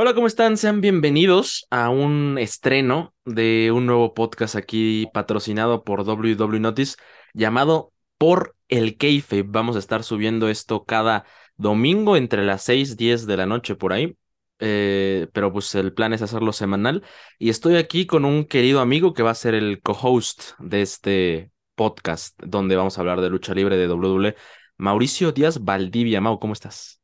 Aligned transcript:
Hola, 0.00 0.14
¿cómo 0.14 0.28
están? 0.28 0.56
Sean 0.56 0.80
bienvenidos 0.80 1.66
a 1.70 1.90
un 1.90 2.38
estreno 2.38 3.16
de 3.24 3.72
un 3.72 3.84
nuevo 3.86 4.14
podcast 4.14 4.54
aquí 4.54 5.08
patrocinado 5.12 5.82
por 5.82 6.04
WW 6.04 6.60
Notice 6.60 6.94
llamado 7.34 7.92
Por 8.16 8.54
el 8.68 8.96
Keife. 8.96 9.42
Vamos 9.42 9.74
a 9.74 9.80
estar 9.80 10.04
subiendo 10.04 10.48
esto 10.48 10.84
cada 10.84 11.24
domingo 11.56 12.16
entre 12.16 12.44
las 12.44 12.62
6 12.62 12.92
y 12.92 12.94
10 12.94 13.26
de 13.26 13.36
la 13.36 13.46
noche 13.46 13.74
por 13.74 13.92
ahí. 13.92 14.16
Eh, 14.60 15.26
pero 15.32 15.52
pues 15.52 15.74
el 15.74 15.92
plan 15.92 16.12
es 16.12 16.22
hacerlo 16.22 16.52
semanal. 16.52 17.02
Y 17.40 17.48
estoy 17.48 17.74
aquí 17.74 18.06
con 18.06 18.24
un 18.24 18.44
querido 18.44 18.78
amigo 18.78 19.14
que 19.14 19.24
va 19.24 19.32
a 19.32 19.34
ser 19.34 19.56
el 19.56 19.82
co-host 19.82 20.52
de 20.60 20.82
este 20.82 21.50
podcast, 21.74 22.40
donde 22.40 22.76
vamos 22.76 22.96
a 22.96 23.00
hablar 23.00 23.20
de 23.20 23.30
lucha 23.30 23.52
libre 23.52 23.76
de 23.76 23.88
WWE. 23.88 24.36
Mauricio 24.76 25.32
Díaz 25.32 25.64
Valdivia. 25.64 26.20
Mau, 26.20 26.38
¿cómo 26.38 26.52
estás? 26.52 27.00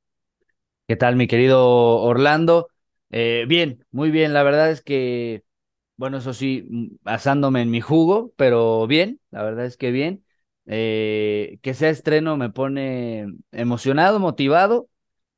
¿Qué 0.87 0.95
tal, 0.95 1.17
mi 1.17 1.27
querido 1.27 1.67
Orlando? 1.97 2.69
Eh, 3.11 3.45
bien, 3.49 3.85
muy 3.91 4.11
bien. 4.11 4.33
La 4.33 4.43
verdad 4.43 4.71
es 4.71 4.83
que, 4.83 5.45
bueno, 5.97 6.19
eso 6.19 6.35
sí, 6.35 6.67
mm, 6.69 6.97
asándome 7.05 7.63
en 7.63 7.71
mi 7.71 7.81
jugo, 7.81 8.33
pero 8.37 8.87
bien, 8.87 9.21
la 9.31 9.43
verdad 9.43 9.67
es 9.67 9.77
que 9.77 9.91
bien. 9.91 10.25
Eh, 10.67 11.59
que 11.63 11.75
sea 11.75 11.91
estreno 11.91 12.37
me 12.39 12.51
pone 12.51 13.27
emocionado, 13.53 14.19
motivado, 14.19 14.89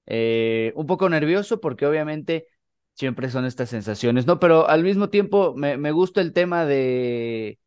eh, 0.06 0.72
un 0.76 0.86
poco 0.86 1.08
nervioso 1.08 1.60
porque 1.60 1.86
obviamente 1.86 2.48
siempre 2.94 3.30
son 3.30 3.44
estas 3.44 3.70
sensaciones, 3.70 4.26
¿no? 4.26 4.40
Pero 4.40 4.68
al 4.68 4.84
mismo 4.84 5.10
tiempo 5.10 5.54
me, 5.56 5.76
me 5.78 5.92
gusta 5.92 6.20
el 6.20 6.32
tema 6.32 6.64
de 6.66 7.58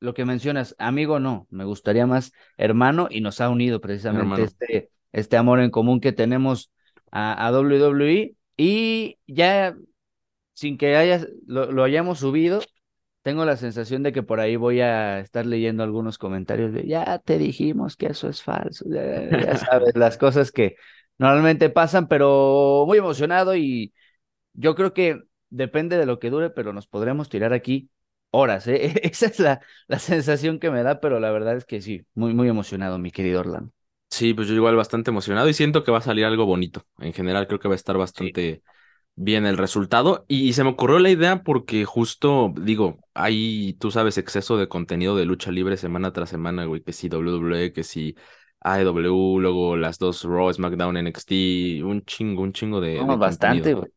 lo 0.00 0.14
que 0.14 0.24
mencionas, 0.24 0.74
amigo 0.78 1.20
no, 1.20 1.46
me 1.50 1.64
gustaría 1.64 2.06
más 2.06 2.32
hermano 2.58 3.08
y 3.10 3.20
nos 3.20 3.40
ha 3.40 3.48
unido 3.48 3.80
precisamente 3.80 4.42
este, 4.44 4.90
este 5.12 5.36
amor 5.36 5.60
en 5.60 5.70
común 5.70 6.00
que 6.00 6.12
tenemos 6.12 6.70
a, 7.10 7.46
a 7.46 7.50
WWE 7.50 8.35
y 8.56 9.18
ya, 9.26 9.76
sin 10.54 10.78
que 10.78 10.96
haya, 10.96 11.26
lo, 11.46 11.84
hayamos 11.84 12.20
subido, 12.20 12.60
tengo 13.22 13.44
la 13.44 13.56
sensación 13.56 14.02
de 14.02 14.12
que 14.12 14.22
por 14.22 14.40
ahí 14.40 14.56
voy 14.56 14.80
a 14.80 15.20
estar 15.20 15.46
leyendo 15.46 15.82
algunos 15.82 16.18
comentarios 16.18 16.72
de, 16.72 16.86
ya 16.86 17.18
te 17.18 17.38
dijimos 17.38 17.96
que 17.96 18.06
eso 18.06 18.28
es 18.28 18.42
falso, 18.42 18.84
ya, 18.88 19.56
sabes, 19.56 19.94
las 19.96 20.18
cosas 20.18 20.52
que 20.52 20.76
normalmente 21.18 21.70
pasan, 21.70 22.08
pero 22.08 22.84
muy 22.86 22.98
emocionado 22.98 23.56
y 23.56 23.92
yo 24.54 24.74
creo 24.74 24.94
que 24.94 25.22
depende 25.50 25.98
de 25.98 26.06
lo 26.06 26.18
que 26.18 26.30
dure, 26.30 26.50
pero 26.50 26.72
nos 26.72 26.86
podremos 26.86 27.28
tirar 27.28 27.52
aquí 27.52 27.90
horas, 28.30 28.66
¿eh? 28.68 28.92
Esa 29.02 29.26
es 29.26 29.38
la, 29.40 29.60
la 29.88 29.98
sensación 29.98 30.58
que 30.60 30.70
me 30.70 30.82
da, 30.82 31.00
pero 31.00 31.20
la 31.20 31.30
verdad 31.30 31.56
es 31.56 31.64
que 31.64 31.80
sí, 31.82 32.06
muy, 32.14 32.34
muy 32.34 32.48
emocionado, 32.48 32.98
mi 32.98 33.10
querido 33.10 33.40
Orlando. 33.40 33.72
Sí, 34.16 34.32
pues 34.32 34.48
yo 34.48 34.54
igual 34.54 34.76
bastante 34.76 35.10
emocionado 35.10 35.46
y 35.46 35.52
siento 35.52 35.84
que 35.84 35.90
va 35.90 35.98
a 35.98 36.00
salir 36.00 36.24
algo 36.24 36.46
bonito. 36.46 36.86
En 37.00 37.12
general 37.12 37.46
creo 37.46 37.60
que 37.60 37.68
va 37.68 37.74
a 37.74 37.76
estar 37.76 37.98
bastante 37.98 38.62
bien 39.14 39.44
el 39.44 39.58
resultado. 39.58 40.24
Y, 40.26 40.54
se 40.54 40.64
me 40.64 40.70
ocurrió 40.70 40.98
la 40.98 41.10
idea 41.10 41.42
porque 41.42 41.84
justo, 41.84 42.50
digo, 42.58 42.98
hay, 43.12 43.74
tú 43.74 43.90
sabes, 43.90 44.16
exceso 44.16 44.56
de 44.56 44.68
contenido 44.68 45.16
de 45.16 45.26
lucha 45.26 45.50
libre 45.50 45.76
semana 45.76 46.14
tras 46.14 46.30
semana, 46.30 46.64
güey, 46.64 46.80
que 46.80 46.94
si 46.94 47.10
WWE, 47.10 47.74
que 47.74 47.84
si 47.84 48.14
AEW, 48.60 49.38
luego 49.38 49.76
las 49.76 49.98
dos 49.98 50.24
Raw, 50.24 50.50
SmackDown, 50.50 50.96
NXT, 50.96 51.32
un 51.84 52.02
chingo, 52.06 52.40
un 52.40 52.54
chingo 52.54 52.80
de... 52.80 52.98
bastante, 53.18 53.74
güey. 53.74 53.90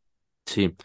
Sí. 0.45 0.75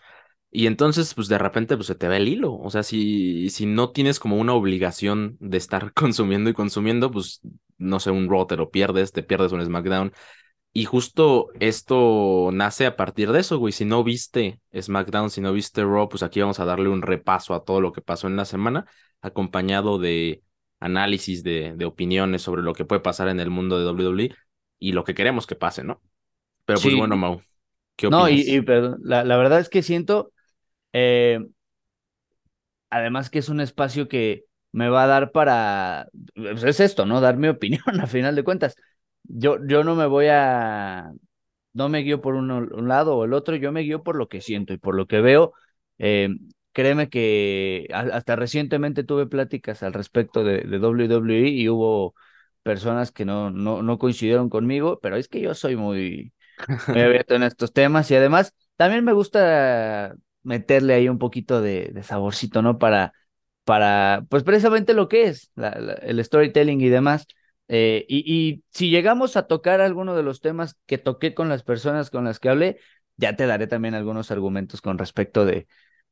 Y 0.57 0.69
entonces, 0.69 1.15
pues 1.15 1.27
de 1.27 1.37
repente, 1.37 1.75
pues 1.75 1.89
se 1.89 1.97
te 1.97 2.07
ve 2.07 2.19
el 2.19 2.29
hilo. 2.29 2.55
O 2.55 2.71
sea, 2.71 2.85
si, 2.85 3.51
si 3.51 3.67
no 3.67 3.91
tienes 3.91 4.21
como 4.21 4.37
una 4.37 4.53
obligación 4.53 5.37
de 5.41 5.57
estar 5.57 5.93
consumiendo 5.95 6.49
y 6.49 6.55
consumiendo, 6.55 7.11
pues 7.11 7.41
no 7.77 7.99
sé, 7.99 8.13
un 8.13 8.31
Raw 8.31 8.47
te 8.47 8.57
lo 8.57 8.71
pierdes, 8.71 9.11
te 9.11 9.25
pierdes 9.25 9.51
un 9.51 9.65
SmackDown. 9.65 10.13
Y 10.73 10.85
justo 10.85 11.49
esto 11.59 12.51
nace 12.53 12.87
a 12.87 12.95
partir 12.95 13.33
de 13.33 13.41
eso, 13.41 13.59
güey. 13.59 13.73
Si 13.73 13.85
no 13.85 14.05
viste 14.05 14.61
SmackDown, 14.81 15.31
si 15.31 15.41
no 15.41 15.53
viste 15.53 15.83
Raw, 15.83 16.09
pues 16.09 16.23
aquí 16.23 16.41
vamos 16.41 16.61
a 16.61 16.65
darle 16.65 16.89
un 16.89 17.03
repaso 17.03 17.55
a 17.55 17.65
todo 17.65 17.81
lo 17.81 17.91
que 17.91 18.01
pasó 18.01 18.29
en 18.29 18.37
la 18.37 18.45
semana, 18.45 18.87
acompañado 19.23 19.99
de 19.99 20.45
análisis, 20.79 21.43
de, 21.43 21.75
de 21.75 21.85
opiniones 21.85 22.43
sobre 22.43 22.63
lo 22.63 22.75
que 22.75 22.85
puede 22.85 23.01
pasar 23.01 23.27
en 23.27 23.41
el 23.41 23.51
mundo 23.51 23.77
de 23.77 23.91
WWE 23.91 24.33
y 24.79 24.93
lo 24.93 25.03
que 25.03 25.15
queremos 25.15 25.49
que 25.49 25.57
pase, 25.57 25.83
¿no? 25.83 26.01
Pero 26.65 26.79
pues 26.81 26.95
bueno, 26.95 27.17
Mau, 27.17 27.43
¿qué 27.97 28.07
opinas? 28.07 28.23
No, 28.23 28.29
y, 28.29 28.61
perdón, 28.61 29.01
la, 29.03 29.25
la, 29.25 29.37
verdad 29.37 29.59
es 29.59 29.69
que 29.69 29.83
siento, 29.83 30.31
eh, 30.95 31.41
además 32.91 33.31
que 33.31 33.39
es 33.39 33.49
un 33.49 33.61
espacio 33.61 34.09
que 34.09 34.45
me 34.73 34.89
va 34.89 35.05
a 35.05 35.07
dar 35.07 35.33
para, 35.33 36.09
pues 36.35 36.65
es 36.65 36.81
esto, 36.81 37.07
¿no? 37.07 37.21
Dar 37.21 37.37
mi 37.37 37.49
opinión 37.49 37.83
a 38.01 38.07
final 38.07 38.35
de 38.35 38.45
cuentas. 38.45 38.75
Yo, 39.25 39.59
yo 39.67 39.85
no 39.85 39.95
me 39.95 40.07
voy 40.07 40.27
a, 40.31 41.11
no 41.75 41.89
me 41.91 42.01
guío 42.01 42.21
por 42.21 42.35
un 42.35 42.89
lado 42.89 43.17
o 43.17 43.25
el 43.25 43.33
otro, 43.35 43.57
yo 43.57 43.73
me 43.73 43.83
guío 43.83 44.03
por 44.03 44.17
lo 44.17 44.29
que 44.29 44.41
siento 44.41 44.73
y 44.75 44.79
por 44.79 44.95
lo 44.97 45.07
que 45.07 45.21
veo. 45.21 45.55
Eh, 45.99 46.31
créeme 46.73 47.09
que 47.11 47.89
hasta 47.93 48.37
recientemente 48.37 49.05
tuve 49.05 49.27
pláticas 49.27 49.83
al 49.83 49.93
respecto 49.95 50.45
de, 50.45 50.63
de 50.63 50.79
WWE 50.79 51.49
y 51.49 51.69
hubo 51.69 52.15
personas 52.63 53.13
que 53.13 53.25
no, 53.25 53.51
no, 53.51 53.83
no 53.83 53.99
coincidieron 53.99 54.51
conmigo, 54.51 54.99
pero 55.03 55.17
es 55.17 55.29
que 55.29 55.41
yo 55.41 55.55
soy 55.55 55.77
muy, 55.77 56.33
muy 56.91 57.01
abierto 57.03 57.35
en 57.35 57.45
estos 57.45 57.73
temas 57.73 58.11
y 58.11 58.17
además 58.17 58.55
también 58.77 59.05
me 59.05 59.13
gusta 59.13 60.15
meterle 60.45 60.95
ahí 60.95 61.09
un 61.09 61.19
poquito 61.19 61.61
de, 61.61 61.93
saborcito, 62.03 62.63
¿no? 62.63 62.79
Para 62.79 63.13
para, 63.65 64.27
pues 64.29 64.43
precisamente 64.43 64.95
lo 64.95 65.09
que 65.09 65.25
es 65.29 65.51
el 66.03 66.23
storytelling 66.23 66.81
y 66.81 66.89
demás. 66.89 67.27
Eh, 67.69 68.05
y, 68.09 68.63
si 68.71 68.91
llegamos 68.91 69.37
a 69.37 69.47
tocar 69.47 69.81
alguno 69.81 70.15
de 70.15 70.23
los 70.23 70.41
temas 70.41 70.77
que 70.87 70.99
toqué 70.99 71.35
con 71.35 71.49
las 71.49 71.63
personas 71.63 72.11
con 72.11 72.25
las 72.25 72.39
que 72.41 72.51
hablé, 72.51 72.79
ya 73.17 73.37
te 73.37 73.47
daré 73.47 73.67
también 73.67 73.95
algunos 73.95 74.31
argumentos 74.31 74.83
con 74.83 74.99
respecto 74.99 75.47
de, 75.47 75.67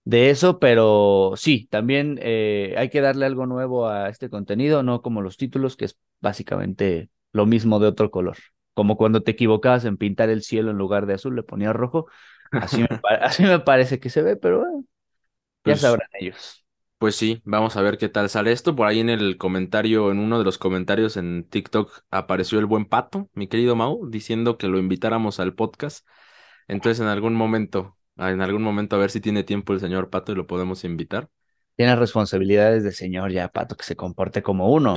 de 0.05 0.31
eso, 0.31 0.59
pero 0.59 1.35
sí, 1.37 1.67
también 1.71 2.19
eh, 2.23 2.75
hay 2.79 2.89
que 2.91 3.01
darle 3.01 3.27
algo 3.27 3.47
nuevo 3.47 3.89
a 3.89 4.09
este 4.09 4.31
contenido, 4.31 4.83
no 4.83 5.03
como 5.03 5.21
los 5.23 5.37
títulos, 5.37 5.77
que 5.77 5.85
es 5.87 5.99
básicamente 6.21 7.11
lo 7.33 7.47
mismo 7.47 7.79
de 7.81 7.89
otro 7.89 8.11
color. 8.11 8.37
Como 8.75 8.97
cuando 8.97 9.23
te 9.23 9.33
equivocabas 9.33 9.85
en 9.85 9.99
pintar 9.99 10.31
el 10.31 10.43
cielo 10.43 10.71
en 10.71 10.79
lugar 10.79 11.07
de 11.07 11.15
azul, 11.15 11.37
le 11.37 11.43
ponías 11.43 11.75
rojo. 11.77 12.07
Así 12.53 12.83
me, 12.83 12.89
así 13.21 13.43
me 13.43 13.59
parece 13.61 13.99
que 13.99 14.11
se 14.11 14.23
ve, 14.23 14.37
pero 14.37 14.65
ya 14.65 14.85
pues 15.65 15.81
sabrán 15.81 16.09
ellos. 16.21 16.65
Pues 16.99 17.17
sí, 17.17 17.43
vamos 17.45 17.77
a 17.77 17.83
ver 17.83 17.99
qué 17.99 18.09
tal 18.09 18.29
sale 18.31 18.53
esto. 18.53 18.77
Por 18.77 18.87
ahí 18.87 19.01
en 19.01 19.11
el 19.11 19.37
comentario, 19.37 20.13
en 20.13 20.21
uno 20.21 20.39
de 20.39 20.45
los 20.45 20.59
comentarios 20.59 21.17
en 21.17 21.49
TikTok 21.49 22.05
apareció 22.11 22.61
el 22.61 22.67
buen 22.67 22.85
Pato, 22.85 23.29
mi 23.35 23.49
querido 23.49 23.75
Mau, 23.75 24.09
diciendo 24.09 24.57
que 24.57 24.69
lo 24.69 24.79
invitáramos 24.79 25.41
al 25.41 25.55
podcast. 25.55 26.07
Entonces 26.69 27.01
en 27.01 27.09
algún 27.09 27.35
momento, 27.35 27.97
en 28.17 28.41
algún 28.41 28.63
momento 28.63 28.95
a 28.95 29.01
ver 29.01 29.11
si 29.11 29.21
tiene 29.21 29.43
tiempo 29.43 29.73
el 29.73 29.81
señor 29.81 30.11
Pato 30.11 30.31
y 30.31 30.37
lo 30.37 30.47
podemos 30.47 30.85
invitar. 30.85 31.29
Tiene 31.75 31.97
responsabilidades 31.97 32.85
de 32.85 32.93
señor 32.93 33.33
ya, 33.33 33.49
Pato, 33.49 33.77
que 33.77 33.85
se 33.85 33.97
comporte 33.97 34.43
como 34.43 34.71
uno. 34.71 34.95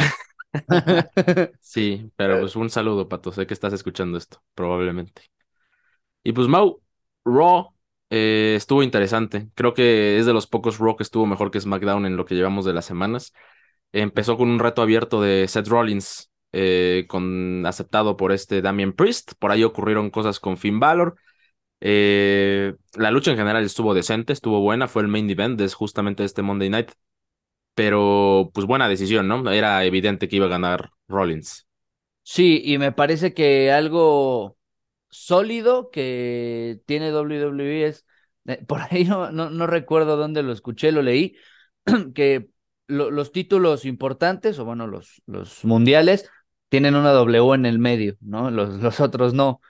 sí, 1.59 2.11
pero 2.15 2.39
pues 2.41 2.55
un 2.55 2.69
saludo, 2.69 3.09
Pato. 3.09 3.31
Sé 3.31 3.47
que 3.47 3.53
estás 3.53 3.73
escuchando 3.73 4.17
esto, 4.17 4.43
probablemente. 4.53 5.23
Y 6.23 6.33
pues 6.33 6.47
Mau, 6.47 6.81
Raw 7.25 7.73
eh, 8.09 8.53
estuvo 8.55 8.83
interesante. 8.83 9.49
Creo 9.55 9.73
que 9.73 10.17
es 10.17 10.25
de 10.25 10.33
los 10.33 10.47
pocos 10.47 10.77
Raw 10.77 10.95
que 10.95 11.03
estuvo 11.03 11.25
mejor 11.25 11.51
que 11.51 11.59
SmackDown 11.59 12.05
en 12.05 12.17
lo 12.17 12.25
que 12.25 12.35
llevamos 12.35 12.65
de 12.65 12.73
las 12.73 12.85
semanas. 12.85 13.33
Empezó 13.91 14.37
con 14.37 14.49
un 14.49 14.59
reto 14.59 14.81
abierto 14.81 15.21
de 15.21 15.47
Seth 15.47 15.67
Rollins, 15.67 16.31
eh, 16.51 17.05
con, 17.07 17.65
aceptado 17.65 18.17
por 18.17 18.31
este 18.31 18.61
Damien 18.61 18.93
Priest. 18.93 19.33
Por 19.39 19.51
ahí 19.51 19.63
ocurrieron 19.63 20.09
cosas 20.09 20.39
con 20.39 20.57
Finn 20.57 20.79
Balor. 20.79 21.15
Eh, 21.81 22.73
la 22.95 23.11
lucha 23.11 23.31
en 23.31 23.37
general 23.37 23.63
estuvo 23.63 23.93
decente, 23.93 24.33
estuvo 24.33 24.61
buena. 24.61 24.87
Fue 24.87 25.01
el 25.01 25.07
main 25.07 25.29
event 25.29 25.59
de 25.59 25.67
justamente 25.69 26.23
este 26.23 26.41
Monday 26.41 26.69
Night. 26.69 26.91
Pero, 27.73 28.51
pues 28.53 28.65
buena 28.65 28.87
decisión, 28.87 29.27
¿no? 29.27 29.51
Era 29.51 29.83
evidente 29.83 30.29
que 30.29 30.37
iba 30.37 30.45
a 30.45 30.49
ganar 30.49 30.91
Rollins. 31.09 31.67
Sí, 32.23 32.61
y 32.63 32.77
me 32.77 32.91
parece 32.91 33.33
que 33.33 33.71
algo 33.71 34.57
sólido 35.15 35.89
que 35.91 36.81
tiene 36.85 37.11
WWE 37.11 37.85
es, 37.87 38.05
eh, 38.45 38.63
por 38.67 38.81
ahí 38.81 39.05
no, 39.05 39.31
no, 39.31 39.67
recuerdo 39.67 40.17
dónde 40.17 40.43
lo 40.43 40.51
escuché, 40.51 40.91
lo 40.91 41.01
leí, 41.01 41.35
que 42.13 42.49
los 42.87 43.31
títulos 43.31 43.85
importantes, 43.85 44.59
o 44.59 44.65
bueno, 44.65 44.87
los, 44.87 45.21
los 45.25 45.65
mundiales, 45.65 46.29
tienen 46.69 46.95
una 46.95 47.11
W 47.11 47.55
en 47.55 47.65
el 47.65 47.79
medio, 47.79 48.15
¿no? 48.21 48.51
Los, 48.51 48.69
los 48.81 48.99
otros 48.99 49.33
no. 49.33 49.61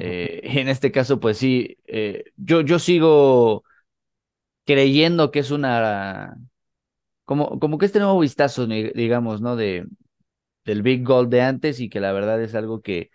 Eh, 0.00 0.40
en 0.44 0.68
este 0.68 0.90
caso, 0.92 1.20
pues 1.20 1.38
sí, 1.38 1.78
eh, 1.86 2.24
yo, 2.36 2.62
yo 2.62 2.78
sigo 2.78 3.64
creyendo 4.64 5.30
que 5.30 5.40
es 5.40 5.50
una, 5.50 6.36
como, 7.24 7.58
como 7.60 7.78
que 7.78 7.86
este 7.86 7.98
nuevo 8.00 8.20
vistazo, 8.20 8.66
digamos, 8.66 9.40
¿no? 9.42 9.56
De, 9.56 9.86
del 10.64 10.82
Big 10.82 11.04
Gold 11.04 11.30
de 11.30 11.42
antes 11.42 11.80
y 11.80 11.88
que 11.88 12.00
la 12.00 12.12
verdad 12.12 12.42
es 12.42 12.54
algo 12.54 12.82
que, 12.82 13.10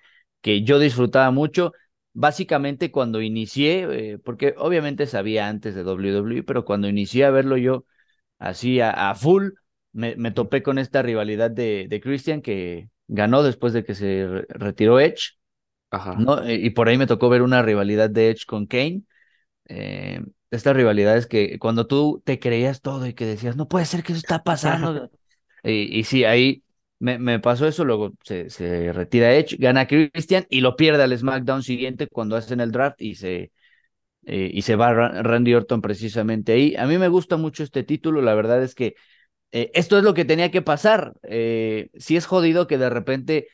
que 0.48 0.64
yo 0.64 0.80
disfrutaba 0.80 1.30
mucho. 1.30 1.74
Básicamente 2.14 2.90
cuando 2.90 3.22
inicié, 3.22 4.14
eh, 4.14 4.18
porque 4.18 4.56
obviamente 4.58 5.06
sabía 5.06 5.50
antes 5.50 5.76
de 5.76 5.84
WWE, 5.84 6.44
pero 6.44 6.64
cuando 6.64 6.88
inicié 6.88 7.26
a 7.26 7.32
verlo 7.32 7.58
yo 7.58 7.84
así 8.40 8.80
a, 8.80 9.14
full, 9.14 9.50
me, 9.92 10.16
me, 10.16 10.32
topé 10.32 10.64
con 10.64 10.78
esta 10.78 11.02
rivalidad 11.02 11.52
de, 11.52 11.88
de, 11.90 12.00
Christian 12.00 12.42
que 12.42 12.90
ganó 13.10 13.44
después 13.44 13.74
de 13.74 13.84
que 13.84 13.94
se 13.94 14.46
retiró 14.48 15.02
Edge. 15.02 15.34
Ajá. 15.92 16.16
¿no? 16.18 16.50
Y 16.50 16.70
por 16.70 16.88
ahí 16.88 16.98
me 16.98 17.08
tocó 17.08 17.28
ver 17.28 17.42
una 17.42 17.62
rivalidad 17.62 18.10
de 18.10 18.30
Edge 18.30 18.46
con 18.46 18.68
Kane. 18.68 19.02
eh, 19.66 20.22
estas 20.50 20.78
rivalidades 20.78 21.28
que 21.28 21.60
cuando 21.60 21.88
tú 21.88 22.22
te 22.24 22.40
creías 22.40 22.80
todo 22.80 23.06
y 23.06 23.14
que 23.14 23.26
decías, 23.26 23.58
no 23.58 23.68
puede 23.68 23.86
ser 23.86 24.02
que 24.02 24.14
eso 24.14 24.20
está 24.20 24.44
pasando. 24.44 25.12
y, 25.66 26.00
y 26.00 26.06
sí, 26.06 26.24
ahí 26.24 26.64
me, 27.00 27.20
me, 27.20 27.40
pasó 27.40 27.68
eso, 27.68 27.86
luego 27.86 28.14
se, 28.24 28.50
se 28.50 28.92
retira 28.94 29.36
Edge, 29.36 29.58
gana 29.58 29.88
Christian 29.88 30.46
y 30.50 30.62
lo 30.62 30.76
pierde 30.76 31.04
al 31.04 31.18
SmackDown 31.18 31.64
siguiente 31.64 32.08
cuando 32.08 32.36
hacen 32.36 32.60
el 32.60 32.72
draft 32.72 33.02
y 33.02 33.16
se, 33.16 33.52
eh, 34.26 34.52
y 34.54 34.62
se 34.64 34.76
va 34.76 34.94
Randy 34.94 35.54
Orton 35.54 35.82
precisamente 35.82 36.54
ahí. 36.54 36.76
A 36.76 36.86
mí 36.86 36.98
me 36.98 37.08
gusta 37.08 37.38
mucho 37.38 37.64
este 37.64 37.84
título, 37.84 38.22
la 38.22 38.36
verdad 38.36 38.62
es 38.64 38.76
que 38.76 38.96
eh, 39.52 39.72
esto 39.74 39.98
es 39.98 40.04
lo 40.04 40.14
que 40.14 40.26
tenía 40.26 40.52
que 40.52 40.62
pasar. 40.62 41.14
Eh, 41.24 41.90
si 41.96 42.18
es 42.18 42.26
jodido 42.26 42.68
que 42.68 42.78
de 42.78 42.90
repente 42.90 43.48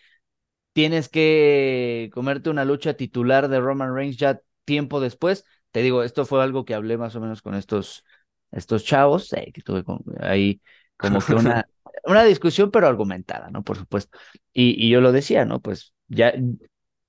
tienes 0.73 1.09
que 1.09 2.09
comerte 2.13 2.49
una 2.49 2.65
lucha 2.65 2.95
titular 2.95 3.49
de 3.49 3.59
Roman 3.59 3.93
Reigns 3.95 4.17
ya 4.17 4.41
tiempo 4.65 4.99
después. 4.99 5.45
Te 5.71 5.81
digo, 5.81 6.03
esto 6.03 6.25
fue 6.25 6.43
algo 6.43 6.65
que 6.65 6.75
hablé 6.75 6.97
más 6.97 7.15
o 7.15 7.21
menos 7.21 7.41
con 7.41 7.55
estos, 7.55 8.03
estos 8.51 8.85
chavos, 8.85 9.29
que 9.53 9.61
tuve 9.61 9.83
ahí 10.19 10.61
como 10.97 11.19
que 11.19 11.33
una, 11.33 11.67
una 12.05 12.23
discusión, 12.23 12.71
pero 12.71 12.87
argumentada, 12.87 13.49
¿no? 13.51 13.63
Por 13.63 13.77
supuesto. 13.77 14.17
Y, 14.53 14.85
y 14.85 14.89
yo 14.89 15.01
lo 15.01 15.11
decía, 15.11 15.45
¿no? 15.45 15.61
Pues 15.61 15.93
ya 16.07 16.33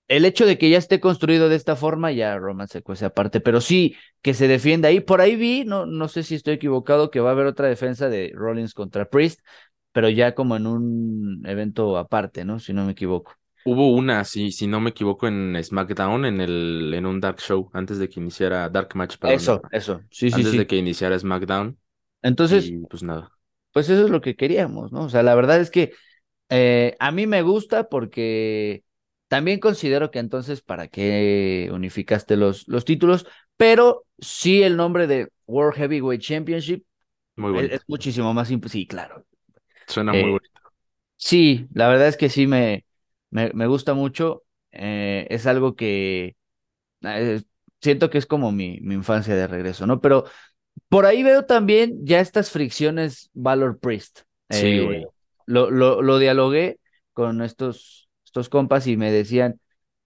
el 0.08 0.24
hecho 0.24 0.46
de 0.46 0.58
que 0.58 0.68
ya 0.70 0.78
esté 0.78 1.00
construido 1.00 1.48
de 1.48 1.56
esta 1.56 1.76
forma, 1.76 2.12
ya 2.12 2.36
Roman 2.36 2.68
se 2.68 2.82
cuece 2.82 3.06
aparte, 3.06 3.40
pero 3.40 3.60
sí 3.60 3.96
que 4.22 4.34
se 4.34 4.48
defienda 4.48 4.88
ahí. 4.88 5.00
Por 5.00 5.20
ahí 5.20 5.36
vi, 5.36 5.64
no, 5.64 5.86
no 5.86 6.08
sé 6.08 6.22
si 6.22 6.34
estoy 6.34 6.54
equivocado, 6.54 7.10
que 7.10 7.20
va 7.20 7.30
a 7.30 7.32
haber 7.32 7.46
otra 7.46 7.68
defensa 7.68 8.08
de 8.08 8.32
Rollins 8.34 8.74
contra 8.74 9.08
Priest, 9.08 9.40
pero 9.92 10.08
ya 10.10 10.34
como 10.34 10.56
en 10.56 10.66
un 10.66 11.42
evento 11.46 11.96
aparte, 11.96 12.44
¿no? 12.44 12.58
Si 12.58 12.72
no 12.72 12.84
me 12.84 12.92
equivoco. 12.92 13.32
Hubo 13.66 13.94
una, 13.94 14.24
si, 14.24 14.52
si 14.52 14.66
no 14.66 14.78
me 14.78 14.90
equivoco, 14.90 15.26
en 15.26 15.56
SmackDown, 15.62 16.26
en, 16.26 16.40
el, 16.42 16.92
en 16.92 17.06
un 17.06 17.18
Dark 17.18 17.40
Show, 17.40 17.70
antes 17.72 17.98
de 17.98 18.10
que 18.10 18.20
iniciara 18.20 18.68
Dark 18.68 18.90
Match. 18.94 19.16
Perdón, 19.16 19.36
eso, 19.36 19.62
eso, 19.72 20.00
sí, 20.10 20.28
sí. 20.28 20.34
Antes 20.34 20.52
de 20.52 20.66
que 20.66 20.76
iniciara 20.76 21.18
SmackDown. 21.18 21.78
Entonces, 22.20 22.70
pues 22.90 23.02
nada. 23.02 23.30
Pues 23.74 23.90
eso 23.90 24.04
es 24.04 24.10
lo 24.10 24.20
que 24.20 24.36
queríamos, 24.36 24.92
¿no? 24.92 25.02
O 25.02 25.08
sea, 25.08 25.24
la 25.24 25.34
verdad 25.34 25.60
es 25.60 25.68
que 25.68 25.92
eh, 26.48 26.96
a 27.00 27.10
mí 27.10 27.26
me 27.26 27.42
gusta 27.42 27.88
porque 27.88 28.84
también 29.26 29.58
considero 29.58 30.12
que 30.12 30.20
entonces, 30.20 30.62
¿para 30.62 30.86
qué 30.86 31.68
unificaste 31.72 32.36
los, 32.36 32.68
los 32.68 32.84
títulos? 32.84 33.26
Pero 33.56 34.06
sí 34.20 34.62
el 34.62 34.76
nombre 34.76 35.08
de 35.08 35.28
World 35.48 35.74
Heavyweight 35.76 36.22
Championship 36.22 36.84
muy 37.34 37.66
es, 37.66 37.82
muchísimo 37.88 38.32
más 38.32 38.46
simple. 38.46 38.70
Sí, 38.70 38.86
claro. 38.86 39.26
Suena 39.88 40.12
muy 40.12 40.20
eh, 40.20 40.30
bonito. 40.30 40.60
Sí, 41.16 41.66
la 41.74 41.88
verdad 41.88 42.06
es 42.06 42.16
que 42.16 42.28
sí 42.28 42.46
me, 42.46 42.84
me, 43.30 43.66
gusta 43.66 43.92
mucho. 43.92 44.44
Eh, 44.70 45.26
es 45.30 45.48
algo 45.48 45.74
que 45.74 46.36
eh, 47.02 47.42
siento 47.80 48.08
que 48.08 48.18
es 48.18 48.26
como 48.26 48.52
mi, 48.52 48.78
mi 48.82 48.94
infancia 48.94 49.34
de 49.34 49.48
regreso, 49.48 49.84
¿no? 49.84 50.00
Pero 50.00 50.26
por 50.88 51.06
ahí 51.06 51.22
veo 51.22 51.44
también 51.44 51.98
ya 52.04 52.20
estas 52.20 52.50
fricciones 52.50 53.30
Valor 53.34 53.78
Priest. 53.78 54.20
Sí, 54.50 54.86
lo, 55.46 55.70
lo, 55.70 56.02
lo 56.02 56.18
dialogué 56.18 56.78
con 57.12 57.42
estos 57.42 58.04
estos 58.34 58.48
compas 58.48 58.88
y 58.88 58.96
me 58.96 59.12
decían, 59.12 59.60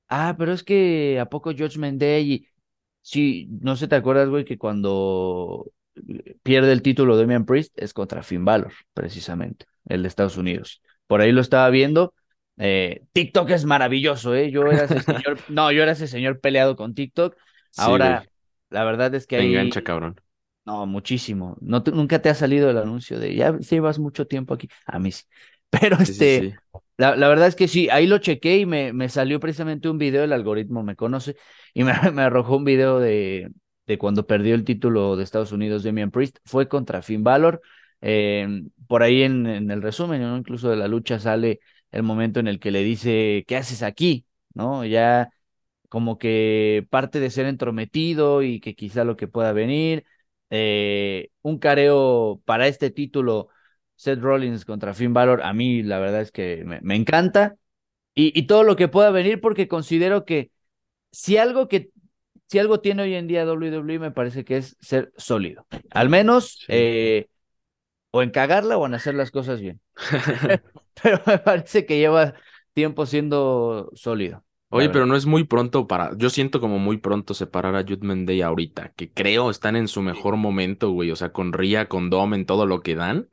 ah, 0.09 0.37
pero 0.39 0.53
es 0.53 0.63
que 0.63 1.19
a 1.19 1.31
poco 1.31 1.53
Judgment 1.53 1.99
Day 1.99 2.33
y 2.33 2.49
sí, 3.01 3.49
no 3.63 3.75
sé, 3.75 3.89
te 3.89 3.97
acuerdas, 3.97 4.29
güey, 4.29 4.45
que 4.45 4.59
cuando 4.59 5.73
pierde 6.43 6.73
el 6.73 6.83
título 6.83 7.17
de 7.17 7.23
Damian 7.23 7.47
Priest 7.47 7.73
es 7.77 7.95
contra 7.95 8.23
Finn 8.23 8.45
Balor, 8.45 8.73
precisamente, 8.93 9.65
el 9.87 10.03
de 10.03 10.09
Estados 10.09 10.37
Unidos. 10.37 10.83
Por 11.07 11.23
ahí 11.23 11.33
lo 11.33 11.41
estaba 11.41 11.71
viendo. 11.71 12.13
Eh, 12.59 13.03
TikTok 13.13 13.49
es 13.51 13.65
maravilloso, 13.65 14.35
¿eh? 14.35 14.51
Yo 14.51 14.67
era 14.67 14.85
ese 14.85 15.01
señor, 15.01 15.39
no, 15.49 15.73
yo 15.73 15.83
era 15.83 15.93
ese 15.93 16.07
señor 16.07 16.39
peleado 16.41 16.77
con 16.77 16.95
TikTok. 16.95 17.35
Ahora, 17.79 18.27
la 18.69 18.85
verdad 18.85 19.15
es 19.15 19.27
que 19.27 19.37
ahí... 19.37 19.47
engancha, 19.47 19.83
cabrón. 19.83 20.21
No, 20.69 20.85
muchísimo. 20.87 21.57
No, 21.63 21.83
nunca 21.95 22.21
te 22.21 22.29
ha 22.29 22.35
salido 22.35 22.69
el 22.69 22.77
anuncio 22.77 23.19
de 23.19 23.35
ya 23.35 23.57
llevas 23.59 23.99
mucho 23.99 24.27
tiempo 24.27 24.53
aquí. 24.53 24.69
A 24.85 24.99
mí 24.99 25.13
sí. 25.13 25.25
Pero 25.71 25.97
este, 25.99 26.59
la, 26.99 27.17
la, 27.17 27.29
verdad 27.29 27.47
es 27.47 27.55
que 27.57 27.69
sí, 27.69 27.89
ahí 27.91 28.07
lo 28.07 28.19
chequé 28.19 28.59
y 28.59 28.67
me, 28.67 28.93
me 28.93 29.09
salió 29.09 29.41
precisamente 29.41 29.89
un 29.89 29.99
video, 29.99 30.25
el 30.25 30.33
algoritmo 30.33 30.83
me 30.83 30.97
conoce, 30.97 31.37
y 31.75 31.85
me, 31.85 31.93
me 32.13 32.23
arrojó 32.23 32.57
un 32.57 32.65
video 32.65 32.99
de, 33.01 33.51
de 33.87 33.99
cuando 33.99 34.27
perdió 34.27 34.55
el 34.55 34.65
título 34.65 35.17
de 35.17 35.25
Estados 35.25 35.53
Unidos 35.53 35.85
Damian 35.85 36.11
Priest, 36.11 36.39
fue 36.45 36.69
contra 36.69 37.03
Finn 37.03 37.23
Balor. 37.25 37.61
Eh, 38.01 38.63
por 38.87 39.03
ahí 39.03 39.23
en, 39.23 39.47
en 39.47 39.71
el 39.71 39.83
resumen, 39.83 40.23
¿no? 40.23 40.37
incluso 40.37 40.71
de 40.71 40.77
la 40.77 40.89
lucha, 40.89 41.19
sale 41.19 41.61
el 41.91 42.03
momento 42.03 42.41
en 42.41 42.49
el 42.49 42.61
que 42.61 42.71
le 42.71 42.83
dice, 42.83 43.45
¿qué 43.49 43.57
haces 43.57 43.83
aquí? 43.83 44.27
¿No? 44.55 44.85
Ya 44.85 45.31
como 45.89 46.19
que 46.19 46.87
parte 46.91 47.21
de 47.21 47.31
ser 47.31 47.47
entrometido 47.47 48.43
y 48.43 48.61
que 48.61 48.75
quizá 48.75 49.05
lo 49.05 49.17
que 49.17 49.29
pueda 49.29 49.53
venir. 49.53 50.05
Eh, 50.51 51.31
un 51.43 51.59
careo 51.59 52.41
para 52.45 52.67
este 52.67 52.91
título 52.91 53.49
Seth 53.97 54.21
Rollins 54.21 54.65
contra 54.65 54.95
Finn 54.95 55.13
Balor, 55.13 55.43
a 55.43 55.53
mí 55.53 55.83
la 55.83 55.99
verdad 55.99 56.23
es 56.23 56.33
que 56.33 56.65
me, 56.65 56.97
encanta. 56.97 57.57
Y, 58.15 58.47
todo 58.47 58.65
lo 58.65 58.75
que 58.75 58.89
pueda 58.89 59.11
venir, 59.11 59.41
porque 59.41 59.69
considero 59.69 60.25
que 60.25 60.51
si 61.13 61.37
algo 61.37 61.69
que 61.69 61.91
si 62.49 62.59
algo 62.59 62.81
tiene 62.81 63.03
hoy 63.03 63.15
en 63.15 63.29
día 63.29 63.45
WWE, 63.45 63.99
me 63.99 64.11
parece 64.11 64.45
que 64.45 64.57
es 64.57 64.77
ser 64.81 65.13
sólido. 65.17 65.67
Al 65.91 66.09
menos 66.09 66.65
eh, 66.69 67.29
o 68.11 68.23
en 68.23 68.31
cagarla 68.31 68.79
o 68.79 68.87
en 68.87 68.95
hacer 68.95 69.15
las 69.15 69.31
cosas 69.31 69.61
bien. 69.61 69.81
pero 71.03 71.21
me 71.27 71.39
parece 71.39 71.87
que 71.87 71.99
lleva 71.99 72.35
tiempo 72.73 73.07
siendo 73.07 73.91
sólido. 73.95 74.45
Oye, 74.71 74.91
pero 74.91 75.07
no 75.07 75.17
es 75.17 75.25
muy 75.25 75.45
pronto 75.45 75.87
para. 75.87 76.11
Yo 76.17 76.29
siento 76.29 76.61
como 76.61 76.79
muy 76.79 76.99
pronto 76.99 77.33
separar 77.33 77.75
a 77.75 77.83
Judgment 77.83 78.29
Day 78.29 78.43
ahorita, 78.43 78.93
que 78.95 79.11
creo 79.11 79.51
están 79.51 79.77
en 79.77 79.89
su 79.89 80.03
mejor 80.03 80.37
momento, 80.37 80.91
güey. 80.91 81.11
O 81.11 81.17
sea, 81.17 81.33
con 81.33 81.53
Ria, 81.53 81.89
con 81.89 82.11
Dom, 82.11 82.35
en 82.35 82.45
todo 82.45 82.67
lo 82.67 82.83
que 82.83 82.95
dan. 82.95 83.29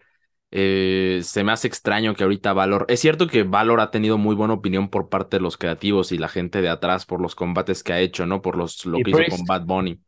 Eh, 0.52 1.20
se 1.24 1.44
me 1.44 1.52
hace 1.52 1.68
extraño 1.68 2.16
que 2.16 2.24
ahorita 2.24 2.54
Valor. 2.54 2.86
Es 2.88 3.02
cierto 3.02 3.28
que 3.28 3.44
Valor 3.44 3.82
ha 3.82 3.92
tenido 3.92 4.18
muy 4.18 4.36
buena 4.36 4.54
opinión 4.54 4.90
por 4.90 5.10
parte 5.10 5.38
de 5.38 5.42
los 5.42 5.58
creativos 5.58 6.14
y 6.14 6.18
la 6.18 6.30
gente 6.30 6.62
de 6.62 6.70
atrás 6.70 7.06
por 7.06 7.20
los 7.20 7.36
combates 7.36 7.84
que 7.84 7.92
ha 7.92 8.00
hecho, 8.00 8.26
¿no? 8.26 8.42
Por 8.42 8.56
los, 8.56 8.86
lo 8.86 9.00
que 9.00 9.12
hizo 9.12 9.24
con 9.30 9.46
Bad 9.46 9.66
Bunny. 9.66 10.00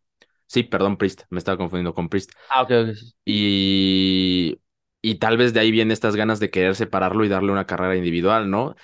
Sí, 0.46 0.64
perdón, 0.64 0.96
Priest. 0.96 1.24
Me 1.30 1.40
estaba 1.40 1.58
confundiendo 1.58 1.94
con 1.94 2.08
Priest. 2.08 2.32
Ah, 2.50 2.62
ok, 2.62 2.72
ok. 2.72 2.98
Y. 3.26 4.58
Y 5.10 5.16
tal 5.16 5.38
vez 5.38 5.54
de 5.54 5.62
ahí 5.62 5.72
vienen 5.72 5.92
estas 5.94 6.18
ganas 6.18 6.40
de 6.42 6.50
querer 6.50 6.76
separarlo 6.76 7.24
y 7.24 7.30
darle 7.30 7.52
una 7.54 7.66
carrera 7.66 7.96
individual, 7.96 8.50
¿no? 8.50 8.76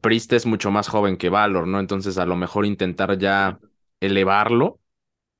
Priest 0.00 0.32
es 0.32 0.44
mucho 0.44 0.72
más 0.72 0.88
joven 0.88 1.16
que 1.16 1.28
Valor, 1.28 1.68
¿no? 1.68 1.78
Entonces 1.78 2.18
a 2.18 2.26
lo 2.26 2.34
mejor 2.36 2.66
intentar 2.66 3.16
ya 3.18 3.60
elevarlo 4.00 4.80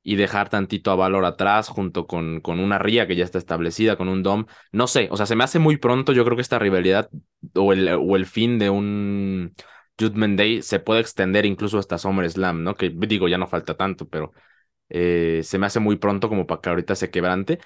y 0.04 0.16
dejar 0.16 0.48
tantito 0.48 0.90
a 0.92 0.96
Valor 0.96 1.24
atrás 1.24 1.68
junto 1.68 2.06
con, 2.06 2.40
con 2.40 2.60
una 2.60 2.78
Ría 2.78 3.06
que 3.08 3.16
ya 3.16 3.24
está 3.24 3.38
establecida, 3.38 3.96
con 3.96 4.08
un 4.08 4.22
Dom. 4.22 4.46
No 4.72 4.86
sé, 4.86 5.08
o 5.10 5.16
sea, 5.16 5.26
se 5.26 5.36
me 5.36 5.44
hace 5.44 5.58
muy 5.58 5.76
pronto. 5.78 6.12
Yo 6.12 6.24
creo 6.24 6.36
que 6.36 6.42
esta 6.42 6.58
rivalidad 6.60 7.10
o 7.54 7.72
el, 7.72 7.88
o 7.90 8.16
el 8.16 8.26
fin 8.26 8.58
de 8.58 8.70
un 8.70 9.52
Judgment 10.00 10.38
Day 10.38 10.62
se 10.62 10.80
puede 10.80 11.00
extender 11.00 11.46
incluso 11.46 11.78
hasta 11.78 11.98
SummerSlam, 11.98 12.62
¿no? 12.62 12.74
Que 12.76 12.90
digo, 12.90 13.28
ya 13.28 13.38
no 13.38 13.46
falta 13.48 13.76
tanto, 13.76 14.08
pero 14.08 14.32
eh, 14.88 15.40
se 15.44 15.58
me 15.58 15.66
hace 15.66 15.80
muy 15.80 15.96
pronto 15.96 16.28
como 16.28 16.46
para 16.46 16.60
que 16.60 16.68
ahorita 16.70 16.94
se 16.94 17.10
quebrante. 17.10 17.58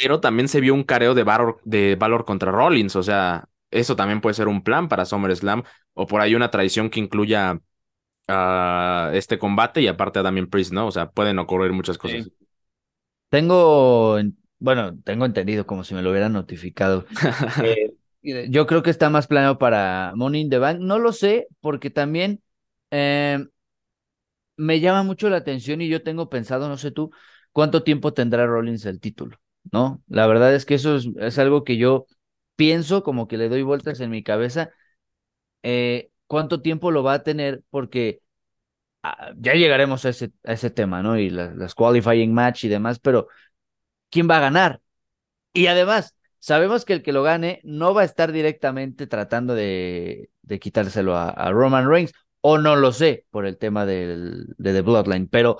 Pero 0.00 0.20
también 0.20 0.48
se 0.48 0.60
vio 0.60 0.74
un 0.74 0.84
careo 0.84 1.14
de 1.14 1.24
Valor, 1.24 1.60
de 1.64 1.96
Valor 1.96 2.24
contra 2.24 2.50
Rollins, 2.50 2.96
o 2.96 3.02
sea, 3.02 3.48
eso 3.70 3.96
también 3.96 4.20
puede 4.20 4.34
ser 4.34 4.48
un 4.48 4.62
plan 4.62 4.88
para 4.88 5.04
SummerSlam 5.04 5.62
o 5.94 6.06
por 6.06 6.20
ahí 6.20 6.34
una 6.34 6.50
tradición 6.50 6.88
que 6.90 7.00
incluya 7.00 7.60
este 9.12 9.38
combate 9.38 9.82
y 9.82 9.88
aparte 9.88 10.20
a 10.20 10.22
Damien 10.22 10.48
Priest, 10.48 10.72
¿no? 10.72 10.86
O 10.86 10.90
sea, 10.90 11.10
pueden 11.10 11.38
ocurrir 11.38 11.72
muchas 11.72 11.98
cosas. 11.98 12.30
Tengo, 13.28 14.18
bueno, 14.58 14.96
tengo 15.04 15.24
entendido 15.24 15.66
como 15.66 15.84
si 15.84 15.94
me 15.94 16.02
lo 16.02 16.10
hubieran 16.10 16.32
notificado. 16.32 17.04
Eh, 18.22 18.48
yo 18.50 18.66
creo 18.66 18.82
que 18.82 18.90
está 18.90 19.08
más 19.08 19.26
planeado 19.26 19.56
para 19.56 20.12
Money 20.14 20.42
in 20.42 20.50
the 20.50 20.58
Bank. 20.58 20.78
No 20.78 20.98
lo 20.98 21.10
sé, 21.14 21.48
porque 21.62 21.88
también 21.88 22.42
eh, 22.90 23.42
me 24.56 24.80
llama 24.80 25.02
mucho 25.02 25.30
la 25.30 25.38
atención 25.38 25.80
y 25.80 25.88
yo 25.88 26.02
tengo 26.02 26.28
pensado, 26.28 26.68
no 26.68 26.76
sé 26.76 26.90
tú, 26.90 27.10
cuánto 27.52 27.82
tiempo 27.82 28.12
tendrá 28.12 28.46
Rollins 28.46 28.84
el 28.84 29.00
título, 29.00 29.38
¿no? 29.72 30.02
La 30.08 30.26
verdad 30.26 30.54
es 30.54 30.66
que 30.66 30.74
eso 30.74 30.96
es, 30.96 31.38
algo 31.38 31.64
que 31.64 31.76
yo 31.76 32.06
pienso, 32.56 33.02
como 33.02 33.28
que 33.28 33.38
le 33.38 33.48
doy 33.48 33.62
vueltas 33.62 34.00
en 34.00 34.10
mi 34.10 34.22
cabeza. 34.22 34.70
Eh, 35.62 36.10
cuánto 36.26 36.62
tiempo 36.62 36.90
lo 36.90 37.02
va 37.02 37.14
a 37.14 37.22
tener, 37.22 37.62
porque 37.70 38.22
ah, 39.02 39.32
ya 39.38 39.54
llegaremos 39.54 40.04
a 40.04 40.10
ese, 40.10 40.32
a 40.44 40.52
ese 40.54 40.70
tema, 40.70 41.02
¿no? 41.02 41.18
Y 41.18 41.30
las 41.30 41.74
qualifying 41.74 42.32
match 42.34 42.64
y 42.64 42.68
demás, 42.68 42.98
pero 43.00 43.28
¿quién 44.10 44.28
va 44.30 44.38
a 44.38 44.40
ganar? 44.40 44.82
Y 45.52 45.66
además, 45.68 46.16
sabemos 46.38 46.84
que 46.84 46.94
el 46.94 47.02
que 47.02 47.12
lo 47.12 47.22
gane 47.22 47.60
no 47.64 47.94
va 47.94 48.02
a 48.02 48.04
estar 48.04 48.32
directamente 48.32 49.06
tratando 49.06 49.54
de, 49.54 50.30
de 50.42 50.58
quitárselo 50.60 51.16
a, 51.16 51.50
Roman 51.52 51.88
Reigns, 51.88 52.12
o 52.40 52.58
no 52.58 52.76
lo 52.76 52.92
sé 52.92 53.26
por 53.30 53.46
el 53.46 53.58
tema 53.58 53.86
del, 53.86 54.46
de 54.58 54.72
The 54.72 54.82
Bloodline, 54.82 55.28
pero 55.28 55.58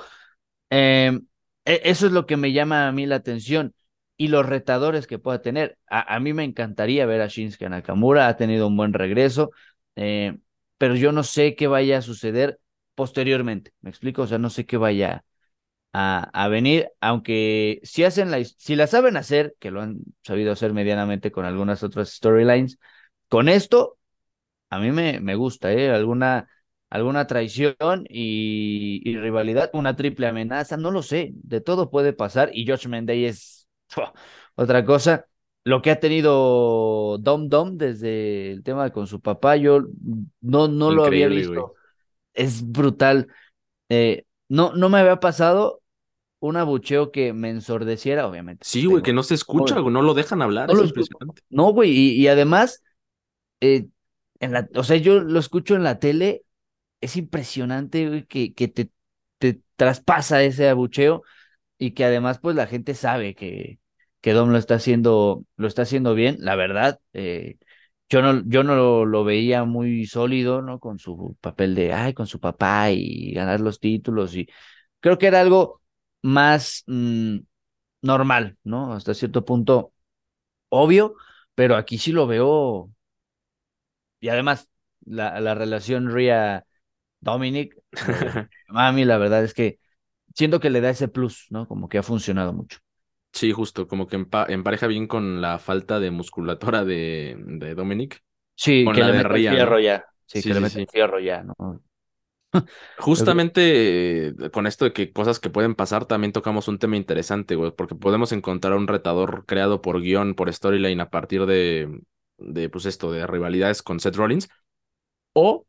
em, 0.70 1.26
e, 1.64 1.82
eso 1.84 2.06
es 2.06 2.12
lo 2.12 2.26
que 2.26 2.36
me 2.36 2.52
llama 2.52 2.88
a 2.88 2.92
mí 2.92 3.06
la 3.06 3.16
atención 3.16 3.74
y 4.20 4.28
los 4.28 4.46
retadores 4.46 5.06
que 5.06 5.18
pueda 5.18 5.40
tener. 5.42 5.78
A, 5.90 6.14
a 6.16 6.20
mí 6.20 6.32
me 6.34 6.44
encantaría 6.44 7.06
ver 7.06 7.22
a 7.22 7.26
Shinsuke 7.28 7.68
Nakamura, 7.70 8.28
ha 8.28 8.36
tenido 8.36 8.66
un 8.66 8.76
buen 8.76 8.92
regreso. 8.92 9.50
Eh, 9.96 10.38
pero 10.78 10.94
yo 10.96 11.12
no 11.12 11.22
sé 11.22 11.54
qué 11.56 11.66
vaya 11.68 11.98
a 11.98 12.02
suceder 12.02 12.60
posteriormente. 12.94 13.72
¿Me 13.80 13.90
explico? 13.90 14.22
O 14.22 14.26
sea, 14.26 14.38
no 14.38 14.50
sé 14.50 14.66
qué 14.66 14.76
vaya, 14.76 15.24
a, 15.92 16.30
a 16.44 16.48
venir, 16.48 16.88
aunque 17.00 17.80
si 17.82 18.04
hacen 18.04 18.30
la, 18.30 18.44
si 18.44 18.76
la 18.76 18.86
saben 18.86 19.16
hacer, 19.16 19.54
que 19.58 19.70
lo 19.70 19.82
han 19.82 19.98
sabido 20.22 20.52
hacer 20.52 20.72
medianamente 20.72 21.32
con 21.32 21.44
algunas 21.44 21.82
otras 21.82 22.10
storylines, 22.10 22.78
con 23.28 23.48
esto 23.48 23.98
a 24.70 24.78
mí 24.80 24.92
me, 24.92 25.20
me 25.20 25.34
gusta, 25.34 25.72
¿eh? 25.72 25.90
Alguna, 25.90 26.48
alguna 26.90 27.26
traición 27.26 27.76
y, 28.08 29.00
y 29.08 29.16
rivalidad, 29.18 29.70
una 29.72 29.96
triple 29.96 30.26
amenaza, 30.28 30.76
no 30.76 30.90
lo 30.90 31.02
sé, 31.02 31.30
de 31.34 31.60
todo 31.60 31.90
puede 31.90 32.12
pasar 32.12 32.50
y 32.52 32.66
Josh 32.66 32.86
Mendey 32.88 33.24
es 33.26 33.59
otra 34.54 34.84
cosa. 34.84 35.26
Lo 35.64 35.82
que 35.82 35.90
ha 35.90 36.00
tenido 36.00 37.18
Dom 37.18 37.48
Dom 37.48 37.76
desde 37.76 38.50
el 38.52 38.62
tema 38.62 38.90
con 38.90 39.06
su 39.06 39.20
papá, 39.20 39.56
yo 39.56 39.82
no, 40.40 40.68
no 40.68 40.90
lo 40.90 41.04
había 41.04 41.28
visto. 41.28 41.74
Es 42.32 42.66
brutal. 42.66 43.28
Eh, 43.88 44.24
no, 44.48 44.72
no 44.72 44.88
me 44.88 44.98
había 44.98 45.20
pasado 45.20 45.82
un 46.40 46.56
abucheo 46.56 47.12
que 47.12 47.32
me 47.32 47.50
ensordeciera, 47.50 48.26
obviamente. 48.26 48.66
Sí, 48.66 48.86
güey, 48.86 49.02
que 49.02 49.12
no 49.12 49.22
se 49.22 49.34
escucha, 49.34 49.74
no, 49.74 49.90
no 49.90 50.02
lo 50.02 50.14
dejan 50.14 50.40
hablar. 50.40 50.72
No, 50.72 50.82
es 50.82 50.92
no 51.50 51.72
güey, 51.72 51.90
y, 51.90 52.12
y, 52.12 52.28
además, 52.28 52.82
eh, 53.60 53.88
en 54.40 54.52
la, 54.52 54.68
o 54.74 54.82
sea, 54.82 54.96
yo 54.96 55.20
lo 55.20 55.38
escucho 55.38 55.76
en 55.76 55.82
la 55.82 55.98
tele, 55.98 56.44
es 57.02 57.16
impresionante, 57.16 58.08
güey, 58.08 58.26
que, 58.26 58.54
que 58.54 58.68
te, 58.68 58.90
te 59.38 59.60
traspasa 59.76 60.42
ese 60.42 60.68
abucheo 60.68 61.22
y 61.76 61.90
que 61.90 62.06
además, 62.06 62.38
pues 62.38 62.56
la 62.56 62.66
gente 62.66 62.94
sabe 62.94 63.34
que, 63.34 63.79
que 64.20 64.32
Dom 64.32 64.50
lo 64.50 64.58
está 64.58 64.74
haciendo, 64.76 65.44
lo 65.56 65.66
está 65.68 65.82
haciendo 65.82 66.14
bien, 66.14 66.36
la 66.40 66.56
verdad. 66.56 67.00
Eh, 67.12 67.58
yo 68.08 68.22
no, 68.22 68.42
yo 68.46 68.64
no 68.64 69.04
lo, 69.06 69.24
veía 69.24 69.64
muy 69.64 70.06
sólido, 70.06 70.62
¿no? 70.62 70.80
Con 70.80 70.98
su 70.98 71.36
papel 71.40 71.74
de, 71.74 71.92
ay, 71.92 72.14
con 72.14 72.26
su 72.26 72.40
papá 72.40 72.90
y 72.90 73.32
ganar 73.32 73.60
los 73.60 73.80
títulos 73.80 74.34
y 74.36 74.48
creo 75.00 75.18
que 75.18 75.26
era 75.28 75.40
algo 75.40 75.82
más 76.22 76.84
mm, 76.86 77.38
normal, 78.02 78.58
¿no? 78.64 78.94
Hasta 78.94 79.14
cierto 79.14 79.44
punto 79.44 79.92
obvio, 80.70 81.16
pero 81.54 81.76
aquí 81.76 81.98
sí 81.98 82.12
lo 82.12 82.26
veo. 82.26 82.90
Y 84.20 84.28
además, 84.28 84.68
la, 85.04 85.40
la 85.40 85.54
relación 85.54 86.12
Ria 86.12 86.66
Dominic, 87.20 87.76
mami, 88.68 89.04
la 89.04 89.18
verdad 89.18 89.44
es 89.44 89.54
que 89.54 89.80
siento 90.34 90.60
que 90.60 90.70
le 90.70 90.80
da 90.80 90.90
ese 90.90 91.08
plus, 91.08 91.48
¿no? 91.50 91.68
Como 91.68 91.88
que 91.88 91.98
ha 91.98 92.02
funcionado 92.02 92.52
mucho. 92.52 92.80
Sí, 93.32 93.52
justo, 93.52 93.86
como 93.86 94.06
que 94.06 94.16
empareja 94.16 94.86
bien 94.86 95.06
con 95.06 95.40
la 95.40 95.58
falta 95.58 96.00
de 96.00 96.10
musculatura 96.10 96.84
de, 96.84 97.36
de 97.38 97.74
Dominic. 97.74 98.22
Sí, 98.54 98.84
que 98.92 99.04
le 99.04 99.12
mete 99.12 99.34
fierro 99.34 99.78
ya. 99.78 100.04
Sí, 100.26 100.42
que 100.42 100.54
le 100.54 100.60
mete 100.60 100.86
fierro 100.86 101.20
ya, 101.20 101.42
¿no? 101.42 101.80
Justamente 102.98 104.28
eh, 104.28 104.50
con 104.52 104.66
esto 104.66 104.84
de 104.84 104.92
que 104.92 105.12
cosas 105.12 105.38
que 105.38 105.50
pueden 105.50 105.74
pasar, 105.74 106.06
también 106.06 106.32
tocamos 106.32 106.68
un 106.68 106.78
tema 106.78 106.96
interesante, 106.96 107.54
güey, 107.54 107.70
porque 107.70 107.94
podemos 107.94 108.32
encontrar 108.32 108.74
un 108.74 108.88
retador 108.88 109.44
creado 109.46 109.80
por 109.80 110.00
guion, 110.00 110.34
por 110.34 110.52
storyline 110.52 111.00
a 111.00 111.10
partir 111.10 111.46
de, 111.46 112.00
de, 112.38 112.68
pues 112.68 112.86
esto, 112.86 113.12
de 113.12 113.26
rivalidades 113.26 113.82
con 113.82 114.00
Seth 114.00 114.16
Rollins, 114.16 114.48
o 115.32 115.66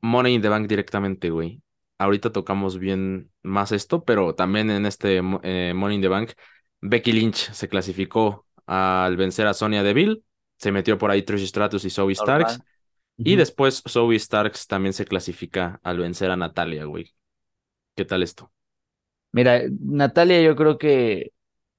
Money 0.00 0.34
in 0.34 0.42
the 0.42 0.48
Bank 0.48 0.68
directamente, 0.68 1.30
güey. 1.30 1.62
Ahorita 1.98 2.32
tocamos 2.32 2.78
bien 2.78 3.30
más 3.42 3.72
esto, 3.72 4.04
pero 4.04 4.34
también 4.34 4.70
en 4.70 4.86
este 4.86 5.20
eh, 5.42 5.72
Money 5.74 5.96
in 5.96 6.02
the 6.02 6.08
Bank 6.08 6.32
Becky 6.80 7.12
Lynch 7.12 7.52
se 7.52 7.68
clasificó 7.68 8.46
al 8.66 9.16
vencer 9.16 9.46
a 9.46 9.54
Sonia 9.54 9.82
Deville. 9.82 10.22
Se 10.56 10.72
metió 10.72 10.98
por 10.98 11.10
ahí 11.10 11.22
Trish 11.22 11.46
Stratus 11.46 11.84
y 11.84 11.90
Zoe 11.90 12.14
Starks. 12.14 12.60
Y 13.16 13.36
después 13.36 13.82
Zoe 13.88 14.18
Starks 14.18 14.66
también 14.66 14.92
se 14.92 15.04
clasifica 15.04 15.80
al 15.82 15.98
vencer 15.98 16.30
a 16.30 16.36
Natalia, 16.36 16.84
güey. 16.84 17.14
¿Qué 17.96 18.04
tal 18.04 18.22
esto? 18.22 18.52
Mira, 19.32 19.62
Natalia 19.80 20.40
yo 20.40 20.54
creo 20.54 20.78
que 20.78 21.32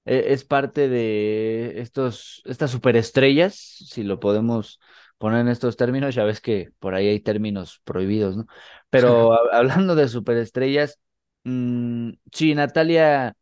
e, 0.06 0.34
es 0.34 0.44
parte 0.44 0.90
de 0.90 1.80
estos, 1.80 2.42
estas 2.46 2.72
superestrellas, 2.72 3.56
si 3.56 4.04
lo 4.04 4.20
podemos 4.20 4.80
poner 5.18 5.42
en 5.42 5.48
estos 5.48 5.78
términos, 5.78 6.16
ya 6.16 6.24
ves 6.24 6.42
que 6.42 6.72
por 6.80 6.94
ahí 6.94 7.08
hay 7.08 7.20
términos 7.20 7.82
prohibidos, 7.84 8.38
¿no? 8.38 8.48
Pero 8.90 9.32
hablando 9.54 9.96
de 9.96 10.08
superestrellas, 10.08 11.00
mmm, 11.44 12.12
sí, 12.32 12.56
Natalia 12.56 13.36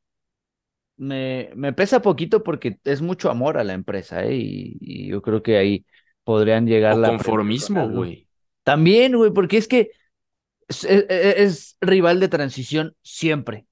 me, 0.98 1.52
me 1.56 1.74
pesa 1.74 2.02
poquito 2.02 2.44
porque 2.44 2.80
es 2.84 3.02
mucho 3.02 3.30
amor 3.30 3.58
a 3.58 3.64
la 3.64 3.74
empresa, 3.74 4.26
¿eh? 4.26 4.36
Y, 4.36 5.08
yo 5.08 5.22
creo 5.22 5.42
que 5.42 5.58
ahí 5.58 5.86
podrían 6.24 6.68
llegar 6.68 6.96
o 6.96 6.98
la 6.98 7.10
conformismo, 7.10 7.88
güey. 7.90 8.28
También, 8.64 9.16
güey, 9.16 9.32
porque 9.32 9.58
es 9.58 9.68
que 9.68 9.92
es, 10.68 10.84
e, 10.84 11.06
e, 11.10 11.44
es, 11.44 11.78
rival 11.80 12.20
de 12.20 12.28
transición 12.28 12.96
siempre. 13.02 13.66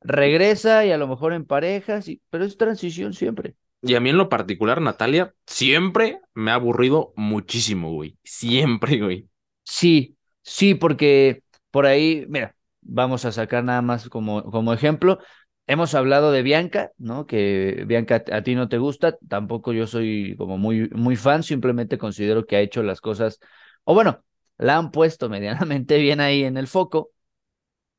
Regresa 0.00 0.84
y 0.84 0.90
a 0.90 0.98
lo 0.98 1.08
mejor 1.08 1.32
en 1.32 1.44
parejas, 1.44 2.10
pero 2.28 2.44
es 2.44 2.56
transición 2.56 3.14
siempre. 3.14 3.54
Y 3.80 3.94
a 3.94 4.00
mí 4.00 4.10
en 4.10 4.18
lo 4.18 4.28
particular, 4.28 4.80
Natalia, 4.80 5.34
siempre 5.46 6.20
me 6.34 6.50
ha 6.50 6.54
aburrido 6.54 7.12
muchísimo, 7.16 7.92
güey. 7.92 8.16
Siempre, 8.22 9.00
güey. 9.00 9.28
Sí, 9.64 10.16
sí, 10.42 10.74
porque 10.74 11.42
por 11.70 11.86
ahí, 11.86 12.26
mira, 12.28 12.54
vamos 12.80 13.24
a 13.24 13.32
sacar 13.32 13.64
nada 13.64 13.82
más 13.82 14.08
como, 14.08 14.44
como 14.44 14.72
ejemplo. 14.72 15.18
Hemos 15.66 15.94
hablado 15.94 16.32
de 16.32 16.42
Bianca, 16.42 16.90
¿no? 16.98 17.26
Que 17.26 17.84
Bianca 17.86 18.24
a 18.32 18.42
ti 18.42 18.54
no 18.54 18.68
te 18.68 18.78
gusta, 18.78 19.16
tampoco 19.28 19.72
yo 19.72 19.86
soy 19.86 20.34
como 20.36 20.58
muy, 20.58 20.88
muy 20.90 21.16
fan, 21.16 21.42
simplemente 21.42 21.98
considero 21.98 22.46
que 22.46 22.56
ha 22.56 22.60
hecho 22.60 22.82
las 22.82 23.00
cosas, 23.00 23.38
o 23.84 23.94
bueno, 23.94 24.24
la 24.58 24.76
han 24.76 24.90
puesto 24.90 25.28
medianamente 25.30 25.98
bien 25.98 26.20
ahí 26.20 26.44
en 26.44 26.56
el 26.56 26.66
foco, 26.66 27.12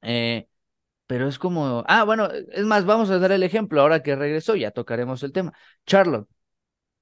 eh, 0.02 0.48
pero 1.08 1.28
es 1.28 1.40
como, 1.40 1.84
ah, 1.88 2.04
bueno, 2.06 2.30
es 2.32 2.66
más, 2.66 2.86
vamos 2.86 3.10
a 3.12 3.20
dar 3.20 3.32
el 3.34 3.44
ejemplo, 3.44 3.82
ahora 3.82 4.04
que 4.04 4.16
regresó, 4.16 4.56
ya 4.56 4.72
tocaremos 4.72 5.24
el 5.24 5.34
tema. 5.34 5.54
Charlotte 5.86 6.28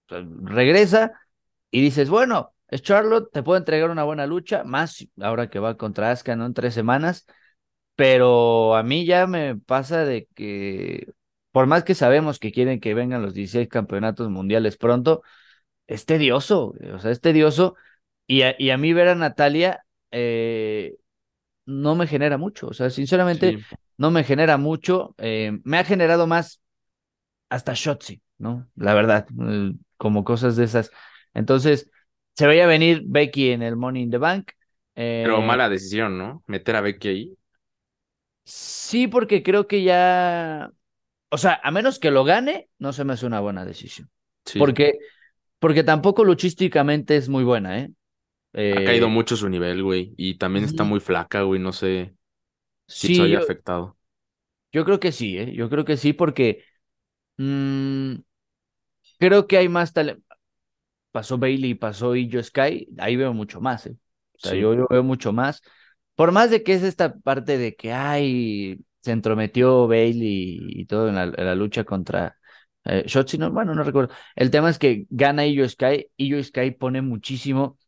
regresa 0.09 1.13
y 1.71 1.81
dices, 1.81 2.09
bueno, 2.09 2.53
es 2.67 2.81
Charlotte, 2.81 3.31
te 3.31 3.43
puede 3.43 3.59
entregar 3.59 3.89
una 3.89 4.03
buena 4.03 4.25
lucha, 4.25 4.63
más 4.63 5.05
ahora 5.21 5.49
que 5.49 5.59
va 5.59 5.77
contra 5.77 6.11
Asuka, 6.11 6.35
¿no? 6.35 6.45
En 6.45 6.53
tres 6.53 6.73
semanas, 6.73 7.25
pero 7.95 8.75
a 8.75 8.83
mí 8.83 9.05
ya 9.05 9.27
me 9.27 9.57
pasa 9.57 10.05
de 10.05 10.27
que, 10.35 11.07
por 11.51 11.67
más 11.67 11.83
que 11.83 11.95
sabemos 11.95 12.39
que 12.39 12.51
quieren 12.51 12.79
que 12.79 12.93
vengan 12.93 13.21
los 13.21 13.33
16 13.33 13.67
campeonatos 13.67 14.29
mundiales 14.29 14.77
pronto, 14.77 15.21
es 15.87 16.05
tedioso, 16.05 16.73
o 16.93 16.99
sea, 16.99 17.11
es 17.11 17.21
tedioso. 17.21 17.75
Y 18.27 18.43
a, 18.43 18.55
y 18.57 18.69
a 18.69 18.77
mí 18.77 18.93
ver 18.93 19.09
a 19.09 19.15
Natalia 19.15 19.83
eh, 20.11 20.95
no 21.65 21.95
me 21.95 22.07
genera 22.07 22.37
mucho, 22.37 22.67
o 22.67 22.73
sea, 22.73 22.89
sinceramente 22.89 23.57
no 23.97 24.11
me 24.11 24.23
genera 24.23 24.57
mucho. 24.57 25.15
Eh, 25.17 25.59
me 25.63 25.77
ha 25.77 25.83
generado 25.83 26.27
más 26.27 26.61
hasta 27.49 27.73
Shotzi, 27.75 28.21
¿no? 28.37 28.67
La 28.75 28.93
verdad, 28.93 29.27
eh, 29.47 29.73
como 29.97 30.23
cosas 30.23 30.55
de 30.55 30.63
esas. 30.65 30.91
Entonces, 31.33 31.89
se 32.35 32.47
veía 32.47 32.65
venir 32.65 33.03
Becky 33.05 33.51
en 33.51 33.61
el 33.61 33.75
Money 33.75 34.03
in 34.03 34.11
the 34.11 34.17
Bank. 34.17 34.51
Pero 34.93 35.41
mala 35.41 35.69
decisión, 35.69 36.17
¿no? 36.17 36.43
Meter 36.47 36.77
a 36.77 36.81
Becky 36.81 37.07
ahí. 37.07 37.37
Sí, 38.43 39.07
porque 39.07 39.43
creo 39.43 39.67
que 39.67 39.83
ya, 39.83 40.71
o 41.29 41.37
sea, 41.37 41.59
a 41.63 41.71
menos 41.71 41.99
que 41.99 42.11
lo 42.11 42.23
gane, 42.23 42.69
no 42.79 42.93
se 42.93 43.03
me 43.03 43.13
hace 43.13 43.25
una 43.25 43.39
buena 43.39 43.65
decisión. 43.65 44.09
Porque, 44.57 44.93
porque 45.59 45.83
tampoco 45.83 46.23
luchísticamente 46.23 47.15
es 47.15 47.29
muy 47.29 47.43
buena, 47.43 47.79
¿eh? 47.79 47.91
ha 48.53 48.83
caído 48.83 49.07
eh, 49.07 49.09
mucho 49.09 49.37
su 49.37 49.47
nivel, 49.47 49.83
güey. 49.83 50.13
Y 50.17 50.35
también 50.35 50.65
está 50.65 50.83
muy 50.83 50.99
flaca, 50.99 51.43
güey. 51.43 51.59
No 51.59 51.71
sé 51.71 52.13
si 52.87 53.15
sí, 53.15 53.21
haya 53.21 53.39
afectado. 53.39 53.97
Yo 54.71 54.85
creo 54.85 54.99
que 54.99 55.11
sí, 55.11 55.37
¿eh? 55.37 55.53
Yo 55.53 55.69
creo 55.69 55.85
que 55.85 55.97
sí, 55.97 56.13
porque 56.13 56.63
mm, 57.37 58.15
creo 59.19 59.47
que 59.47 59.57
hay 59.57 59.69
más 59.69 59.93
talento. 59.93 60.23
Pasó 61.11 61.37
Bailey, 61.37 61.75
pasó 61.75 62.15
Illo 62.15 62.41
Sky, 62.41 62.87
ahí 62.97 63.15
veo 63.17 63.33
mucho 63.33 63.59
más, 63.59 63.85
¿eh? 63.87 63.97
O 64.33 64.39
sea, 64.39 64.55
yo, 64.55 64.73
yo 64.73 64.87
veo 64.89 65.03
mucho 65.03 65.33
más. 65.33 65.61
Por 66.21 66.31
más 66.31 66.51
de 66.51 66.61
que 66.61 66.73
es 66.73 66.83
esta 66.83 67.15
parte 67.15 67.57
de 67.57 67.75
que, 67.75 67.93
ay, 67.93 68.79
se 69.01 69.11
entrometió 69.11 69.87
Bailey 69.87 70.59
y, 70.69 70.85
todo 70.85 71.09
en 71.09 71.15
la, 71.15 71.55
lucha 71.55 71.83
contra 71.83 72.37
eh, 72.85 73.07
no, 73.39 73.51
bueno, 73.51 73.73
no 73.73 73.83
recuerdo. 73.83 74.13
El 74.35 74.51
tema 74.51 74.69
es 74.69 74.77
que 74.77 75.07
gana 75.09 75.47
Io 75.47 75.67
Sky, 75.67 76.11
Io 76.17 76.43
Sky 76.43 76.69
pone 76.73 77.01
muchísimo, 77.01 77.79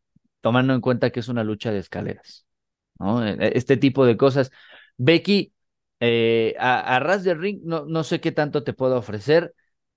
tomando 0.42 0.74
en 0.74 0.82
cuenta 0.82 1.12
que 1.12 1.20
es 1.20 1.28
una 1.28 1.44
lucha 1.44 1.72
de 1.72 1.78
escaleras, 1.78 2.48
¿no? 2.98 3.24
E, 3.24 3.34
e, 3.34 3.52
este 3.56 3.78
tipo 3.78 4.04
de 4.04 4.18
cosas. 4.18 4.50
Becky, 4.98 5.54
eh, 6.00 6.56
a, 6.58 7.00
ras 7.02 7.24
de 7.24 7.36
ring, 7.36 7.62
no, 7.63 7.86
no 7.86 8.04
sé 8.04 8.20
qué 8.20 8.32
tanto 8.32 8.63
te 8.63 8.74
puedo 8.74 8.98
ofrecer, 8.98 9.54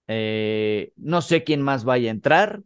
eh, 0.09 0.93
no 0.97 1.23
sé 1.23 1.43
quién 1.43 1.63
más 1.63 1.85
vaya 1.85 2.11
a 2.11 2.13
entrar, 2.13 2.61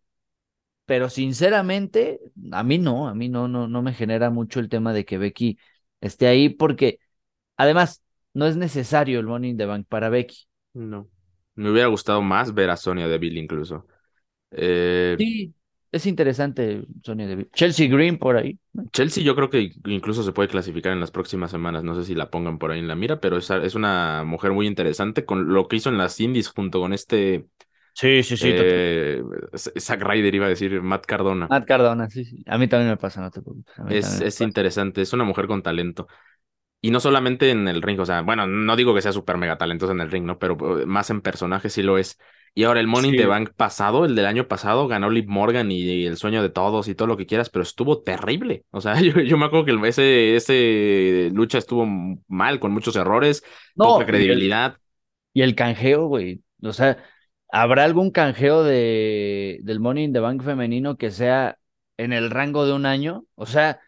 pero 0.90 1.08
sinceramente, 1.08 2.18
a 2.50 2.64
mí 2.64 2.76
no, 2.78 3.06
a 3.06 3.14
mí 3.14 3.28
no, 3.28 3.46
no, 3.46 3.68
no 3.68 3.80
me 3.80 3.94
genera 3.94 4.28
mucho 4.28 4.58
el 4.58 4.68
tema 4.68 4.92
de 4.92 5.04
que 5.04 5.18
Becky 5.18 5.56
esté 6.00 6.26
ahí, 6.26 6.48
porque 6.48 6.98
además 7.56 8.02
no 8.34 8.44
es 8.48 8.56
necesario 8.56 9.20
el 9.20 9.26
Money 9.26 9.50
in 9.50 9.56
the 9.56 9.66
Bank 9.66 9.86
para 9.88 10.08
Becky. 10.08 10.48
No. 10.74 11.08
Me 11.54 11.70
hubiera 11.70 11.86
gustado 11.86 12.22
más 12.22 12.54
ver 12.54 12.70
a 12.70 12.76
Sonia 12.76 13.06
Deville 13.06 13.38
incluso. 13.38 13.86
Eh, 14.50 15.14
sí, 15.16 15.54
es 15.92 16.06
interesante 16.06 16.82
Sonia 17.04 17.28
Deville. 17.28 17.50
Chelsea 17.52 17.86
Green 17.86 18.18
por 18.18 18.36
ahí. 18.36 18.58
Chelsea 18.90 19.22
yo 19.22 19.36
creo 19.36 19.48
que 19.48 19.70
incluso 19.84 20.24
se 20.24 20.32
puede 20.32 20.48
clasificar 20.48 20.92
en 20.92 20.98
las 20.98 21.12
próximas 21.12 21.52
semanas, 21.52 21.84
no 21.84 21.94
sé 21.94 22.02
si 22.02 22.16
la 22.16 22.32
pongan 22.32 22.58
por 22.58 22.72
ahí 22.72 22.80
en 22.80 22.88
la 22.88 22.96
mira, 22.96 23.20
pero 23.20 23.36
es, 23.36 23.48
es 23.48 23.76
una 23.76 24.24
mujer 24.26 24.50
muy 24.50 24.66
interesante 24.66 25.24
con 25.24 25.54
lo 25.54 25.68
que 25.68 25.76
hizo 25.76 25.88
en 25.88 25.98
las 25.98 26.18
Indies 26.18 26.48
junto 26.48 26.80
con 26.80 26.92
este... 26.92 27.46
Sí, 27.94 28.22
sí, 28.22 28.36
sí. 28.36 28.50
Eh, 28.52 29.22
Zack 29.78 30.02
Ryder 30.02 30.34
iba 30.34 30.46
a 30.46 30.50
decir, 30.50 30.80
Matt 30.80 31.06
Cardona. 31.06 31.46
Matt 31.48 31.66
Cardona, 31.66 32.08
sí, 32.08 32.24
sí. 32.24 32.42
A 32.46 32.58
mí 32.58 32.68
también 32.68 32.90
me 32.90 32.96
pasa, 32.96 33.20
no 33.20 33.30
te 33.30 33.42
preocupes. 33.42 33.74
Es, 33.88 34.20
es 34.20 34.40
interesante, 34.40 35.02
es 35.02 35.12
una 35.12 35.24
mujer 35.24 35.46
con 35.46 35.62
talento. 35.62 36.06
Y 36.82 36.90
no 36.90 37.00
solamente 37.00 37.50
en 37.50 37.68
el 37.68 37.82
ring, 37.82 38.00
o 38.00 38.06
sea, 38.06 38.22
bueno, 38.22 38.46
no 38.46 38.74
digo 38.74 38.94
que 38.94 39.02
sea 39.02 39.12
súper 39.12 39.36
mega 39.36 39.58
talentosa 39.58 39.92
en 39.92 40.00
el 40.00 40.10
ring, 40.10 40.24
¿no? 40.24 40.38
Pero 40.38 40.56
más 40.86 41.10
en 41.10 41.20
personaje 41.20 41.68
sí 41.68 41.82
lo 41.82 41.98
es. 41.98 42.18
Y 42.54 42.64
ahora 42.64 42.80
el 42.80 42.86
Money 42.86 43.10
in 43.10 43.16
the 43.16 43.26
Bank 43.26 43.50
pasado, 43.54 44.04
el 44.04 44.16
del 44.16 44.26
año 44.26 44.48
pasado, 44.48 44.88
ganó 44.88 45.08
Liv 45.10 45.26
Morgan 45.28 45.70
y, 45.70 46.04
el 46.06 46.16
sueño 46.16 46.42
de 46.42 46.48
todos 46.48 46.88
y 46.88 46.94
todo 46.94 47.06
lo 47.06 47.16
que 47.16 47.26
quieras, 47.26 47.50
pero 47.50 47.62
estuvo 47.62 48.02
terrible. 48.02 48.64
O 48.70 48.80
sea, 48.80 48.94
yo, 49.00 49.20
yo 49.20 49.36
me 49.36 49.44
acuerdo 49.44 49.66
que 49.66 49.88
ese, 49.88 50.36
ese 50.36 51.30
lucha 51.32 51.58
estuvo 51.58 51.86
mal, 52.26 52.58
con 52.58 52.72
muchos 52.72 52.96
errores, 52.96 53.44
poca 53.76 54.06
credibilidad. 54.06 54.78
Y 55.32 55.42
el, 55.42 55.54
canjeo, 55.54 56.06
güey. 56.06 56.42
O 56.62 56.72
sea, 56.72 56.96
¿habrá 57.52 57.84
algún 57.84 58.10
canjeo 58.10 58.62
de, 58.62 59.60
del 59.62 59.80
Money 59.80 60.04
in 60.04 60.12
the 60.12 60.20
Bank 60.20 60.42
femenino 60.42 60.96
que 60.96 61.10
sea 61.10 61.58
en 61.96 62.12
el 62.12 62.30
rango 62.30 62.66
de 62.66 62.72
un 62.72 62.86
año? 62.86 63.24
O 63.34 63.46
sea, 63.46 63.80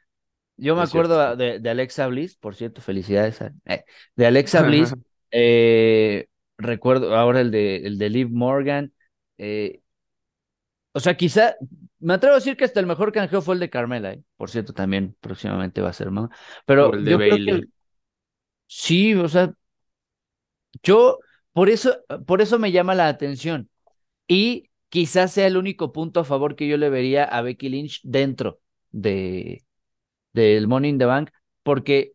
yo 0.56 0.76
me 0.76 0.82
acuerdo 0.82 1.36
de, 1.36 1.58
de, 1.58 1.70
Alexa 1.70 2.06
Bliss, 2.06 2.36
por 2.36 2.54
cierto, 2.54 2.80
felicidades. 2.80 3.40
Eh, 3.64 3.84
de 4.16 4.26
Alexa 4.26 4.62
Bliss, 4.62 4.94
eh, 5.30 6.26
recuerdo 6.58 7.16
ahora 7.16 7.40
el 7.40 7.50
de, 7.50 7.76
el 7.76 7.98
de 7.98 8.10
Liv 8.10 8.30
Morgan. 8.30 8.92
Eh, 9.38 9.80
o 10.92 11.00
sea, 11.00 11.16
quizá, 11.16 11.56
me 11.98 12.14
atrevo 12.14 12.34
a 12.34 12.38
decir 12.38 12.56
que 12.56 12.64
hasta 12.64 12.80
el 12.80 12.86
mejor 12.86 13.12
canjeo 13.12 13.40
fue 13.40 13.54
el 13.54 13.60
de 13.60 13.70
Carmela, 13.70 14.16
por 14.36 14.50
cierto, 14.50 14.72
también 14.72 15.16
próximamente 15.20 15.80
va 15.80 15.88
a 15.88 15.94
ser 15.94 16.10
más. 16.10 16.28
Pero 16.66 16.92
el 16.92 17.04
de 17.04 17.16
Bailey. 17.16 17.62
sí, 18.66 19.14
o 19.14 19.28
sea, 19.28 19.52
yo, 20.82 21.18
por 21.52 21.70
eso, 21.70 21.98
por 22.26 22.40
eso 22.40 22.58
me 22.58 22.72
llama 22.72 22.94
la 22.94 23.08
atención. 23.08 23.68
Y 24.28 24.70
quizás 24.88 25.32
sea 25.32 25.46
el 25.46 25.56
único 25.56 25.92
punto 25.92 26.20
a 26.20 26.24
favor 26.24 26.56
que 26.56 26.68
yo 26.68 26.76
le 26.76 26.90
vería 26.90 27.24
a 27.24 27.42
Becky 27.42 27.68
Lynch 27.68 28.00
dentro 28.04 28.60
de, 28.90 29.64
del 30.32 30.68
Money 30.68 30.90
in 30.90 30.98
the 30.98 31.06
Bank, 31.06 31.30
porque 31.62 32.12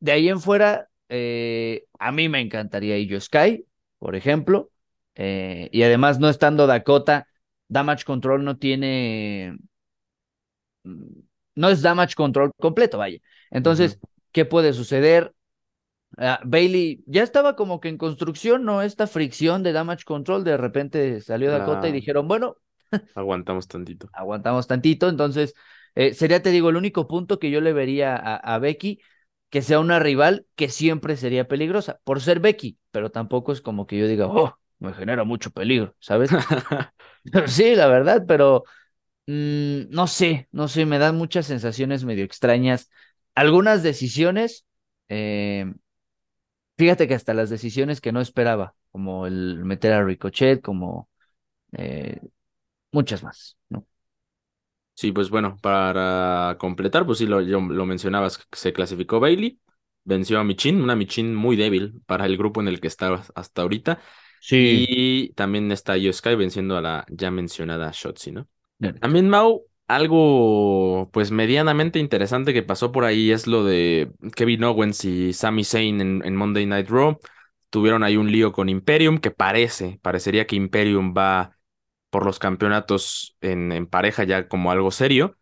de 0.00 0.12
ahí 0.12 0.28
en 0.28 0.40
fuera, 0.40 0.88
eh, 1.08 1.84
a 1.98 2.12
mí 2.12 2.28
me 2.28 2.40
encantaría 2.40 2.98
Illo 2.98 3.20
Sky, 3.20 3.64
por 3.98 4.16
ejemplo, 4.16 4.70
eh, 5.14 5.68
y 5.72 5.82
además 5.82 6.18
no 6.18 6.28
estando 6.28 6.66
Dakota, 6.66 7.26
Damage 7.68 8.04
Control 8.04 8.44
no 8.44 8.56
tiene, 8.58 9.56
mm, 10.84 11.20
no 11.56 11.68
es 11.68 11.82
Damage 11.82 12.14
Control 12.14 12.52
completo, 12.58 12.98
vaya. 12.98 13.18
Entonces, 13.50 13.98
¿qué 14.32 14.44
puede 14.44 14.72
suceder? 14.72 15.34
Ah, 16.18 16.40
Bailey 16.44 17.02
ya 17.06 17.22
estaba 17.22 17.56
como 17.56 17.80
que 17.80 17.88
en 17.88 17.98
construcción, 17.98 18.64
¿no? 18.64 18.82
Esta 18.82 19.06
fricción 19.06 19.62
de 19.62 19.72
Damage 19.72 20.04
Control, 20.04 20.44
de 20.44 20.56
repente 20.56 21.20
salió 21.20 21.50
Dakota 21.50 21.88
y 21.88 21.92
dijeron, 21.92 22.28
bueno, 22.28 22.56
aguantamos 23.14 23.68
tantito. 23.68 24.08
Aguantamos 24.12 24.66
tantito, 24.66 25.08
entonces 25.08 25.54
eh, 25.94 26.14
sería, 26.14 26.42
te 26.42 26.50
digo, 26.50 26.70
el 26.70 26.76
único 26.76 27.08
punto 27.08 27.38
que 27.38 27.50
yo 27.50 27.60
le 27.60 27.72
vería 27.72 28.16
a, 28.16 28.58
Becky, 28.58 29.00
que 29.48 29.62
sea 29.62 29.80
una 29.80 29.98
rival 29.98 30.46
que 30.54 30.68
siempre 30.68 31.16
sería 31.16 31.48
peligrosa, 31.48 32.00
por 32.04 32.20
ser 32.20 32.40
Becky, 32.40 32.78
pero 32.90 33.10
tampoco 33.10 33.52
es 33.52 33.60
como 33.60 33.86
que 33.86 33.98
yo 33.98 34.06
diga, 34.06 34.26
oh, 34.26 34.56
me 34.78 34.92
genera 34.94 35.24
mucho 35.24 35.50
peligro, 35.50 35.94
¿sabes? 36.00 36.30
sí, 37.46 37.74
la 37.74 37.86
verdad, 37.86 38.24
pero 38.26 38.64
mm, 39.26 39.90
no 39.90 40.06
sé, 40.06 40.48
no 40.52 40.68
sé, 40.68 40.86
me 40.86 40.98
dan 40.98 41.16
muchas 41.16 41.46
sensaciones 41.46 42.04
medio 42.04 42.24
extrañas. 42.24 42.90
Algunas 43.34 43.82
decisiones, 43.82 44.66
eh, 45.08 45.72
fíjate 46.80 47.06
que 47.06 47.14
hasta 47.14 47.34
las 47.34 47.50
decisiones 47.50 48.00
que 48.00 48.10
no 48.10 48.20
esperaba, 48.20 48.74
como 48.90 49.26
el 49.26 49.64
meter 49.64 49.92
a 49.92 50.02
Ricochet, 50.02 50.62
como 50.62 51.08
eh, 51.72 52.20
muchas 52.92 53.22
más, 53.22 53.58
¿no? 53.68 53.86
Sí, 54.94 55.12
pues 55.12 55.30
bueno, 55.30 55.56
para 55.62 56.56
completar, 56.58 57.06
pues 57.06 57.18
sí, 57.18 57.26
lo, 57.26 57.40
lo 57.40 57.86
mencionabas, 57.86 58.46
se 58.52 58.72
clasificó 58.72 59.20
Bailey, 59.20 59.60
venció 60.04 60.38
a 60.40 60.44
Michin, 60.44 60.82
una 60.82 60.96
Michin 60.96 61.34
muy 61.34 61.56
débil 61.56 62.00
para 62.06 62.26
el 62.26 62.36
grupo 62.36 62.60
en 62.60 62.68
el 62.68 62.80
que 62.80 62.88
estaba 62.88 63.22
hasta 63.34 63.62
ahorita. 63.62 64.00
Sí. 64.40 64.86
Y 64.88 65.32
también 65.34 65.70
está 65.72 65.96
Io 65.98 66.12
Sky 66.12 66.34
venciendo 66.34 66.76
a 66.76 66.80
la 66.80 67.06
ya 67.08 67.30
mencionada 67.30 67.90
Shotzi, 67.92 68.32
¿no? 68.32 68.48
También 69.00 69.28
Mau, 69.28 69.66
algo 69.94 71.10
pues 71.12 71.32
medianamente 71.32 71.98
interesante 71.98 72.52
que 72.52 72.62
pasó 72.62 72.92
por 72.92 73.04
ahí 73.04 73.32
es 73.32 73.48
lo 73.48 73.64
de 73.64 74.12
Kevin 74.36 74.62
Owens 74.64 75.04
y 75.04 75.32
Sami 75.32 75.64
Zayn 75.64 76.00
en, 76.00 76.22
en 76.24 76.36
Monday 76.36 76.64
Night 76.64 76.88
Raw. 76.88 77.18
Tuvieron 77.70 78.04
ahí 78.04 78.16
un 78.16 78.30
lío 78.30 78.52
con 78.52 78.68
Imperium 78.68 79.18
que 79.18 79.32
parece, 79.32 79.98
parecería 80.02 80.46
que 80.46 80.54
Imperium 80.54 81.12
va 81.16 81.56
por 82.08 82.24
los 82.24 82.38
campeonatos 82.38 83.36
en, 83.40 83.72
en, 83.72 83.86
pareja 83.86 84.22
ya 84.24 84.46
como 84.48 84.70
algo 84.70 84.92
serio. 84.92 85.36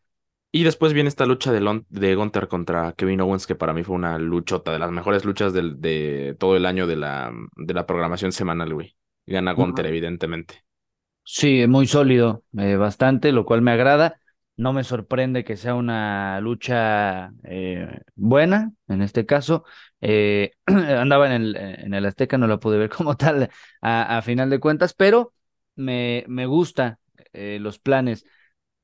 Y 0.51 0.63
después 0.63 0.95
viene 0.95 1.09
esta 1.09 1.27
lucha 1.27 1.53
de, 1.53 1.85
de 1.91 2.15
Gunter 2.15 2.49
contra 2.49 2.95
Kevin 2.95 3.21
Owens, 3.21 3.47
que 3.47 3.55
para 3.55 3.75
mí 3.75 3.85
fue 3.85 3.97
una 3.97 4.19
luchota, 4.19 4.73
de 4.73 4.79
las 4.79 4.91
mejores 4.91 5.27
luchas 5.27 5.53
del, 5.53 5.79
de 5.79 6.37
todo 6.39 6.57
el 6.57 6.65
año 6.65 6.87
de 6.87 6.97
la, 6.97 7.31
de 7.55 7.75
la 7.75 7.87
programación 7.87 8.33
semanal, 8.33 8.73
güey. 8.73 8.97
Gana 9.27 9.53
Gunter, 9.53 9.85
evidentemente. 9.85 10.65
Sí, 11.23 11.67
muy 11.67 11.87
sólido, 11.87 12.45
eh, 12.57 12.77
bastante, 12.77 13.33
lo 13.33 13.45
cual 13.45 13.61
me 13.61 13.73
agrada. 13.73 14.19
No 14.59 14.73
me 14.73 14.83
sorprende 14.83 15.45
que 15.45 15.57
sea 15.57 15.77
una 15.77 16.41
lucha 16.41 17.33
eh, 17.45 18.01
buena, 18.17 18.73
en 18.89 19.03
este 19.03 19.25
caso. 19.25 19.65
Eh, 20.01 20.51
andaba 20.67 21.33
en 21.33 21.95
el, 21.95 22.05
Azteca, 22.07 22.39
no 22.39 22.49
la 22.49 22.59
pude 22.59 22.77
ver 22.77 22.91
como 22.97 23.17
tal 23.17 23.51
a, 23.81 24.21
final 24.23 24.51
de 24.51 24.59
cuentas, 24.59 24.95
pero 24.95 25.33
me, 25.77 26.25
me 26.27 26.47
gusta 26.47 26.99
eh, 27.33 27.59
los 27.61 27.79
planes. 27.79 28.25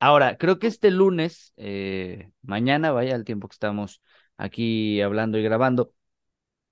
Ahora, 0.00 0.37
creo 0.38 0.58
que 0.60 0.68
este 0.68 0.90
lunes, 0.92 1.52
eh, 1.56 2.30
mañana, 2.42 2.92
vaya 2.92 3.16
el 3.16 3.24
tiempo 3.24 3.48
que 3.48 3.54
estamos 3.54 4.00
aquí 4.37 5.00
hablando 5.00 5.38
y 5.38 5.42
grabando, 5.42 5.92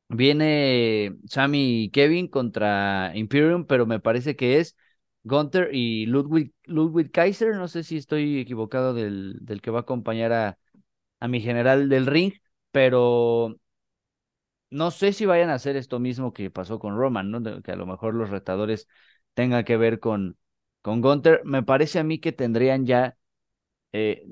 viene 0.09 1.17
Sammy 1.27 1.85
y 1.85 1.91
Kevin 1.91 2.29
contra 2.29 3.13
Imperium, 3.15 3.67
pero 3.67 3.87
me 3.87 4.01
parece 4.01 4.37
que 4.37 4.61
es 4.61 4.77
Gunther 5.25 5.71
y 5.73 6.07
Ludwig, 6.07 6.53
Ludwig 6.65 7.11
Kaiser, 7.13 7.55
no 7.57 7.69
sé 7.69 7.83
si 7.85 7.97
estoy 7.97 8.41
equivocado 8.41 8.95
del, 8.95 9.39
del 9.43 9.61
que 9.63 9.71
va 9.71 9.81
a 9.81 9.83
acompañar 9.83 10.33
a, 10.33 10.59
a 11.21 11.29
mi 11.29 11.41
general 11.41 11.89
del 11.89 12.07
ring, 12.07 12.35
pero 12.73 13.57
no 14.71 14.91
sé 14.91 15.13
si 15.13 15.27
vayan 15.27 15.51
a 15.51 15.55
hacer 15.55 15.77
esto 15.77 15.99
mismo 15.99 16.33
que 16.33 16.51
pasó 16.51 16.79
con 16.79 16.97
Roman, 16.97 17.31
¿no? 17.31 17.63
Que 17.63 17.73
a 17.73 17.77
lo 17.77 17.87
mejor 17.87 18.15
los 18.15 18.31
retadores 18.31 18.89
tenga 19.35 19.65
que 19.65 19.77
ver 19.77 20.01
con, 20.01 20.37
con 20.81 21.01
Gunter. 21.01 21.43
Me 21.45 21.63
parece 21.63 21.99
a 21.99 22.05
mí 22.05 22.19
que 22.21 22.33
tendrían 22.33 22.87
ya, 22.87 23.17
eh, 23.93 24.27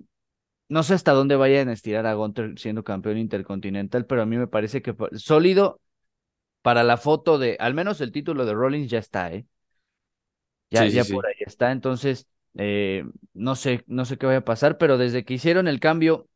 no 0.69 0.83
sé 0.85 0.95
hasta 0.95 1.13
dónde 1.13 1.37
vayan 1.37 1.69
a 1.71 1.75
estirar 1.75 2.07
a 2.07 2.15
Gunter 2.15 2.55
siendo 2.59 2.85
campeón 2.85 3.19
intercontinental, 3.19 4.07
pero 4.07 4.23
a 4.23 4.27
mí 4.27 4.39
me 4.39 4.49
parece 4.49 4.83
que 4.83 4.95
sólido 5.15 5.81
para 6.63 6.85
la 6.85 6.97
foto 6.99 7.39
de, 7.39 7.57
al 7.61 7.75
menos 7.75 8.01
el 8.01 8.13
título 8.13 8.47
de 8.47 8.55
Rollins 8.55 8.91
ya 8.91 8.99
está, 9.01 9.33
¿eh? 9.33 9.47
Ya, 10.71 10.87
ya 10.87 11.05
por 11.05 11.27
ahí 11.27 11.35
está, 11.41 11.73
entonces, 11.73 12.29
eh, 12.55 13.05
no 13.35 13.57
sé, 13.57 13.83
no 13.87 14.05
sé 14.05 14.19
qué 14.19 14.27
vaya 14.27 14.39
a 14.39 14.45
pasar, 14.45 14.79
pero 14.79 14.99
desde 14.99 15.25
que 15.25 15.35
hicieron 15.35 15.67
el 15.67 15.81
cambio 15.81 16.29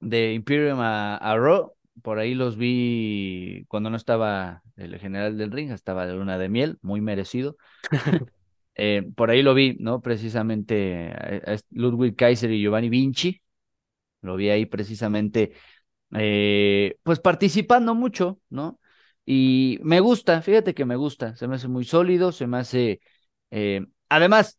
de 0.00 0.32
Imperium 0.32 0.80
a, 0.80 1.16
a 1.16 1.36
Raw, 1.36 1.74
por 2.02 2.18
ahí 2.18 2.34
los 2.34 2.56
vi 2.56 3.64
cuando 3.68 3.90
no 3.90 3.96
estaba 3.96 4.62
el 4.76 4.98
general 4.98 5.38
del 5.38 5.52
ring, 5.52 5.70
estaba 5.70 6.06
de 6.06 6.14
luna 6.14 6.38
de 6.38 6.48
miel, 6.48 6.78
muy 6.82 7.00
merecido. 7.00 7.56
Eh, 8.76 9.08
por 9.14 9.30
ahí 9.30 9.40
lo 9.40 9.54
vi, 9.54 9.76
¿no? 9.78 10.00
Precisamente 10.00 11.12
a, 11.12 11.56
Ludwig 11.70 12.16
Kaiser 12.16 12.50
y 12.50 12.60
Giovanni 12.60 12.88
Vinci, 12.88 13.40
lo 14.20 14.34
vi 14.34 14.50
ahí 14.50 14.66
precisamente, 14.66 15.52
eh, 16.12 16.96
pues 17.04 17.20
participando 17.20 17.94
mucho, 17.94 18.40
¿no? 18.50 18.80
Y 19.24 19.78
me 19.82 20.00
gusta, 20.00 20.42
fíjate 20.42 20.74
que 20.74 20.84
me 20.84 20.96
gusta, 20.96 21.36
se 21.36 21.46
me 21.46 21.54
hace 21.54 21.68
muy 21.68 21.84
sólido, 21.84 22.32
se 22.32 22.48
me 22.48 22.58
hace... 22.58 23.00
Eh, 23.54 23.86
además, 24.08 24.58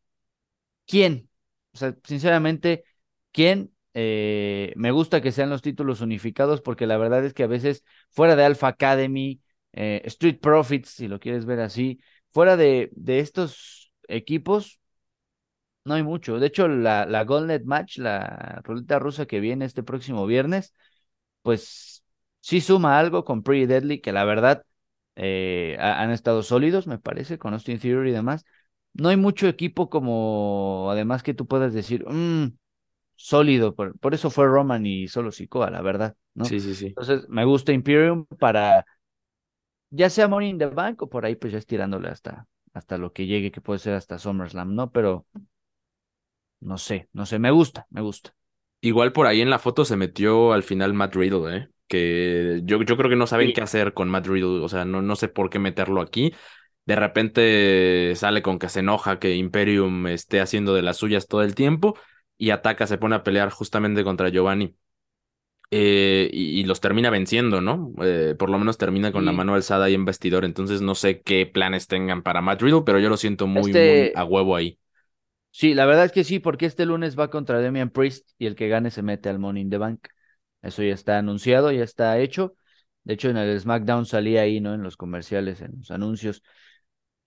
¿quién? 0.88 1.30
O 1.74 1.78
sea, 1.78 1.96
sinceramente, 2.04 2.84
¿quién 3.32 3.74
eh, 3.94 4.74
me 4.76 4.92
gusta 4.92 5.22
que 5.22 5.32
sean 5.32 5.50
los 5.50 5.62
títulos 5.62 6.02
unificados 6.02 6.62
porque 6.62 6.88
la 6.88 6.98
verdad 6.98 7.26
es 7.26 7.34
que 7.34 7.44
a 7.44 7.48
veces 7.48 7.84
fuera 8.12 8.36
de 8.36 8.46
Alpha 8.46 8.68
Academy, 8.70 9.42
eh, 9.74 10.02
Street 10.06 10.40
Profits, 10.42 10.90
si 10.90 11.08
lo 11.08 11.20
quieres 11.20 11.46
ver 11.46 11.60
así, 11.62 12.00
fuera 12.32 12.58
de, 12.58 12.90
de 12.94 13.20
estos 13.20 13.92
equipos, 14.08 14.80
no 15.84 15.94
hay 15.96 16.04
mucho. 16.04 16.40
De 16.40 16.48
hecho, 16.48 16.68
la, 16.68 17.06
la 17.06 17.24
Gauntlet 17.26 17.64
Match, 17.66 17.98
la 18.00 18.62
ruleta 18.64 19.00
rusa 19.00 19.26
que 19.26 19.40
viene 19.40 19.66
este 19.66 19.84
próximo 19.84 20.26
viernes, 20.26 20.74
pues 21.42 22.04
sí 22.42 22.62
suma 22.62 23.00
algo 23.00 23.26
con 23.26 23.44
Pretty 23.44 23.66
Deadly, 23.68 24.02
que 24.02 24.12
la 24.14 24.26
verdad 24.26 24.66
eh, 25.16 25.78
han 25.80 26.12
estado 26.12 26.44
sólidos, 26.44 26.88
me 26.88 27.00
parece, 27.00 27.38
con 27.40 27.54
Austin 27.54 27.80
Theory 27.80 28.12
y 28.12 28.14
demás. 28.14 28.46
No 28.96 29.10
hay 29.10 29.18
mucho 29.18 29.48
equipo 29.48 29.90
como, 29.90 30.88
además 30.90 31.22
que 31.22 31.34
tú 31.34 31.46
puedas 31.46 31.74
decir, 31.74 32.06
mmm, 32.08 32.48
sólido, 33.16 33.76
por, 33.76 33.98
por, 34.00 34.14
eso 34.14 34.30
fue 34.30 34.46
Roman 34.46 34.86
y 34.86 35.08
solo 35.08 35.32
Sikoa, 35.32 35.70
la 35.70 35.82
verdad, 35.82 36.16
¿no? 36.34 36.46
Sí, 36.46 36.60
sí, 36.60 36.74
sí. 36.76 36.88
Entonces, 36.88 37.28
me 37.30 37.46
gusta 37.46 37.74
Imperium 37.74 38.26
para, 38.40 38.86
ya 39.90 40.10
sea 40.10 40.28
Money 40.28 40.50
in 40.50 40.58
the 40.58 40.68
Bank 40.68 41.02
o 41.02 41.10
por 41.10 41.26
ahí, 41.26 41.36
pues 41.36 41.54
ya 41.54 41.60
estirándole 41.60 42.10
hasta, 42.10 42.48
hasta 42.74 42.98
lo 42.98 43.14
que 43.14 43.26
llegue, 43.26 43.52
que 43.52 43.62
puede 43.62 43.80
ser 43.80 43.94
hasta 43.94 44.18
SummerSlam, 44.18 44.76
¿no? 44.76 44.92
Pero, 44.92 45.26
no 46.62 46.78
sé, 46.78 47.10
no 47.14 47.26
sé, 47.26 47.40
me 47.40 47.52
gusta, 47.52 47.88
me 47.90 48.02
gusta. 48.02 48.34
Igual 48.82 49.12
por 49.12 49.28
ahí 49.28 49.42
en 49.42 49.50
la 49.50 49.60
foto 49.60 49.84
se 49.86 49.98
metió 49.98 50.54
al 50.54 50.64
final 50.64 50.94
Matt 50.94 51.16
Riddle, 51.16 51.58
¿eh? 51.58 51.70
Que 51.88 52.62
yo, 52.64 52.82
yo 52.82 52.98
creo 52.98 53.10
que 53.10 53.16
no 53.16 53.28
saben 53.28 53.48
Sí. 53.48 53.54
qué 53.54 53.62
hacer 53.62 53.94
con 53.94 54.10
Matt 54.10 54.28
Riddle, 54.28 54.64
o 54.64 54.70
sea, 54.70 54.86
no, 54.86 55.02
no 55.02 55.16
sé 55.16 55.28
por 55.28 55.50
qué 55.50 55.60
meterlo 55.60 56.02
aquí. 56.02 56.34
De 56.86 56.95
repente 56.95 58.13
sale 58.15 58.41
con 58.41 58.60
que 58.60 58.69
se 58.69 58.82
enoja 58.82 59.19
que 59.19 59.36
Imperium 59.36 60.08
esté 60.08 60.39
haciendo 60.41 60.74
de 60.76 60.84
las 60.84 60.98
suyas 60.98 61.28
todo 61.28 61.41
el 61.43 61.56
tiempo 61.56 61.95
y 62.38 62.52
ataca, 62.52 62.88
se 62.88 62.98
pone 62.98 63.15
a 63.15 63.24
pelear 63.24 63.50
justamente 63.50 64.04
contra 64.04 64.30
Giovanni. 64.30 64.76
Eh, 65.71 66.30
y, 66.32 66.62
y 66.62 66.63
los 66.63 66.80
termina 66.80 67.10
venciendo, 67.10 67.60
¿no? 67.60 67.93
Eh, 68.04 68.36
por 68.38 68.50
lo 68.50 68.60
menos 68.60 68.78
termina 68.78 69.12
con 69.12 69.26
la 69.26 69.32
mano 69.34 69.56
alzada 69.56 69.86
ahí 69.86 69.95
en 69.95 70.06
vestidor. 70.06 70.45
Entonces 70.45 70.82
no 70.82 70.95
sé 70.95 71.21
qué 71.21 71.45
planes 71.48 71.88
tengan 71.88 72.24
para 72.24 72.41
Matt 72.41 72.62
Riddle, 72.62 72.84
pero 72.86 73.00
yo 73.00 73.10
lo 73.10 73.17
siento 73.17 73.48
muy, 73.48 73.74
muy 73.74 74.12
este, 74.12 74.13
a 74.13 74.24
huevo 74.26 74.56
ahí. 74.56 74.80
sí, 75.52 75.74
la 75.74 75.86
verdad 75.86 76.06
es 76.06 76.12
que 76.12 76.24
sí, 76.24 76.39
porque 76.39 76.65
este 76.65 76.86
lunes 76.86 77.17
va 77.17 77.30
contra 77.30 77.62
Damian 77.62 77.89
Priest 77.89 78.30
y 78.38 78.45
el 78.48 78.56
que 78.56 78.67
gane 78.69 78.91
se 78.91 79.02
mete 79.02 79.30
al 79.30 79.39
Money 79.39 79.63
in 79.63 79.69
the 79.69 79.78
Bank. 79.78 80.08
Eso 80.62 80.84
ya 80.84 80.93
está 80.93 81.17
anunciado, 81.19 81.71
ya 81.71 81.84
está 81.84 82.17
hecho. 82.19 82.56
De 83.04 83.13
hecho, 83.13 83.30
en 83.30 83.38
el 83.38 83.60
SmackDown 83.60 84.06
salía 84.06 84.41
ahí, 84.41 84.60
¿no? 84.62 84.74
En 84.74 84.82
los 84.84 84.98
comerciales, 84.98 85.62
en 85.62 85.78
los 85.78 85.91
anuncios. 85.91 86.41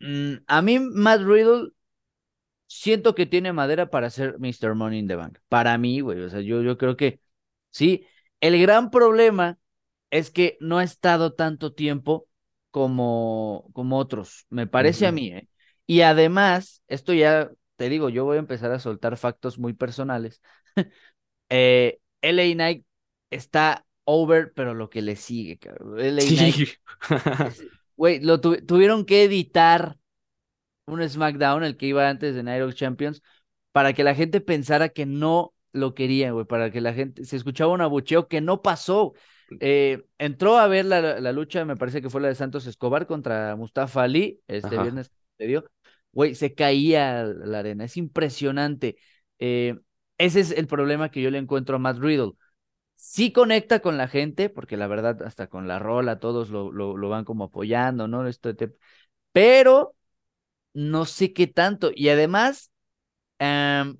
Mm, 0.00 0.34
a 0.46 0.62
mí, 0.62 0.78
Matt 0.80 1.22
Riddle, 1.22 1.70
siento 2.66 3.14
que 3.14 3.26
tiene 3.26 3.52
madera 3.52 3.90
para 3.90 4.10
ser 4.10 4.38
Mr. 4.38 4.74
Money 4.74 5.00
in 5.00 5.08
the 5.08 5.16
Bank. 5.16 5.38
Para 5.48 5.78
mí, 5.78 6.00
güey. 6.00 6.20
O 6.22 6.30
sea, 6.30 6.40
yo, 6.40 6.62
yo 6.62 6.78
creo 6.78 6.96
que 6.96 7.20
sí. 7.70 8.06
El 8.40 8.60
gran 8.60 8.90
problema 8.90 9.58
es 10.10 10.30
que 10.30 10.56
no 10.60 10.78
ha 10.78 10.84
estado 10.84 11.34
tanto 11.34 11.74
tiempo 11.74 12.28
como, 12.70 13.70
como 13.74 13.98
otros, 13.98 14.46
me 14.50 14.66
parece 14.66 15.06
a 15.06 15.12
mí, 15.12 15.28
¿eh? 15.32 15.48
Y 15.86 16.02
además, 16.02 16.82
esto 16.88 17.14
ya 17.14 17.50
te 17.76 17.88
digo, 17.88 18.10
yo 18.10 18.24
voy 18.24 18.36
a 18.36 18.40
empezar 18.40 18.72
a 18.72 18.78
soltar 18.80 19.16
factos 19.16 19.58
muy 19.58 19.72
personales. 19.74 20.42
Eh, 21.50 22.00
LA 22.22 22.54
Knight 22.54 22.86
está 23.30 23.86
over, 24.04 24.52
pero 24.54 24.74
lo 24.74 24.90
que 24.90 25.02
le 25.02 25.16
sigue, 25.16 25.58
cabrón. 25.58 26.00
LA 26.00 26.32
Knight, 26.32 26.62
es- 27.42 27.66
güey, 27.98 28.20
lo 28.20 28.40
tu- 28.40 28.64
tuvieron 28.64 29.04
que 29.04 29.24
editar 29.24 29.98
un 30.86 31.06
SmackDown, 31.08 31.64
el 31.64 31.76
que 31.76 31.86
iba 31.86 32.08
antes 32.08 32.34
de 32.34 32.42
Night 32.42 32.62
of 32.62 32.74
Champions, 32.74 33.22
para 33.72 33.92
que 33.92 34.04
la 34.04 34.14
gente 34.14 34.40
pensara 34.40 34.88
que 34.88 35.06
no 35.06 35.54
lo 35.72 35.94
querían, 35.94 36.34
güey, 36.34 36.46
para 36.46 36.70
que 36.70 36.80
la 36.80 36.94
gente 36.94 37.24
se 37.24 37.36
escuchaba 37.36 37.72
un 37.72 37.80
abucheo 37.82 38.28
que 38.28 38.40
no 38.40 38.62
pasó. 38.62 39.14
Eh, 39.60 40.04
entró 40.18 40.58
a 40.58 40.66
ver 40.68 40.86
la, 40.86 41.20
la 41.20 41.32
lucha, 41.32 41.64
me 41.64 41.76
parece 41.76 42.02
que 42.02 42.10
fue 42.10 42.20
la 42.20 42.28
de 42.28 42.34
Santos 42.34 42.66
Escobar 42.66 43.06
contra 43.06 43.56
Mustafa 43.56 44.02
Ali, 44.04 44.40
este 44.46 44.76
Ajá. 44.76 44.82
viernes 44.82 45.10
que 45.38 45.46
dio. 45.46 45.64
Güey, 46.12 46.34
se 46.34 46.54
caía 46.54 47.24
la 47.24 47.58
arena, 47.60 47.84
es 47.84 47.96
impresionante. 47.96 48.96
Eh, 49.38 49.78
ese 50.16 50.40
es 50.40 50.50
el 50.52 50.66
problema 50.66 51.10
que 51.10 51.22
yo 51.22 51.30
le 51.30 51.38
encuentro 51.38 51.76
a 51.76 51.78
Matt 51.78 51.98
Riddle. 51.98 52.32
Sí 53.00 53.32
conecta 53.32 53.78
con 53.80 53.96
la 53.96 54.08
gente, 54.08 54.50
porque 54.50 54.76
la 54.76 54.88
verdad, 54.88 55.22
hasta 55.22 55.46
con 55.46 55.68
la 55.68 55.78
rola, 55.78 56.18
todos 56.18 56.50
lo, 56.50 56.72
lo, 56.72 57.08
van 57.08 57.24
como 57.24 57.44
apoyando, 57.44 58.08
¿no? 58.08 58.26
Esto 58.26 58.50
Pero 59.32 59.94
no 60.74 61.06
sé 61.06 61.32
qué 61.32 61.46
tanto. 61.48 61.90
Y 61.94 62.10
además, 62.10 62.72
em, 63.38 63.98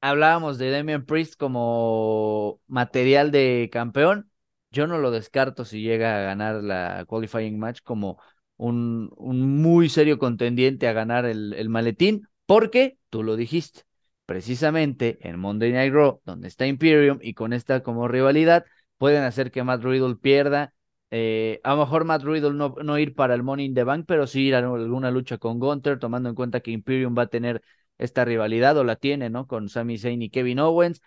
hablábamos 0.00 0.58
de 0.58 0.70
Damian 0.70 1.04
Priest 1.06 1.34
como 1.36 2.60
material 2.66 3.30
de 3.30 3.68
campeón. 3.72 4.30
Yo 4.70 4.86
no 4.86 4.98
lo 4.98 5.10
descarto 5.10 5.64
si 5.64 5.82
llega 5.82 6.18
a 6.18 6.22
ganar 6.22 6.62
la 6.62 7.04
qualifying 7.06 7.58
match 7.58 7.80
como 7.82 8.18
un, 8.56 9.10
un 9.16 9.60
muy 9.62 9.88
serio 9.88 10.18
contendiente 10.18 10.88
a 10.88 10.92
ganar 10.92 11.26
el, 11.26 11.54
el 11.54 11.68
maletín, 11.68 12.28
porque 12.46 12.98
tú 13.10 13.22
lo 13.22 13.36
dijiste, 13.36 13.82
precisamente 14.30 15.18
en 15.28 15.40
Monday 15.40 15.72
Night 15.72 15.92
Raw, 15.92 16.20
donde 16.24 16.46
está 16.46 16.64
Imperium 16.64 17.18
y 17.20 17.34
con 17.34 17.52
esta 17.52 17.82
como 17.82 18.06
rivalidad, 18.06 18.64
pueden 18.96 19.24
hacer 19.24 19.50
que 19.50 19.64
Matt 19.64 19.82
Riddle 19.82 20.14
pierda. 20.14 20.72
Eh, 21.10 21.60
a 21.64 21.70
lo 21.74 21.78
mejor 21.78 22.04
Matt 22.04 22.22
Riddle 22.22 22.54
no, 22.54 22.76
no 22.80 22.96
ir 22.96 23.16
para 23.16 23.34
el 23.34 23.42
Money 23.42 23.66
in 23.66 23.74
the 23.74 23.82
Bank, 23.82 24.04
pero 24.06 24.28
sí 24.28 24.42
ir 24.42 24.54
a 24.54 24.58
alguna 24.58 25.10
lucha 25.10 25.38
con 25.38 25.58
Gunter, 25.58 25.98
tomando 25.98 26.28
en 26.28 26.36
cuenta 26.36 26.60
que 26.60 26.70
Imperium 26.70 27.18
va 27.18 27.22
a 27.22 27.26
tener 27.26 27.60
esta 27.98 28.24
rivalidad 28.24 28.78
o 28.78 28.84
la 28.84 28.94
tiene, 28.94 29.30
¿no? 29.30 29.48
Con 29.48 29.68
Sami 29.68 29.98
Zayn 29.98 30.22
y 30.22 30.30
Kevin 30.30 30.60
Owens. 30.60 31.02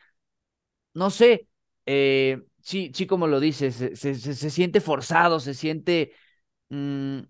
No 0.93 1.09
sé, 1.09 1.47
eh, 1.85 2.43
sí, 2.59 2.91
sí, 2.93 3.07
como 3.07 3.27
lo 3.27 3.39
dices, 3.39 3.73
se, 3.75 4.15
se, 4.15 4.49
siente 4.49 4.81
forzado, 4.81 5.39
se 5.39 5.53
siente... 5.53 6.11
Mmm, 6.69 7.21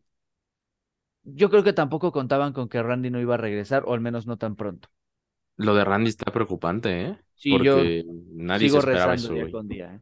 yo 1.24 1.50
creo 1.50 1.64
que 1.64 1.74
tampoco 1.74 2.12
contaban 2.12 2.54
con 2.54 2.70
que 2.70 2.82
Randy 2.82 3.10
no 3.10 3.20
iba 3.20 3.36
a 3.36 3.38
regresar, 3.38 3.84
o 3.86 3.94
al 3.94 4.02
menos 4.02 4.26
no 4.28 4.38
tan 4.38 4.56
pronto. 4.56 4.90
Lo 5.58 5.76
de 5.76 5.86
Randy 5.86 6.10
está 6.10 6.32
preocupante, 6.32 7.02
¿eh? 7.02 7.18
Sí, 7.36 7.52
yo 7.52 7.58
Porque 7.58 8.06
nadie 8.34 8.68
se 8.68 8.68
sigo 8.68 8.80
esperaba 8.80 9.16
rezando 9.16 9.36
eso, 9.36 9.46
día 9.46 9.52
con 9.52 9.68
día. 9.68 9.96
¿eh? 9.96 10.00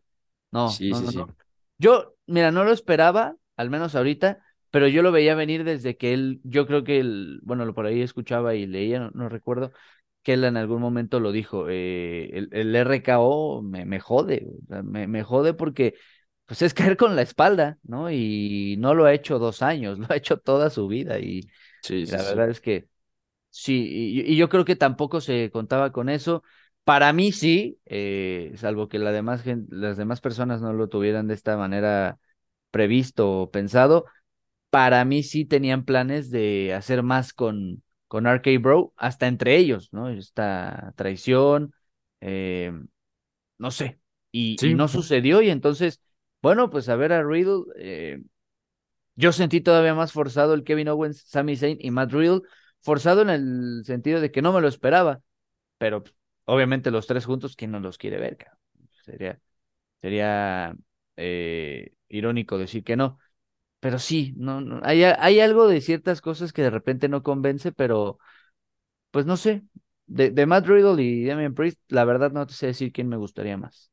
No, 0.52 0.70
Sí, 0.70 0.92
no, 0.92 1.02
sí, 1.02 1.18
no. 1.18 1.36
Yo, 1.78 2.14
mira, 2.28 2.52
no 2.52 2.64
lo 2.64 2.72
esperaba, 2.72 3.36
al 3.58 3.70
menos 3.70 3.96
ahorita, 3.96 4.44
pero 4.70 4.88
yo 4.88 5.02
lo 5.02 5.12
veía 5.12 5.36
venir 5.36 5.64
desde 5.64 5.98
que 5.98 6.14
él, 6.14 6.40
yo 6.44 6.68
creo 6.68 6.84
que 6.84 7.00
él, 7.00 7.40
bueno, 7.44 7.66
lo 7.66 7.74
por 7.74 7.86
ahí 7.86 8.02
escuchaba 8.02 8.56
y 8.56 8.68
leía, 8.68 9.00
no, 9.00 9.12
no 9.14 9.30
recuerdo, 9.30 9.72
que 10.24 10.34
él 10.34 10.44
en 10.44 10.58
algún 10.58 10.82
momento 10.82 11.20
lo 11.20 11.32
dijo, 11.32 11.68
eh, 11.70 12.30
el, 12.34 12.50
el 12.52 12.76
RKO 12.76 13.62
me, 13.64 13.86
me 13.86 14.00
jode, 14.00 14.48
o 14.64 14.68
sea, 14.68 14.84
me, 14.84 15.08
me 15.08 15.24
jode 15.24 15.54
porque 15.54 15.96
pues 16.46 16.62
es 16.62 16.74
caer 16.74 16.98
con 16.98 17.16
la 17.16 17.22
espalda, 17.22 17.78
¿no? 17.84 18.12
Y 18.12 18.76
no 18.78 18.94
lo 18.94 19.06
ha 19.06 19.14
hecho 19.14 19.40
dos 19.40 19.62
años, 19.62 19.98
lo 20.00 20.08
ha 20.10 20.16
hecho 20.16 20.38
toda 20.38 20.70
su 20.70 20.88
vida 20.88 21.20
y, 21.20 21.50
Sí, 21.82 22.06
la 22.06 22.18
verdad 22.18 22.50
es 22.50 22.62
que 22.62 22.88
sí, 23.52 23.88
y, 23.88 24.34
y 24.34 24.36
yo 24.36 24.50
creo 24.50 24.66
que 24.66 24.76
tampoco 24.76 25.22
se 25.22 25.52
contaba 25.52 25.92
con 25.92 26.10
eso. 26.10 26.44
Para 26.84 27.14
mí 27.14 27.32
sí, 27.32 27.80
eh, 27.86 28.54
salvo 28.56 28.90
que 28.90 28.98
la 28.98 29.12
demás 29.12 29.44
las 29.70 29.98
demás 29.98 30.20
personas 30.20 30.62
no 30.62 30.74
lo 30.74 30.90
tuvieran 30.90 31.28
de 31.28 31.36
esta 31.36 31.56
manera 31.56 32.18
previsto 32.72 33.42
o 33.42 33.52
pensado, 33.52 34.06
para 34.72 35.06
mí 35.06 35.24
sí 35.24 35.46
tenían 35.46 35.86
planes 35.86 36.32
de 36.32 36.74
hacer 36.74 37.04
más 37.04 37.34
con, 37.34 37.84
con 38.08 38.26
RK 38.26 38.60
Bro, 38.60 38.94
hasta 38.98 39.28
entre 39.28 39.58
ellos, 39.58 39.90
¿no? 39.92 40.10
Esta 40.10 40.94
traición, 40.96 41.74
eh, 42.22 42.72
no 43.58 43.72
sé, 43.72 44.00
y, 44.32 44.58
no 44.76 44.88
sucedió, 44.88 45.42
y 45.42 45.50
entonces, 45.50 46.02
bueno, 46.42 46.70
pues 46.70 46.90
a 46.90 46.96
ver 46.96 47.14
a 47.14 47.24
Riddle, 47.24 47.64
eh, 47.78 48.24
yo 49.16 49.32
sentí 49.32 49.62
todavía 49.62 49.94
más 49.94 50.14
forzado 50.14 50.54
el 50.54 50.64
Kevin 50.64 50.88
Owens, 50.88 51.22
Sami 51.28 51.56
Zayn 51.58 51.78
y 51.80 51.92
Matt 51.92 52.12
Riddle, 52.14 52.42
forzado 52.82 53.22
en 53.22 53.30
el 53.30 53.84
sentido 53.86 54.22
de 54.22 54.32
que 54.32 54.42
no 54.42 54.54
me 54.54 54.62
lo 54.62 54.68
esperaba, 54.68 55.22
pero 55.78 56.04
pues, 56.04 56.16
obviamente 56.46 56.92
los 56.92 57.08
tres 57.08 57.26
juntos, 57.26 57.56
¿quién 57.56 57.72
no 57.72 57.80
los 57.80 57.98
quiere 57.98 58.20
ver? 58.20 58.38
Sería, 59.04 59.40
sería 60.02 60.76
eh, 61.18 61.94
irónico 62.10 62.58
decir 62.58 62.84
que 62.84 62.98
no. 62.98 63.20
Pero 63.80 64.00
sí, 64.00 64.34
no, 64.38 64.62
no, 64.62 64.82
hay, 64.84 65.04
hay 65.04 65.40
algo 65.40 65.68
de 65.68 65.82
ciertas 65.82 66.22
cosas 66.22 66.54
que 66.54 66.64
de 66.64 66.70
repente 66.72 67.10
no 67.10 67.24
convence, 67.24 67.72
pero 67.72 68.20
pues 69.12 69.26
no 69.26 69.38
sé. 69.38 69.64
De, 70.08 70.32
de 70.32 70.46
Matt 70.46 70.68
Riddle 70.68 71.02
y 71.04 71.26
Damian 71.26 71.54
Priest, 71.56 71.80
la 71.90 72.06
verdad 72.06 72.32
no 72.32 72.46
te 72.48 72.54
sé 72.54 72.68
decir 72.68 72.92
quién 72.92 73.10
me 73.10 73.18
gustaría 73.18 73.58
más. 73.58 73.92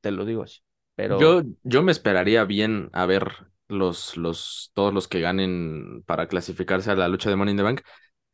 Te 0.00 0.10
lo 0.10 0.24
digo 0.24 0.42
así. 0.42 0.60
Pero 0.94 1.30
Yo, 1.30 1.42
yo 1.62 1.82
me 1.82 1.92
esperaría 1.92 2.44
bien 2.44 2.90
a 2.92 3.06
ver 3.06 3.32
los, 3.68 4.16
los, 4.16 4.70
todos 4.74 4.92
los 4.92 5.08
que 5.08 5.20
ganen 5.20 6.02
para 6.06 6.28
clasificarse 6.28 6.90
a 6.90 6.94
la 6.96 7.08
lucha 7.08 7.30
de 7.30 7.36
Money 7.36 7.52
in 7.52 7.56
the 7.56 7.62
Bank. 7.62 7.80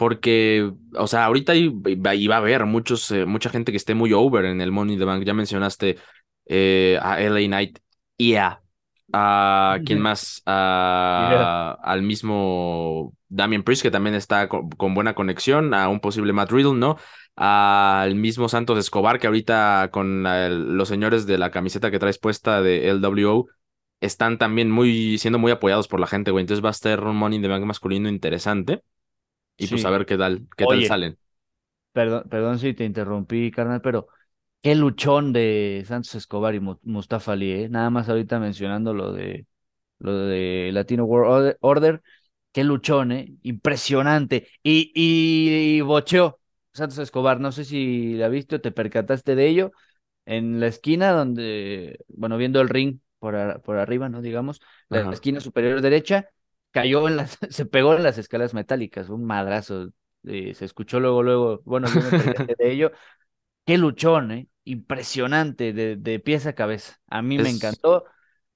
Porque, 0.04 0.70
o 0.98 1.06
sea, 1.06 1.24
ahorita 1.24 1.54
iba 1.54 2.34
a 2.34 2.38
haber 2.38 2.66
muchos, 2.66 3.10
eh, 3.10 3.24
mucha 3.24 3.48
gente 3.48 3.72
que 3.72 3.78
esté 3.78 3.94
muy 3.94 4.12
over 4.12 4.44
en 4.44 4.60
el 4.60 4.70
Money 4.70 4.92
in 4.92 4.98
the 4.98 5.06
Bank. 5.06 5.24
Ya 5.24 5.32
mencionaste 5.32 5.96
eh, 6.44 6.98
a 7.00 7.22
LA 7.22 7.46
Knight 7.46 7.78
y 8.18 8.34
a, 8.34 8.60
a 9.14 9.78
¿quién 9.86 10.02
más? 10.02 10.42
Yeah. 10.44 11.70
Al 11.70 12.02
mismo 12.02 13.14
Damian 13.30 13.62
Priest, 13.62 13.80
que 13.80 13.90
también 13.90 14.14
está 14.14 14.46
con, 14.46 14.68
con 14.68 14.92
buena 14.92 15.14
conexión, 15.14 15.72
a 15.72 15.88
un 15.88 16.00
posible 16.00 16.34
Matt 16.34 16.50
Riddle, 16.50 16.74
¿no? 16.74 16.98
Al 17.34 18.14
mismo 18.14 18.50
Santos 18.50 18.78
Escobar, 18.78 19.18
que 19.18 19.26
ahorita 19.26 19.88
con 19.90 20.22
los 20.76 20.86
señores 20.86 21.24
de 21.24 21.38
la 21.38 21.50
camiseta 21.50 21.90
que 21.90 21.98
traes 21.98 22.18
puesta 22.18 22.60
de 22.60 22.90
LWO 22.90 23.46
están 24.02 24.36
también 24.36 24.70
muy, 24.70 25.16
siendo 25.16 25.38
muy 25.38 25.50
apoyados 25.50 25.88
por 25.88 25.98
la 25.98 26.06
gente, 26.06 26.30
güey. 26.30 26.42
Entonces 26.42 26.62
va 26.62 26.68
a 26.68 26.74
ser 26.74 27.00
un 27.00 27.16
Money 27.16 27.36
in 27.36 27.42
the 27.42 27.48
Bank 27.48 27.64
masculino 27.64 28.10
interesante. 28.10 28.82
Y 29.56 29.68
pues 29.68 29.84
a 29.84 29.90
sí. 29.90 29.92
ver 29.92 30.06
qué 30.06 30.16
tal, 30.18 30.48
qué 30.56 30.66
tal 30.66 30.84
salen. 30.84 31.18
perdón, 31.92 32.24
perdón 32.28 32.58
si 32.58 32.74
te 32.74 32.84
interrumpí, 32.84 33.50
carnal, 33.50 33.80
pero 33.80 34.08
qué 34.62 34.74
luchón 34.74 35.32
de 35.32 35.84
Santos 35.86 36.14
Escobar 36.16 36.54
y 36.54 36.60
Mu- 36.60 36.78
Mustafa 36.82 37.32
Ali, 37.32 37.52
¿eh? 37.52 37.68
Nada 37.68 37.90
más 37.90 38.08
ahorita 38.08 38.38
mencionando 38.40 38.94
lo 38.94 39.12
de 39.12 39.46
lo 40.00 40.14
de 40.18 40.70
Latino 40.72 41.04
World 41.06 41.56
Order. 41.60 42.02
Qué 42.52 42.64
luchón, 42.64 43.12
¿eh? 43.12 43.34
Impresionante. 43.42 44.48
Y, 44.62 44.92
y, 44.94 45.82
bocheó 45.82 46.40
Santos 46.72 46.98
Escobar, 46.98 47.40
no 47.40 47.52
sé 47.52 47.64
si 47.66 48.14
la 48.14 48.28
viste 48.28 48.56
o 48.56 48.60
te 48.62 48.72
percataste 48.72 49.36
de 49.36 49.48
ello, 49.48 49.72
en 50.26 50.60
la 50.60 50.66
esquina 50.68 51.12
donde, 51.12 51.98
bueno, 52.08 52.36
viendo 52.38 52.60
el 52.60 52.68
ring 52.68 53.00
por, 53.18 53.62
por 53.62 53.78
arriba, 53.78 54.08
¿no? 54.08 54.22
Digamos, 54.22 54.60
la 54.88 55.00
esquina 55.10 55.40
superior 55.40 55.80
derecha, 55.82 56.28
cayó 56.74 57.06
en 57.08 57.16
las, 57.16 57.38
se 57.50 57.64
pegó 57.64 57.94
en 57.94 58.02
las 58.02 58.18
escalas 58.18 58.52
metálicas, 58.52 59.08
un 59.08 59.24
madrazo, 59.24 59.90
eh, 60.24 60.54
se 60.54 60.64
escuchó 60.64 61.00
luego, 61.00 61.22
luego, 61.22 61.62
bueno, 61.64 61.86
yo 61.88 62.00
me 62.00 62.54
de 62.56 62.72
ello. 62.72 62.90
Qué 63.64 63.78
luchón, 63.78 64.32
¿eh? 64.32 64.48
Impresionante, 64.64 65.72
de, 65.72 65.96
de 65.96 66.18
pies 66.18 66.46
a 66.46 66.54
cabeza. 66.54 66.98
A 67.08 67.22
mí 67.22 67.38
me 67.38 67.48
encantó. 67.48 68.04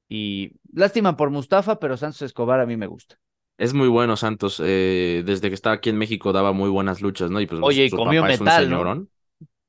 Y 0.08 0.52
lástima 0.72 1.16
por 1.16 1.30
Mustafa, 1.30 1.78
pero 1.78 1.96
Santos 1.96 2.22
Escobar 2.22 2.60
a 2.60 2.66
mí 2.66 2.76
me 2.76 2.86
gusta. 2.86 3.18
Es 3.56 3.72
muy 3.74 3.88
bueno 3.88 4.16
Santos. 4.16 4.60
Eh, 4.64 5.22
desde 5.24 5.48
que 5.48 5.54
estaba 5.54 5.76
aquí 5.76 5.90
en 5.90 5.98
México 5.98 6.32
daba 6.32 6.52
muy 6.52 6.70
buenas 6.70 7.00
luchas, 7.00 7.30
¿no? 7.30 7.40
Y 7.40 7.46
pues 7.46 7.60
Oye, 7.62 7.90
comió 7.90 8.22
metal, 8.24 8.68
¿no? 8.68 9.06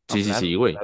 Sí, 0.08 0.24
sí, 0.24 0.34
sí, 0.34 0.56
güey. 0.56 0.78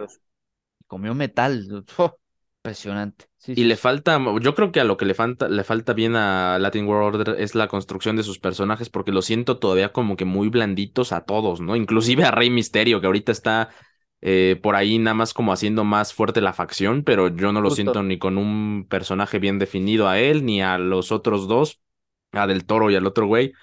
Comió 0.87 1.15
metal. 1.15 1.85
impresionante. 2.65 3.25
y 3.47 3.63
le 3.63 3.75
falta, 3.75 4.19
yo 4.41 4.55
creo 4.55 4.71
que 4.71 4.79
a 4.79 4.83
lo 4.83 4.97
que 4.97 5.05
le 5.05 5.13
falta, 5.13 5.47
le 5.47 5.63
falta 5.63 5.93
bien 5.93 6.15
a 6.15 6.57
Latin 6.59 6.87
World 6.87 7.15
Order 7.15 7.41
es 7.41 7.53
la 7.53 7.67
construcción 7.67 8.15
de 8.15 8.23
sus 8.23 8.39
personajes, 8.39 8.89
porque 8.89 9.11
lo 9.11 9.21
siento 9.21 9.59
todavía 9.59 9.91
como 9.93 10.15
que 10.15 10.25
muy 10.25 10.49
blanditos 10.49 11.11
a 11.11 11.25
todos, 11.25 11.61
¿no? 11.61 11.75
Inclusive 11.75 12.25
a 12.25 12.31
Rey 12.31 12.49
Misterio, 12.49 12.99
que 12.99 13.07
ahorita 13.07 13.31
está 13.31 13.69
eh, 14.21 14.59
por 14.61 14.75
ahí 14.75 14.97
nada 14.97 15.13
más 15.13 15.33
como 15.33 15.53
haciendo 15.53 15.83
más 15.83 16.13
fuerte 16.13 16.41
la 16.41 16.53
facción, 16.53 17.03
pero 17.03 17.27
yo 17.27 17.51
no 17.51 17.61
lo 17.61 17.69
siento 17.69 18.01
ni 18.01 18.17
con 18.17 18.37
un 18.37 18.87
personaje 18.89 19.37
bien 19.37 19.59
definido 19.59 20.07
a 20.07 20.19
él, 20.19 20.45
ni 20.45 20.61
a 20.61 20.77
los 20.77 21.11
otros 21.11 21.47
dos, 21.47 21.79
a 22.31 22.47
Del 22.47 22.65
Toro 22.65 22.89
y 22.89 22.95
al 22.95 23.05
otro 23.05 23.27
güey, 23.27 23.53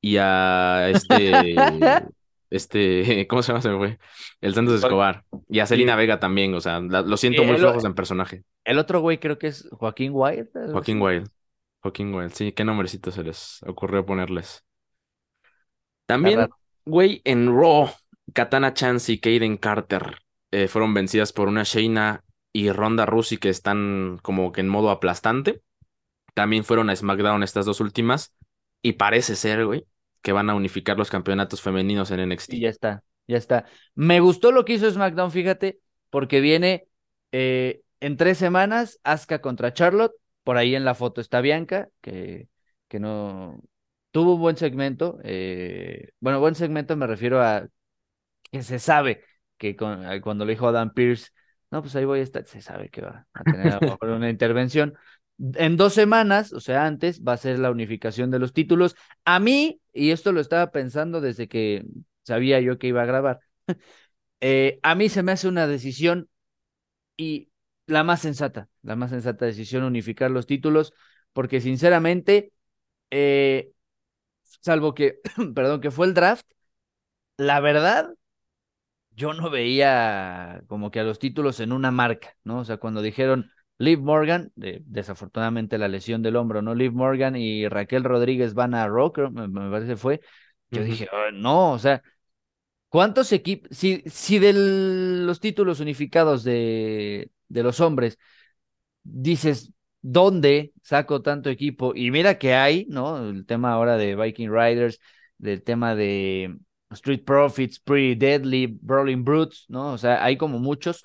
y 0.00 0.16
a 0.18 0.88
este, 0.88 1.54
este, 2.50 3.26
¿cómo 3.28 3.42
se 3.42 3.48
llama 3.48 3.60
ese 3.60 3.72
güey? 3.72 3.98
El 4.40 4.54
Santos 4.54 4.82
Escobar, 4.82 5.24
y 5.48 5.60
a 5.60 5.66
Celina 5.66 5.96
Vega 5.96 6.20
también, 6.20 6.54
o 6.54 6.60
sea, 6.60 6.80
lo 6.80 7.16
siento 7.16 7.44
muy 7.44 7.56
flojos 7.56 7.84
en 7.84 7.94
personaje. 7.94 8.44
El 8.64 8.78
otro 8.78 9.00
güey 9.00 9.18
creo 9.18 9.38
que 9.38 9.48
es 9.48 9.68
Joaquín 9.72 10.12
Wild. 10.14 10.48
Joaquín 10.72 11.00
Wild. 11.00 11.28
Joaquín 11.82 12.14
Wild, 12.14 12.32
sí, 12.32 12.52
qué 12.52 12.64
nombrecito 12.64 13.10
se 13.10 13.22
les 13.22 13.62
ocurrió 13.66 14.04
ponerles. 14.04 14.64
También, 16.06 16.48
güey, 16.84 17.20
en 17.24 17.48
Raw 17.48 17.90
Katana 18.32 18.74
Chance 18.74 19.12
y 19.12 19.18
Kaden 19.18 19.56
Carter 19.56 20.18
eh, 20.50 20.68
fueron 20.68 20.94
vencidas 20.94 21.32
por 21.32 21.48
una 21.48 21.62
Shayna 21.64 22.24
y 22.52 22.70
Ronda 22.70 23.06
Rousey 23.06 23.38
que 23.38 23.48
están 23.48 24.18
como 24.22 24.52
que 24.52 24.60
en 24.60 24.68
modo 24.68 24.90
aplastante. 24.90 25.62
También 26.34 26.64
fueron 26.64 26.90
a 26.90 26.96
SmackDown 26.96 27.42
estas 27.42 27.66
dos 27.66 27.80
últimas. 27.80 28.34
Y 28.82 28.92
parece 28.94 29.36
ser, 29.36 29.64
güey, 29.66 29.86
que 30.26 30.32
van 30.32 30.50
a 30.50 30.56
unificar 30.56 30.98
los 30.98 31.08
campeonatos 31.08 31.62
femeninos 31.62 32.10
en 32.10 32.18
NXT. 32.18 32.54
Y 32.54 32.60
ya 32.62 32.68
está, 32.68 33.04
ya 33.28 33.36
está. 33.36 33.64
Me 33.94 34.18
gustó 34.18 34.50
lo 34.50 34.64
que 34.64 34.72
hizo 34.72 34.90
SmackDown, 34.90 35.30
fíjate, 35.30 35.78
porque 36.10 36.40
viene 36.40 36.88
eh, 37.30 37.82
en 38.00 38.16
tres 38.16 38.36
semanas 38.36 38.98
Asuka 39.04 39.40
contra 39.40 39.72
Charlotte. 39.72 40.16
Por 40.42 40.56
ahí 40.56 40.74
en 40.74 40.84
la 40.84 40.96
foto 40.96 41.20
está 41.20 41.40
Bianca, 41.40 41.90
que, 42.00 42.48
que 42.88 42.98
no 42.98 43.60
tuvo 44.10 44.34
un 44.34 44.40
buen 44.40 44.56
segmento. 44.56 45.20
Eh, 45.22 46.08
bueno, 46.18 46.40
buen 46.40 46.56
segmento 46.56 46.96
me 46.96 47.06
refiero 47.06 47.40
a 47.40 47.68
que 48.50 48.64
se 48.64 48.80
sabe 48.80 49.22
que 49.56 49.76
eh, 49.78 50.20
cuando 50.22 50.44
le 50.44 50.54
dijo 50.54 50.66
a 50.66 50.72
Dan 50.72 50.90
Pierce, 50.90 51.30
no, 51.70 51.82
pues 51.82 51.94
ahí 51.94 52.04
voy 52.04 52.18
a 52.18 52.22
estar, 52.24 52.44
se 52.46 52.60
sabe 52.60 52.88
que 52.88 53.02
va 53.02 53.28
a 53.32 53.44
tener 53.44 53.78
una 54.02 54.28
intervención. 54.28 54.92
En 55.38 55.76
dos 55.76 55.92
semanas, 55.92 56.52
o 56.52 56.60
sea, 56.60 56.86
antes, 56.86 57.22
va 57.22 57.34
a 57.34 57.36
ser 57.36 57.58
la 57.58 57.70
unificación 57.70 58.30
de 58.30 58.38
los 58.38 58.52
títulos. 58.54 58.96
A 59.24 59.38
mí, 59.38 59.80
y 59.92 60.10
esto 60.10 60.32
lo 60.32 60.40
estaba 60.40 60.70
pensando 60.72 61.20
desde 61.20 61.48
que 61.48 61.84
sabía 62.22 62.60
yo 62.60 62.78
que 62.78 62.88
iba 62.88 63.02
a 63.02 63.06
grabar, 63.06 63.40
eh, 64.40 64.80
a 64.82 64.94
mí 64.94 65.08
se 65.08 65.22
me 65.22 65.32
hace 65.32 65.48
una 65.48 65.66
decisión 65.66 66.28
y 67.16 67.50
la 67.86 68.04
más 68.04 68.20
sensata, 68.22 68.68
la 68.82 68.96
más 68.96 69.10
sensata 69.10 69.46
decisión 69.46 69.84
unificar 69.84 70.30
los 70.30 70.46
títulos, 70.46 70.92
porque 71.32 71.60
sinceramente, 71.60 72.52
eh, 73.10 73.72
salvo 74.62 74.94
que, 74.94 75.20
perdón, 75.54 75.80
que 75.80 75.90
fue 75.90 76.06
el 76.06 76.14
draft, 76.14 76.46
la 77.38 77.60
verdad, 77.60 78.10
yo 79.10 79.32
no 79.34 79.50
veía 79.50 80.62
como 80.68 80.90
que 80.90 81.00
a 81.00 81.04
los 81.04 81.18
títulos 81.18 81.60
en 81.60 81.72
una 81.72 81.90
marca, 81.90 82.36
¿no? 82.44 82.58
O 82.60 82.64
sea, 82.64 82.76
cuando 82.78 83.02
dijeron 83.02 83.50
Liv 83.78 84.00
Morgan, 84.00 84.52
desafortunadamente 84.54 85.78
la 85.78 85.88
lesión 85.88 86.22
del 86.22 86.36
hombro, 86.36 86.62
¿no? 86.62 86.74
Liv 86.74 86.92
Morgan 86.92 87.36
y 87.36 87.68
Raquel 87.68 88.04
Rodríguez 88.04 88.54
van 88.54 88.74
a 88.74 88.86
Rock, 88.88 89.18
me, 89.30 89.70
parece 89.70 89.96
fue. 89.96 90.20
Yo 90.70 90.82
dije, 90.82 91.08
no, 91.34 91.72
o 91.72 91.78
sea, 91.78 92.02
¿cuántos 92.88 93.32
equipos, 93.32 93.68
si, 93.76 94.02
si 94.06 94.38
de 94.38 94.52
los 95.24 95.40
títulos 95.40 95.80
unificados 95.80 96.42
de, 96.42 97.30
de 97.48 97.62
los 97.62 97.80
hombres 97.80 98.18
dices, 99.02 99.72
¿dónde 100.02 100.72
saco 100.82 101.22
tanto 101.22 101.50
equipo? 101.50 101.92
Y 101.94 102.10
mira 102.10 102.38
que 102.38 102.54
hay, 102.54 102.86
¿no? 102.88 103.28
El 103.28 103.46
tema 103.46 103.72
ahora 103.72 103.96
de 103.96 104.16
Viking 104.16 104.50
Riders, 104.50 105.00
del 105.38 105.62
tema 105.62 105.94
de 105.94 106.56
Street 106.90 107.24
Profits, 107.24 107.80
Pretty 107.80 108.14
Deadly, 108.14 108.78
Brawling 108.80 109.24
Brutes, 109.24 109.66
¿no? 109.68 109.92
O 109.92 109.98
sea, 109.98 110.24
hay 110.24 110.36
como 110.36 110.58
muchos 110.58 111.04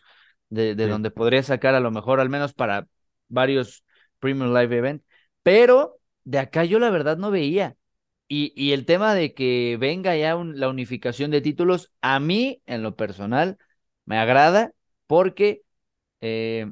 de, 0.52 0.76
donde 0.76 1.12
podría 1.12 1.42
sacar 1.44 1.76
a 1.76 1.80
lo 1.80 1.92
mejor 1.92 2.20
al 2.20 2.30
menos 2.30 2.54
para 2.54 2.88
varios 3.30 3.84
Premium 4.20 4.54
Live 4.54 4.78
Event, 4.78 5.04
pero 5.44 5.98
de 6.24 6.40
acá 6.40 6.66
yo 6.66 6.78
la 6.80 6.92
verdad 6.92 7.18
no 7.18 7.32
veía. 7.32 7.76
Y, 8.28 8.54
y 8.56 8.74
el 8.74 8.86
tema 8.86 9.14
de 9.14 9.34
que 9.34 9.78
venga 9.80 10.16
ya 10.16 10.36
la 10.36 10.70
unificación 10.70 11.32
de 11.32 11.42
títulos, 11.42 11.92
a 12.02 12.20
mí 12.20 12.62
en 12.66 12.84
lo 12.84 12.96
personal 12.96 13.58
me 14.06 14.18
agrada 14.18 14.72
porque 15.08 15.64
eh, 16.22 16.72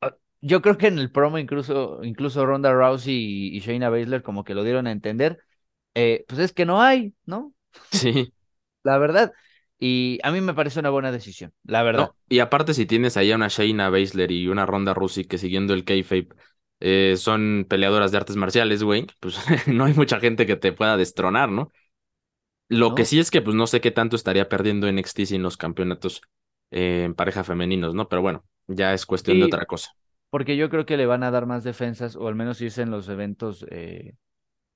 ah, 0.00 0.16
yo 0.40 0.62
creo 0.62 0.78
que 0.78 0.88
en 0.88 0.98
el 0.98 1.10
promo 1.10 1.38
incluso, 1.38 2.02
incluso 2.02 2.44
Ronda 2.46 2.72
Rousey 2.72 3.56
y, 3.56 3.60
Shayna 3.60 3.90
Baszler 3.90 4.22
como 4.22 4.44
que 4.44 4.54
lo 4.54 4.64
dieron 4.64 4.86
a 4.86 4.92
entender, 4.92 5.38
eh, 5.94 6.24
pues 6.28 6.40
es 6.40 6.52
que 6.52 6.66
no 6.66 6.82
hay, 6.82 7.14
¿no? 7.26 7.54
Sí. 7.90 8.32
la 8.82 8.98
verdad. 8.98 9.32
Y 9.78 10.18
a 10.22 10.30
mí 10.30 10.40
me 10.40 10.54
parece 10.54 10.80
una 10.80 10.90
buena 10.90 11.10
decisión, 11.10 11.52
la 11.64 11.82
verdad. 11.82 12.10
y 12.28 12.38
aparte, 12.38 12.74
si 12.74 12.86
tienes 12.86 13.16
ahí 13.16 13.32
a 13.32 13.36
una 13.36 13.48
Shayna 13.48 13.90
Baszler 13.90 14.30
y 14.30 14.48
una 14.48 14.66
Ronda 14.66 14.94
Rousey 14.94 15.24
que 15.24 15.38
siguiendo 15.38 15.74
el 15.74 15.84
kayfabe 15.84 16.28
eh, 16.80 17.14
son 17.16 17.66
peleadoras 17.68 18.12
de 18.12 18.18
artes 18.18 18.36
marciales, 18.36 18.82
güey, 18.82 19.06
pues 19.20 19.36
no 19.66 19.84
hay 19.84 19.94
mucha 19.94 20.20
gente 20.20 20.46
que 20.46 20.56
te 20.56 20.72
pueda 20.72 20.96
destronar, 20.96 21.50
¿no? 21.50 21.70
Lo 22.68 22.94
que 22.94 23.04
sí 23.04 23.18
es 23.18 23.30
que, 23.30 23.42
pues 23.42 23.54
no 23.54 23.66
sé 23.66 23.80
qué 23.80 23.90
tanto 23.90 24.16
estaría 24.16 24.48
perdiendo 24.48 24.88
NXT 24.88 25.24
sin 25.26 25.42
los 25.42 25.56
campeonatos 25.56 26.22
eh, 26.70 27.02
en 27.04 27.14
pareja 27.14 27.44
femeninos, 27.44 27.94
¿no? 27.94 28.08
Pero 28.08 28.22
bueno, 28.22 28.44
ya 28.68 28.94
es 28.94 29.04
cuestión 29.04 29.38
de 29.38 29.44
otra 29.44 29.66
cosa. 29.66 29.90
Porque 30.30 30.56
yo 30.56 30.70
creo 30.70 30.86
que 30.86 30.96
le 30.96 31.06
van 31.06 31.22
a 31.22 31.30
dar 31.30 31.46
más 31.46 31.62
defensas, 31.62 32.16
o 32.16 32.26
al 32.26 32.34
menos 32.34 32.60
irse 32.60 32.82
en 32.82 32.90
los 32.90 33.08
eventos 33.08 33.66
eh, 33.70 34.14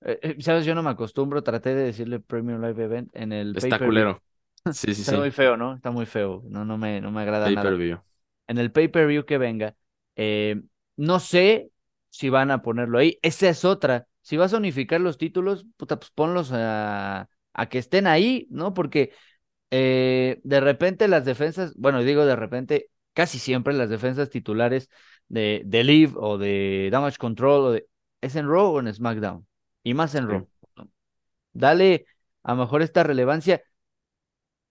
eh, 0.01 0.19
eh, 0.23 0.37
Sabes, 0.41 0.65
yo 0.65 0.75
no 0.75 0.83
me 0.83 0.91
acostumbro, 0.91 1.43
traté 1.43 1.75
de 1.75 1.85
decirle 1.85 2.21
Premium 2.21 2.61
Live 2.61 2.83
Event 2.83 3.11
en 3.15 3.33
el 3.33 3.57
Está 3.57 3.79
culero. 3.79 4.23
Sí, 4.67 4.95
sí, 4.95 5.03
Está 5.03 5.17
muy 5.17 5.31
feo, 5.31 5.57
¿no? 5.57 5.75
Está 5.75 5.91
muy 5.91 6.07
feo. 6.07 6.43
No, 6.49 6.65
no 6.65 6.79
me, 6.79 7.01
no 7.01 7.11
me 7.11 7.23
agrada 7.23 7.51
nada. 7.51 7.81
En 8.47 8.59
el 8.59 8.73
pay-per-view 8.73 9.25
que 9.25 9.39
venga, 9.39 9.75
eh, 10.17 10.61
no 10.97 11.21
sé 11.21 11.71
si 12.11 12.29
van 12.31 12.51
a 12.51 12.63
ponerlo 12.63 12.99
ahí. 12.99 13.19
Esa 13.23 13.49
es 13.49 13.65
otra. 13.65 14.07
Si 14.23 14.37
vas 14.37 14.53
a 14.55 14.59
unificar 14.59 15.01
los 15.01 15.19
títulos, 15.19 15.67
puta, 15.77 15.99
pues 15.99 16.11
ponlos 16.11 16.51
a, 16.53 17.29
a 17.53 17.69
que 17.69 17.79
estén 17.79 18.07
ahí, 18.07 18.47
¿no? 18.51 18.75
Porque 18.75 19.13
de 19.71 20.61
repente 20.61 21.09
las 21.09 21.25
defensas, 21.25 21.75
bueno, 21.77 22.03
digo 22.03 22.25
de 22.27 22.37
repente, 22.37 22.91
casi 23.13 23.39
siempre 23.39 23.75
las 23.75 23.91
defensas 23.91 24.31
titulares 24.31 24.89
de, 25.29 25.63
de 25.67 25.85
Live 25.85 26.13
o 26.17 26.39
de 26.39 26.89
Damage 26.91 27.19
Control 27.19 27.65
o 27.67 27.73
de, 27.73 27.87
es 28.21 28.37
en 28.37 28.49
Raw 28.49 28.75
o 28.77 28.81
en 28.81 28.93
SmackDown 28.93 29.47
y 29.83 29.95
más 29.95 30.15
en 30.15 30.29
Raw. 30.29 30.49
Dale 31.53 32.07
a 32.43 32.53
lo 32.55 32.61
mejor 32.61 32.83
esta 32.83 33.03
relevancia. 33.03 33.63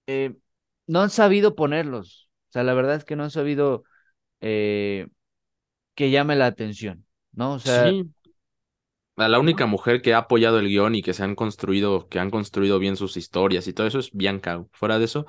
Eh, 0.07 0.35
no 0.87 1.01
han 1.01 1.09
sabido 1.09 1.55
ponerlos. 1.55 2.29
O 2.49 2.51
sea, 2.53 2.63
la 2.63 2.73
verdad 2.73 2.95
es 2.95 3.05
que 3.05 3.15
no 3.15 3.23
han 3.23 3.31
sabido 3.31 3.83
eh, 4.41 5.07
que 5.95 6.09
llame 6.09 6.35
la 6.35 6.47
atención, 6.47 7.05
¿no? 7.33 7.53
O 7.53 7.59
sea. 7.59 7.89
Sí. 7.89 8.09
La 9.15 9.39
única 9.39 9.65
mujer 9.65 10.03
que 10.03 10.13
ha 10.13 10.19
apoyado 10.19 10.59
el 10.59 10.67
guion 10.67 10.93
y 10.93 11.01
que 11.01 11.13
se 11.13 11.23
han 11.23 11.33
construido, 11.33 12.07
que 12.07 12.19
han 12.19 12.29
construido 12.29 12.77
bien 12.77 12.95
sus 12.95 13.17
historias 13.17 13.67
y 13.67 13.73
todo 13.73 13.87
eso 13.87 13.97
es 13.97 14.11
Bianca. 14.13 14.63
Fuera 14.73 14.99
de 14.99 15.05
eso, 15.05 15.25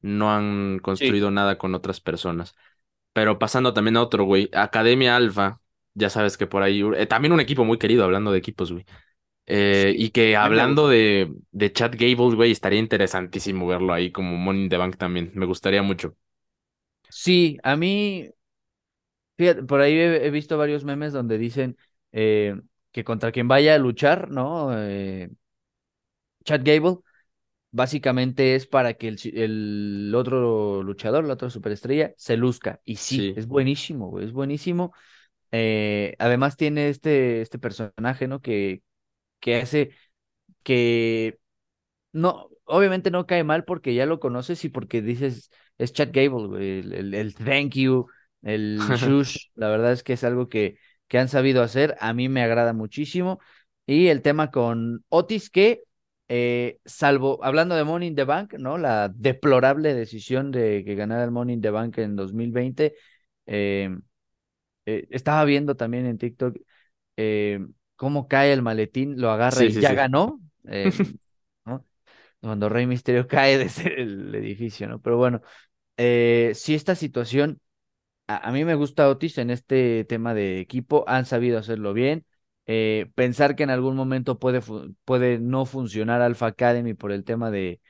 no 0.00 0.32
han 0.32 0.78
construido 0.78 1.32
nada 1.32 1.58
con 1.58 1.74
otras 1.74 2.00
personas. 2.00 2.54
Pero 3.12 3.38
pasando 3.38 3.74
también 3.74 3.96
a 3.96 4.02
otro, 4.02 4.24
güey. 4.24 4.48
Academia 4.52 5.16
Alpha. 5.16 5.60
Ya 5.94 6.08
sabes 6.08 6.36
que 6.36 6.46
por 6.46 6.62
ahí. 6.62 6.82
Eh, 6.96 7.06
también 7.06 7.32
un 7.32 7.40
equipo 7.40 7.64
muy 7.64 7.78
querido, 7.78 8.04
hablando 8.04 8.30
de 8.30 8.38
equipos, 8.38 8.70
güey. 8.70 8.84
Eh, 9.48 9.94
y 9.96 10.10
que 10.10 10.34
hablando 10.36 10.88
de, 10.88 11.32
de 11.52 11.72
Chad 11.72 11.92
Gables, 11.92 12.34
güey, 12.34 12.50
estaría 12.50 12.80
interesantísimo 12.80 13.66
verlo 13.66 13.92
ahí 13.92 14.10
como 14.10 14.36
Money 14.36 14.64
in 14.64 14.68
the 14.68 14.76
Bank 14.76 14.96
también. 14.96 15.30
Me 15.34 15.46
gustaría 15.46 15.82
mucho. 15.82 16.16
Sí, 17.08 17.56
a 17.62 17.76
mí, 17.76 18.28
fíjate, 19.38 19.62
por 19.62 19.80
ahí 19.80 19.96
he, 19.96 20.30
visto 20.30 20.58
varios 20.58 20.84
memes 20.84 21.12
donde 21.12 21.38
dicen 21.38 21.76
eh, 22.10 22.60
que 22.90 23.04
contra 23.04 23.30
quien 23.30 23.46
vaya 23.46 23.76
a 23.76 23.78
luchar, 23.78 24.30
¿no? 24.30 24.76
Eh, 24.76 25.30
Chad 26.44 26.62
Gable, 26.64 26.98
básicamente 27.70 28.56
es 28.56 28.66
para 28.66 28.94
que 28.94 29.06
el, 29.08 29.18
el, 29.32 30.12
otro 30.16 30.82
luchador, 30.82 31.24
la 31.24 31.34
otra 31.34 31.50
superestrella, 31.50 32.12
se 32.16 32.36
luzca. 32.36 32.80
Y 32.84 32.96
sí, 32.96 33.32
es 33.36 33.46
buenísimo, 33.46 34.08
güey, 34.08 34.24
es 34.24 34.32
buenísimo. 34.32 34.92
Además 35.52 36.56
tiene 36.56 36.88
este, 36.88 37.40
este 37.42 37.58
personaje, 37.60 38.26
¿no? 38.26 38.40
Que, 38.42 38.82
que 39.40 39.56
hace 39.56 39.90
que 40.62 41.38
no, 42.12 42.48
obviamente 42.64 43.10
no 43.10 43.26
cae 43.26 43.44
mal 43.44 43.64
porque 43.64 43.94
ya 43.94 44.06
lo 44.06 44.20
conoces 44.20 44.64
y 44.64 44.68
porque 44.68 45.02
dices, 45.02 45.50
es 45.78 45.92
Chad 45.92 46.10
Gable, 46.12 46.80
el, 46.80 47.14
el, 47.14 47.34
thank 47.34 47.74
you, 47.74 48.06
el 48.42 48.78
shush, 48.96 49.48
la 49.54 49.68
verdad 49.68 49.92
es 49.92 50.02
que 50.02 50.14
es 50.14 50.24
algo 50.24 50.48
que, 50.48 50.78
que 51.08 51.18
han 51.18 51.28
sabido 51.28 51.62
hacer, 51.62 51.96
a 52.00 52.12
mí 52.12 52.28
me 52.28 52.42
agrada 52.42 52.72
muchísimo. 52.72 53.40
Y 53.86 54.08
el 54.08 54.22
tema 54.22 54.50
con 54.50 55.04
Otis, 55.08 55.48
que 55.50 55.84
eh, 56.28 56.80
salvo, 56.84 57.38
hablando 57.44 57.76
de 57.76 57.84
Money 57.84 58.08
in 58.08 58.16
the 58.16 58.24
Bank, 58.24 58.54
¿no? 58.54 58.78
La 58.78 59.08
deplorable 59.08 59.94
decisión 59.94 60.50
de 60.50 60.84
que 60.84 60.96
ganara 60.96 61.24
el 61.24 61.30
Money 61.30 61.54
in 61.54 61.60
the 61.60 61.70
Bank 61.70 61.98
en 61.98 62.16
2020, 62.16 62.94
eh, 63.46 63.96
eh, 64.86 65.06
estaba 65.10 65.44
viendo 65.44 65.76
también 65.76 66.06
en 66.06 66.18
TikTok 66.18 66.56
cómo 67.96 68.28
cae 68.28 68.52
el 68.52 68.62
maletín, 68.62 69.20
lo 69.20 69.30
agarra 69.30 69.64
y 69.64 69.72
ya 69.72 69.92
ganó. 69.94 70.40
Cuando 72.40 72.68
Rey 72.68 72.86
Misterio 72.86 73.26
cae 73.28 73.58
desde 73.58 74.00
el 74.00 74.34
edificio, 74.34 74.88
¿no? 74.88 75.00
Pero 75.00 75.16
bueno, 75.16 75.42
eh, 75.96 76.52
si 76.54 76.74
esta 76.74 76.94
situación, 76.94 77.60
a, 78.28 78.52
mí 78.52 78.64
me 78.64 78.74
gusta 78.74 79.08
Otis 79.08 79.38
en 79.38 79.50
este 79.50 80.04
tema 80.04 80.34
de 80.34 80.60
equipo, 80.60 81.04
han 81.08 81.26
sabido 81.26 81.58
hacerlo 81.58 81.92
bien. 81.92 82.24
Eh, 82.66 83.10
pensar 83.14 83.54
que 83.54 83.62
en 83.62 83.70
algún 83.70 83.96
momento 83.96 84.38
puede, 84.38 84.60
puede 85.04 85.38
no 85.38 85.66
funcionar 85.66 86.20
Alpha 86.20 86.46
Academy 86.46 86.94
por 86.94 87.12
el 87.12 87.24
tema 87.24 87.50
de, 87.50 87.80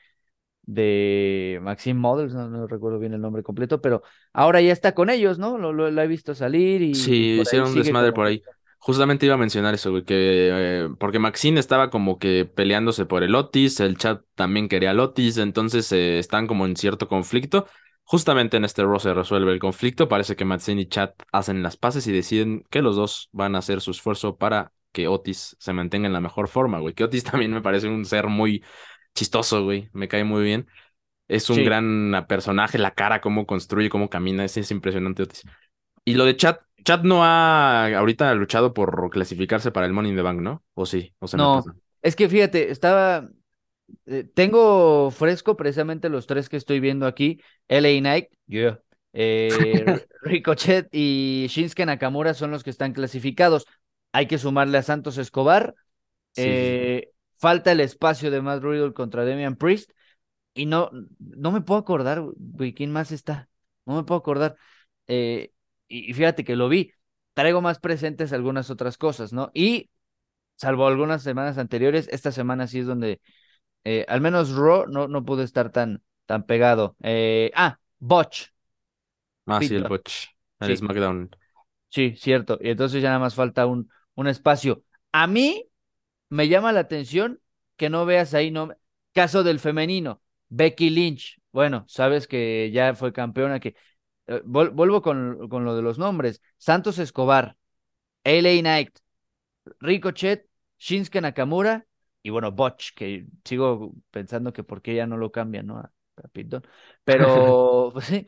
de 0.63 1.59
Maxime 1.63 1.99
Models, 1.99 2.33
no, 2.33 2.67
recuerdo 2.67 2.99
bien 2.99 3.13
el 3.13 3.21
nombre 3.21 3.41
completo, 3.41 3.81
pero 3.81 4.03
ahora 4.33 4.61
ya 4.61 4.71
está 4.71 4.93
con 4.93 5.09
ellos, 5.09 5.39
¿no? 5.39 5.57
Lo, 5.57 5.73
lo, 5.73 6.01
he 6.01 6.07
visto 6.07 6.35
salir 6.35 6.83
y... 6.83 6.93
Sí, 6.93 7.39
hicieron 7.41 7.69
un 7.69 7.75
desmadre 7.75 8.13
por 8.13 8.27
ahí. 8.27 8.43
Justamente 8.79 9.25
iba 9.25 9.35
a 9.35 9.37
mencionar 9.37 9.73
eso, 9.73 9.91
güey, 9.91 10.03
que 10.03 10.15
eh, 10.15 10.89
porque 10.99 11.19
Maxine 11.19 11.59
estaba 11.59 11.89
como 11.89 12.19
que 12.19 12.45
peleándose 12.45 13.05
por 13.05 13.23
el 13.23 13.35
Otis, 13.35 13.79
el 13.79 13.97
chat 13.97 14.21
también 14.35 14.69
quería 14.69 14.91
el 14.91 14.99
Otis, 14.99 15.37
entonces 15.37 15.91
eh, 15.91 16.19
están 16.19 16.47
como 16.47 16.65
en 16.65 16.75
cierto 16.75 17.07
conflicto. 17.07 17.67
Justamente 18.03 18.55
en 18.55 18.63
este 18.63 18.83
Raw 18.83 18.99
se 18.99 19.13
resuelve 19.13 19.51
el 19.51 19.59
conflicto, 19.59 20.07
parece 20.07 20.37
que 20.37 20.45
Maxine 20.45 20.83
y 20.83 20.85
Chat 20.85 21.13
hacen 21.33 21.61
las 21.61 21.75
paces 21.75 22.07
y 22.07 22.13
deciden 22.13 22.63
que 22.69 22.81
los 22.81 22.95
dos 22.95 23.27
van 23.33 23.53
a 23.53 23.57
hacer 23.57 23.81
su 23.81 23.91
esfuerzo 23.91 24.37
para 24.37 24.71
que 24.93 25.09
Otis 25.09 25.57
se 25.59 25.73
mantenga 25.73 26.07
en 26.07 26.13
la 26.13 26.21
mejor 26.21 26.47
forma, 26.47 26.79
güey. 26.79 26.93
Que 26.93 27.03
Otis 27.03 27.23
también 27.25 27.51
me 27.51 27.61
parece 27.61 27.89
un 27.89 28.05
ser 28.05 28.27
muy 28.27 28.63
chistoso, 29.13 29.63
güey, 29.65 29.89
me 29.91 30.07
cae 30.07 30.23
muy 30.23 30.43
bien. 30.43 30.67
Es 31.27 31.49
un 31.49 31.65
gran 31.65 32.25
personaje, 32.29 32.77
la 32.77 32.91
cara, 32.91 33.19
cómo 33.19 33.45
construye, 33.45 33.89
cómo 33.89 34.09
camina, 34.09 34.45
es, 34.45 34.55
es 34.55 34.71
impresionante 34.71 35.23
Otis. 35.23 35.43
Y 36.05 36.13
lo 36.13 36.23
de 36.23 36.37
Chat, 36.37 36.61
Chat 36.87 37.03
no 37.03 37.21
ha 37.21 37.97
ahorita 37.97 38.33
luchado 38.33 38.73
por 38.73 39.09
clasificarse 39.09 39.71
para 39.71 39.85
el 39.87 39.91
Money 39.91 40.11
in 40.11 40.15
the 40.15 40.21
Bank, 40.21 40.39
¿no? 40.39 40.63
¿O 40.73 40.85
sí? 40.85 41.13
¿O 41.19 41.27
se 41.27 41.35
no, 41.35 41.61
es 42.01 42.15
que 42.15 42.29
fíjate, 42.29 42.71
estaba. 42.71 43.27
Eh, 44.05 44.23
tengo 44.33 45.11
fresco 45.11 45.57
precisamente 45.57 46.07
los 46.07 46.27
tres 46.27 46.47
que 46.47 46.55
estoy 46.55 46.79
viendo 46.79 47.05
aquí: 47.05 47.41
LA 47.67 47.99
Knight, 47.99 48.27
yeah, 48.45 48.79
eh, 49.11 50.05
Ricochet 50.21 50.87
y 50.93 51.47
Shinsuke 51.49 51.85
Nakamura 51.85 52.33
son 52.33 52.51
los 52.51 52.63
que 52.63 52.69
están 52.69 52.93
clasificados. 52.93 53.65
Hay 54.13 54.27
que 54.27 54.37
sumarle 54.37 54.77
a 54.77 54.83
Santos 54.83 55.17
Escobar. 55.17 55.75
Eh, 56.37 57.09
falta 57.35 57.73
el 57.73 57.81
espacio 57.81 58.31
de 58.31 58.41
Matt 58.41 58.63
Riddle 58.63 58.93
contra 58.93 59.25
Damian 59.25 59.57
Priest. 59.57 59.91
Y 60.53 60.67
no, 60.67 60.89
no 61.19 61.51
me 61.51 61.59
puedo 61.59 61.81
acordar, 61.81 62.23
güey, 62.37 62.73
¿quién 62.73 62.93
más 62.93 63.11
está? 63.11 63.49
No 63.85 63.97
me 63.97 64.03
puedo 64.05 64.19
acordar. 64.19 64.55
Eh, 65.07 65.51
y 65.87 66.13
fíjate 66.13 66.43
que 66.43 66.55
lo 66.55 66.69
vi, 66.69 66.91
traigo 67.33 67.61
más 67.61 67.79
presentes 67.79 68.33
algunas 68.33 68.69
otras 68.69 68.97
cosas, 68.97 69.33
¿no? 69.33 69.51
Y 69.53 69.89
salvo 70.55 70.87
algunas 70.87 71.23
semanas 71.23 71.57
anteriores, 71.57 72.07
esta 72.11 72.31
semana 72.31 72.67
sí 72.67 72.79
es 72.79 72.87
donde, 72.87 73.21
eh, 73.83 74.05
al 74.07 74.21
menos 74.21 74.51
Raw 74.55 74.87
no, 74.87 75.07
no 75.07 75.23
pude 75.23 75.43
estar 75.43 75.71
tan, 75.71 76.01
tan 76.25 76.45
pegado. 76.45 76.95
Eh, 77.03 77.51
ah, 77.55 77.79
Botch. 77.99 78.47
Ah, 79.45 79.61
sí, 79.61 79.75
el 79.75 79.83
Botch. 79.87 80.27
El 80.59 80.75
SmackDown. 80.75 81.29
Sí, 81.89 82.15
cierto. 82.17 82.57
Y 82.61 82.69
entonces 82.69 83.01
ya 83.01 83.09
nada 83.09 83.19
más 83.19 83.35
falta 83.35 83.65
un, 83.65 83.89
un 84.15 84.27
espacio. 84.27 84.83
A 85.11 85.27
mí 85.27 85.69
me 86.29 86.47
llama 86.47 86.71
la 86.73 86.81
atención 86.81 87.39
que 87.75 87.89
no 87.89 88.05
veas 88.05 88.33
ahí, 88.33 88.51
no. 88.51 88.69
Caso 89.13 89.43
del 89.43 89.59
femenino, 89.59 90.21
Becky 90.49 90.89
Lynch. 90.89 91.39
Bueno, 91.51 91.85
sabes 91.87 92.27
que 92.27 92.71
ya 92.71 92.93
fue 92.93 93.13
campeona, 93.13 93.59
que 93.59 93.75
eh, 94.27 94.41
vuelvo 94.45 95.01
con, 95.01 95.49
con, 95.49 95.65
lo 95.65 95.75
de 95.75 95.81
los 95.81 95.97
nombres. 95.97 96.41
Santos 96.57 96.99
Escobar, 96.99 97.57
LA 98.23 98.59
Knight, 98.61 98.99
Ricochet, 99.79 100.47
Shinsuke 100.77 101.21
Nakamura 101.21 101.85
y 102.21 102.29
bueno, 102.29 102.51
Botch, 102.51 102.93
que 102.93 103.25
sigo 103.45 103.93
pensando 104.11 104.51
que 104.51 104.63
por 104.63 104.81
qué 104.81 104.95
ya 104.95 105.07
no 105.07 105.17
lo 105.17 105.31
cambian, 105.31 105.67
¿no? 105.67 105.77
A, 105.77 105.91
Pero, 107.03 107.89
pues 107.93 108.05
sí. 108.05 108.27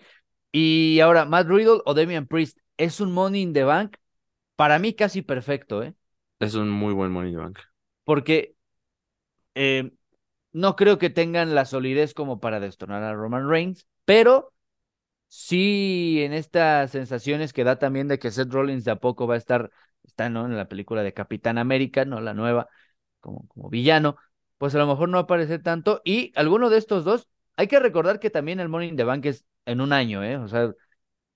Y 0.52 1.00
ahora, 1.02 1.26
Matt 1.26 1.48
Riddle 1.48 1.82
o 1.86 1.94
Damian 1.94 2.26
Priest, 2.28 2.58
es 2.78 3.02
un 3.02 3.12
Money 3.12 3.42
in 3.42 3.54
the 3.54 3.64
Bank, 3.64 3.98
para 4.56 4.80
mí 4.80 4.94
casi 4.94 5.22
perfecto, 5.22 5.84
¿eh? 5.84 5.94
Es 6.40 6.56
un 6.56 6.70
muy 6.70 6.94
buen 6.94 7.12
Money 7.12 7.32
in 7.32 7.36
the 7.36 7.42
Bank. 7.42 7.60
Porque 8.06 8.56
eh, 9.56 9.92
no 10.54 10.76
creo 10.76 10.98
que 10.98 11.10
tengan 11.10 11.54
la 11.54 11.66
solidez 11.66 12.14
como 12.14 12.40
para 12.40 12.60
destronar 12.60 13.04
a 13.04 13.14
Roman 13.14 13.50
Reigns, 13.50 13.88
pero 14.06 14.54
sí 15.30 16.22
en 16.24 16.34
estas 16.34 16.92
sensaciones 16.92 17.54
que 17.54 17.64
da 17.64 17.80
también 17.80 18.08
de 18.08 18.20
que 18.20 18.32
Seth 18.32 18.52
Rollins 18.52 18.84
de 18.84 18.92
a 18.92 18.98
poco 18.98 19.28
va 19.28 19.36
a 19.36 19.38
estar, 19.38 19.72
está 20.04 20.30
¿no? 20.30 20.46
en 20.46 20.58
la 20.58 20.68
película 20.68 21.04
de 21.04 21.14
Capitán 21.14 21.58
América, 21.58 22.04
¿no? 22.04 22.20
La 22.20 22.34
nueva, 22.34 22.68
como, 23.22 23.48
como 23.48 23.70
villano, 23.70 24.18
pues 24.58 24.76
a 24.76 24.80
lo 24.80 24.88
mejor 24.88 25.10
no 25.10 25.20
aparece 25.20 25.60
tanto. 25.60 26.02
Y 26.04 26.34
alguno 26.36 26.70
de 26.70 26.78
estos 26.78 27.06
dos, 27.06 27.30
hay 27.56 27.68
que 27.68 27.80
recordar 27.80 28.20
que 28.20 28.30
también 28.30 28.60
el 28.60 28.70
Morning 28.70 28.96
the 28.96 29.04
Bank 29.04 29.26
es 29.26 29.46
en 29.66 29.82
un 29.82 29.94
año, 29.94 30.24
¿eh? 30.24 30.38
O 30.38 30.48
sea, 30.48 30.74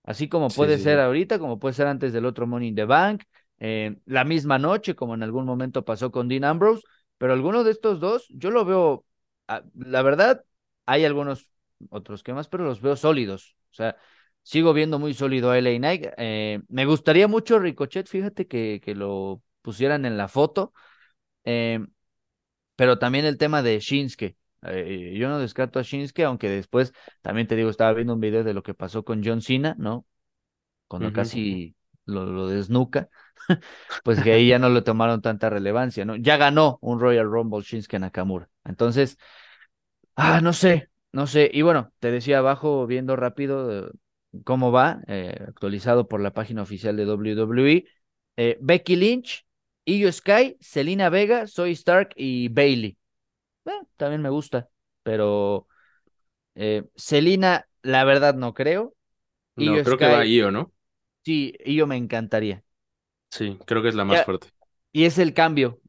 así 0.03 0.27
como 0.29 0.49
puede 0.49 0.77
ser 0.79 0.99
ahorita, 0.99 1.39
como 1.39 1.59
puede 1.59 1.73
ser 1.73 1.87
antes 1.87 2.13
del 2.13 2.25
otro 2.25 2.47
Morning 2.47 2.75
the 2.75 2.85
Bank, 2.85 3.23
eh, 3.59 3.97
la 4.05 4.23
misma 4.25 4.59
noche, 4.59 4.95
como 4.95 5.13
en 5.13 5.23
algún 5.23 5.45
momento 5.45 5.85
pasó 5.85 6.11
con 6.11 6.27
Dean 6.27 6.43
Ambrose, 6.43 6.83
pero 7.17 7.33
alguno 7.33 7.63
de 7.63 7.71
estos 7.71 7.99
dos, 7.99 8.25
yo 8.29 8.51
lo 8.51 8.65
veo, 8.65 9.05
ah, 9.47 9.63
la 9.75 10.01
verdad, 10.01 10.43
hay 10.85 11.05
algunos 11.05 11.49
otros 11.89 12.23
que 12.23 12.33
más, 12.33 12.47
pero 12.49 12.65
los 12.65 12.81
veo 12.81 12.95
sólidos. 12.95 13.55
O 13.73 13.75
sea, 13.75 13.97
sigo 14.43 14.73
viendo 14.73 14.99
muy 14.99 15.13
sólido 15.13 15.51
a 15.51 15.57
LA 15.57 15.77
Knight. 15.77 16.05
Eh, 16.17 16.61
me 16.69 16.85
gustaría 16.85 17.27
mucho 17.27 17.59
Ricochet, 17.59 18.07
fíjate 18.07 18.47
que, 18.47 18.79
que 18.83 18.95
lo 18.95 19.41
pusieran 19.61 20.05
en 20.05 20.17
la 20.17 20.27
foto. 20.27 20.73
Eh, 21.43 21.79
pero 22.75 22.99
también 22.99 23.25
el 23.25 23.37
tema 23.37 23.61
de 23.61 23.79
Shinsuke. 23.79 24.37
Eh, 24.63 25.15
yo 25.17 25.29
no 25.29 25.39
descarto 25.39 25.79
a 25.79 25.83
Shinsuke, 25.83 26.23
aunque 26.23 26.49
después 26.49 26.93
también 27.21 27.47
te 27.47 27.55
digo, 27.55 27.69
estaba 27.69 27.93
viendo 27.93 28.13
un 28.13 28.19
video 28.19 28.43
de 28.43 28.53
lo 28.53 28.63
que 28.63 28.73
pasó 28.73 29.03
con 29.03 29.23
John 29.23 29.41
Cena, 29.41 29.75
¿no? 29.77 30.05
Cuando 30.87 31.11
casi 31.11 31.75
lo, 32.05 32.25
lo 32.25 32.47
desnuca, 32.47 33.09
pues 34.03 34.21
que 34.21 34.33
ahí 34.33 34.47
ya 34.47 34.59
no 34.59 34.69
le 34.69 34.81
tomaron 34.81 35.21
tanta 35.21 35.49
relevancia, 35.49 36.05
¿no? 36.05 36.15
Ya 36.15 36.37
ganó 36.37 36.77
un 36.81 36.99
Royal 36.99 37.25
Rumble 37.29 37.61
Shinsuke 37.61 37.99
Nakamura. 37.99 38.49
Entonces, 38.63 39.17
ah, 40.15 40.41
no 40.41 40.53
sé, 40.53 40.89
no 41.13 41.27
sé, 41.27 41.49
y 41.53 41.61
bueno, 41.61 41.93
te 41.99 42.11
decía 42.11 42.39
abajo, 42.39 42.87
viendo 42.87 43.15
rápido 43.15 43.87
eh, 43.87 43.91
cómo 44.43 44.71
va, 44.71 45.01
eh, 45.07 45.37
actualizado 45.47 46.07
por 46.07 46.19
la 46.19 46.33
página 46.33 46.63
oficial 46.63 46.97
de 46.97 47.05
WWE, 47.05 47.85
eh, 48.35 48.57
Becky 48.59 48.95
Lynch, 48.95 49.45
Io 49.85 50.11
Sky, 50.11 50.57
Selina 50.59 51.09
Vega, 51.09 51.45
Soy 51.45 51.71
Stark 51.73 52.13
y 52.15 52.49
Bailey. 52.49 52.97
también 53.95 54.23
me 54.23 54.29
gusta, 54.29 54.69
pero 55.03 55.67
Selina, 56.95 57.67
la 57.83 58.03
verdad 58.05 58.33
no 58.33 58.55
creo. 58.55 58.95
No, 59.55 59.83
creo 59.83 59.97
que 59.99 60.07
va 60.07 60.25
Io, 60.25 60.51
¿no? 60.51 60.71
Sí, 61.23 61.53
Io 61.65 61.85
me 61.85 61.95
encantaría. 61.95 62.63
Sí, 63.29 63.57
creo 63.67 63.83
que 63.83 63.89
es 63.89 63.95
la 63.95 64.03
más 64.03 64.23
fuerte. 64.23 64.47
Y 64.91 65.05
es 65.05 65.19
el 65.19 65.35
cambio, 65.35 65.79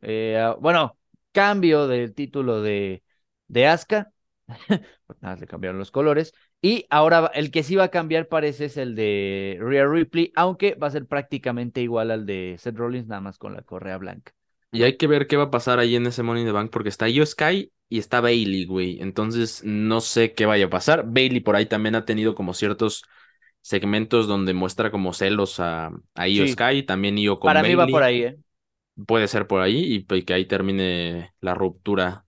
bueno, 0.60 0.98
cambio 1.32 1.88
del 1.88 2.12
título 2.14 2.60
de, 2.60 3.02
de 3.48 3.66
Asuka 3.66 4.13
nada, 5.20 5.36
le 5.36 5.46
cambiaron 5.46 5.78
los 5.78 5.90
colores. 5.90 6.32
Y 6.60 6.86
ahora 6.90 7.30
el 7.34 7.50
que 7.50 7.62
sí 7.62 7.76
va 7.76 7.84
a 7.84 7.90
cambiar 7.90 8.28
parece 8.28 8.66
es 8.66 8.76
el 8.76 8.94
de 8.94 9.58
Rhea 9.60 9.86
Ripley, 9.86 10.32
aunque 10.34 10.74
va 10.74 10.88
a 10.88 10.90
ser 10.90 11.06
prácticamente 11.06 11.80
igual 11.80 12.10
al 12.10 12.26
de 12.26 12.56
Seth 12.58 12.76
Rollins, 12.76 13.06
nada 13.06 13.20
más 13.20 13.38
con 13.38 13.54
la 13.54 13.62
correa 13.62 13.98
blanca. 13.98 14.32
Y 14.72 14.82
hay 14.82 14.96
que 14.96 15.06
ver 15.06 15.26
qué 15.26 15.36
va 15.36 15.44
a 15.44 15.50
pasar 15.50 15.78
ahí 15.78 15.94
en 15.94 16.06
ese 16.06 16.22
Money 16.22 16.42
in 16.42 16.48
the 16.48 16.52
Bank, 16.52 16.70
porque 16.70 16.88
está 16.88 17.08
Io 17.08 17.24
Sky 17.24 17.70
y 17.88 17.98
está 17.98 18.20
Bailey, 18.20 18.66
güey. 18.66 19.00
Entonces 19.00 19.62
no 19.64 20.00
sé 20.00 20.32
qué 20.32 20.46
vaya 20.46 20.66
a 20.66 20.70
pasar. 20.70 21.04
Bailey 21.06 21.40
por 21.40 21.54
ahí 21.54 21.66
también 21.66 21.94
ha 21.94 22.04
tenido 22.04 22.34
como 22.34 22.54
ciertos 22.54 23.04
segmentos 23.60 24.26
donde 24.26 24.52
muestra 24.52 24.90
como 24.90 25.12
celos 25.12 25.60
a, 25.60 25.90
a 26.14 26.28
Io 26.28 26.46
Sky, 26.48 26.82
también 26.82 27.16
Io 27.18 27.38
con 27.38 27.48
Para 27.48 27.62
mí 27.62 27.74
va 27.74 27.86
por 27.86 28.02
ahí, 28.02 28.22
¿eh? 28.22 28.38
puede 29.06 29.28
ser 29.28 29.46
por 29.46 29.60
ahí 29.60 30.06
y, 30.08 30.22
que 30.22 30.34
ahí 30.34 30.46
termine 30.46 31.32
la 31.40 31.54
ruptura 31.54 32.23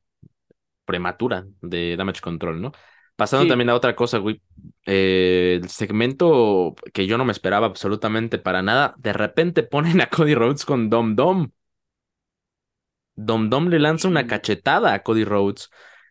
prematura 0.87 1.45
de 1.61 1.97
Damage 1.97 2.23
Control, 2.23 2.63
¿no? 2.63 2.73
Pasando 3.17 3.47
también 3.47 3.71
a 3.71 3.75
otra 3.75 3.97
cosa, 3.97 4.19
güey. 4.19 4.41
Eh, 4.85 5.59
el 5.63 5.69
segmento 5.71 6.75
que 6.93 7.07
yo 7.07 7.19
no 7.19 7.25
me 7.25 7.33
esperaba 7.33 7.67
absolutamente 7.67 8.39
para 8.39 8.63
nada, 8.63 8.95
de 8.99 9.13
repente 9.13 9.63
ponen 9.63 10.01
a 10.01 10.09
Cody 10.09 10.35
Rhodes 10.35 10.65
con 10.65 10.91
Dom 10.91 11.17
Dom. 11.17 11.51
Dom 13.15 13.49
Dom 13.49 13.69
le 13.69 13.79
lanza 13.79 14.09
una 14.09 14.27
cachetada 14.27 14.93
a 14.93 15.03
Cody 15.03 15.25
Rhodes 15.25 15.71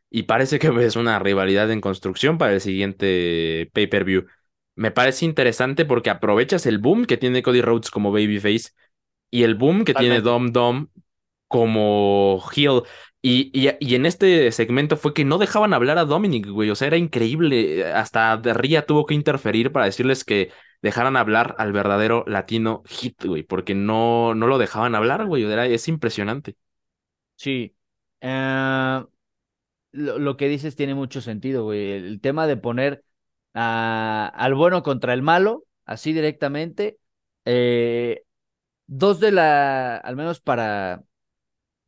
y 0.09 0.23
parece 0.23 0.59
que 0.59 0.67
es 0.83 0.95
una 0.95 1.19
rivalidad 1.19 1.69
en 1.71 1.81
construcción 1.81 2.37
para 2.37 2.53
el 2.53 2.61
siguiente 2.61 3.69
pay-per-view. 3.73 4.25
Me 4.75 4.91
parece 4.91 5.25
interesante 5.25 5.85
porque 5.85 6.09
aprovechas 6.09 6.65
el 6.65 6.79
boom 6.79 7.05
que 7.05 7.17
tiene 7.17 7.43
Cody 7.43 7.61
Rhodes 7.61 7.91
como 7.91 8.11
babyface 8.11 8.71
y 9.29 9.43
el 9.43 9.55
boom 9.55 9.85
que 9.85 9.93
tiene 9.93 10.21
Dom 10.21 10.51
Dom 10.51 10.87
como 11.47 12.43
heel. 12.55 12.81
Y, 13.27 13.49
y, 13.53 13.95
en 13.95 14.05
este 14.05 14.51
segmento 14.51 14.97
fue 14.97 15.15
que 15.15 15.25
no 15.25 15.39
dejaban 15.39 15.73
hablar 15.73 15.97
a 15.97 16.05
Dominic, 16.05 16.47
güey. 16.47 16.69
O 16.69 16.75
sea, 16.75 16.89
era 16.89 16.97
increíble. 16.97 17.83
Hasta 17.91 18.35
Ria 18.37 18.85
tuvo 18.85 19.07
que 19.07 19.15
interferir 19.15 19.71
para 19.71 19.85
decirles 19.85 20.23
que 20.23 20.51
dejaran 20.83 21.17
hablar 21.17 21.55
al 21.57 21.73
verdadero 21.73 22.23
latino 22.27 22.83
hit, 22.85 23.25
güey. 23.25 23.41
Porque 23.41 23.73
no, 23.73 24.35
no 24.35 24.45
lo 24.45 24.59
dejaban 24.59 24.93
hablar, 24.93 25.25
güey. 25.25 25.43
Era, 25.43 25.65
es 25.65 25.87
impresionante. 25.87 26.55
Sí. 27.35 27.75
Eh, 28.21 29.03
lo, 29.91 30.37
que 30.37 30.47
dices 30.47 30.75
tiene 30.75 30.93
mucho 30.93 31.19
sentido, 31.19 31.63
güey. 31.63 31.93
El, 31.93 32.21
tema 32.21 32.45
de 32.45 32.57
poner 32.57 33.03
al 33.53 34.53
bueno 34.53 34.83
contra 34.83 35.13
el 35.13 35.23
malo, 35.23 35.65
así 35.85 36.13
directamente. 36.13 36.99
Eh, 37.45 38.23
dos 38.85 39.19
de 39.19 39.31
la, 39.31 39.97
al 39.97 40.15
menos 40.15 40.41
para, 40.41 41.03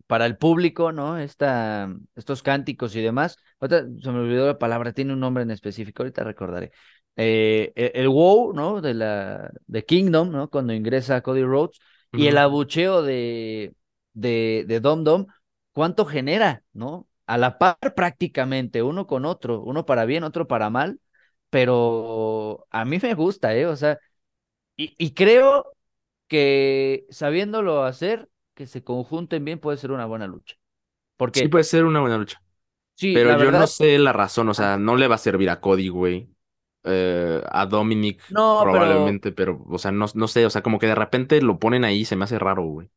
para 0.07 0.25
el 0.25 0.37
público, 0.37 0.91
¿no? 0.91 1.17
Esta, 1.17 1.93
estos 2.15 2.41
cánticos 2.41 2.95
y 2.95 3.01
demás. 3.01 3.37
se 3.69 4.11
me 4.11 4.19
olvidó 4.19 4.47
la 4.47 4.57
palabra, 4.57 4.93
tiene 4.93 5.13
un 5.13 5.19
nombre 5.19 5.43
en 5.43 5.51
específico, 5.51 6.03
ahorita 6.03 6.23
recordaré. 6.23 6.71
Eh, 7.15 7.73
e, 7.75 7.91
el, 7.95 8.07
wow, 8.07 8.53
¿no? 8.53 8.81
De 8.81 8.93
la 8.93 9.51
de 9.67 9.85
Kingdom, 9.85 10.31
¿no? 10.31 10.49
Cuando 10.49 10.73
ingresa 10.73 11.21
Cody 11.21 11.43
Rhodes 11.43 11.79
y 12.13 12.27
el 12.27 12.37
abucheo 12.37 13.01
de, 13.03 13.73
de, 14.13 14.65
de 14.67 14.79
Dom 14.79 15.03
Dom, 15.03 15.27
¿cuánto 15.73 16.05
genera, 16.05 16.63
¿no? 16.73 17.07
A 17.25 17.37
la 17.37 17.57
par 17.57 17.77
prácticamente, 17.95 18.81
uno 18.83 19.07
con 19.07 19.25
otro, 19.25 19.61
uno 19.61 19.85
para 19.85 20.05
bien, 20.05 20.23
otro 20.23 20.47
para 20.47 20.69
mal, 20.69 20.99
pero 21.49 22.65
a 22.71 22.85
mí 22.85 22.99
me 23.01 23.13
gusta, 23.13 23.55
¿eh? 23.55 23.65
O 23.65 23.75
sea, 23.75 23.99
y, 24.75 24.95
y 24.97 25.13
creo 25.13 25.73
que 26.27 27.05
sabiéndolo 27.09 27.83
hacer, 27.83 28.29
que 28.57 28.65
se 28.65 28.83
conjunten 28.83 29.45
bien, 29.45 29.59
puede 29.59 29.77
ser 29.77 29.91
una 29.91 30.07
buena 30.07 30.25
lucha. 30.25 30.55
Porque, 31.15 31.41
sí, 31.41 31.47
puede 31.47 31.63
ser 31.63 31.85
una 31.85 32.01
buena 32.01 32.17
lucha. 32.17 32.41
Sí, 32.95 33.13
pero 33.13 33.37
yo 33.37 33.51
no 33.51 33.67
sé 33.67 33.99
la 33.99 34.11
razón, 34.11 34.49
o 34.49 34.55
sea, 34.55 34.77
no 34.77 34.95
le 34.95 35.07
va 35.07 35.15
a 35.15 35.19
servir 35.19 35.51
a 35.51 35.61
Cody, 35.61 35.89
güey. 35.89 36.27
Eh, 36.83 37.43
a 37.51 37.65
Dominic 37.67 38.23
no, 38.31 38.61
probablemente, 38.63 39.31
pero... 39.31 39.63
o 39.67 39.77
sea, 39.77 39.91
no, 39.91 40.05
no 40.13 40.27
sé, 40.27 40.45
o 40.45 40.49
sea, 40.49 40.63
como 40.63 40.79
que 40.79 40.87
de 40.87 40.95
repente 40.95 41.39
lo 41.41 41.59
ponen 41.59 41.83
ahí, 41.83 42.03
se 42.03 42.15
me 42.15 42.23
hace 42.23 42.39
raro, 42.39 42.63
güey. 42.63 42.89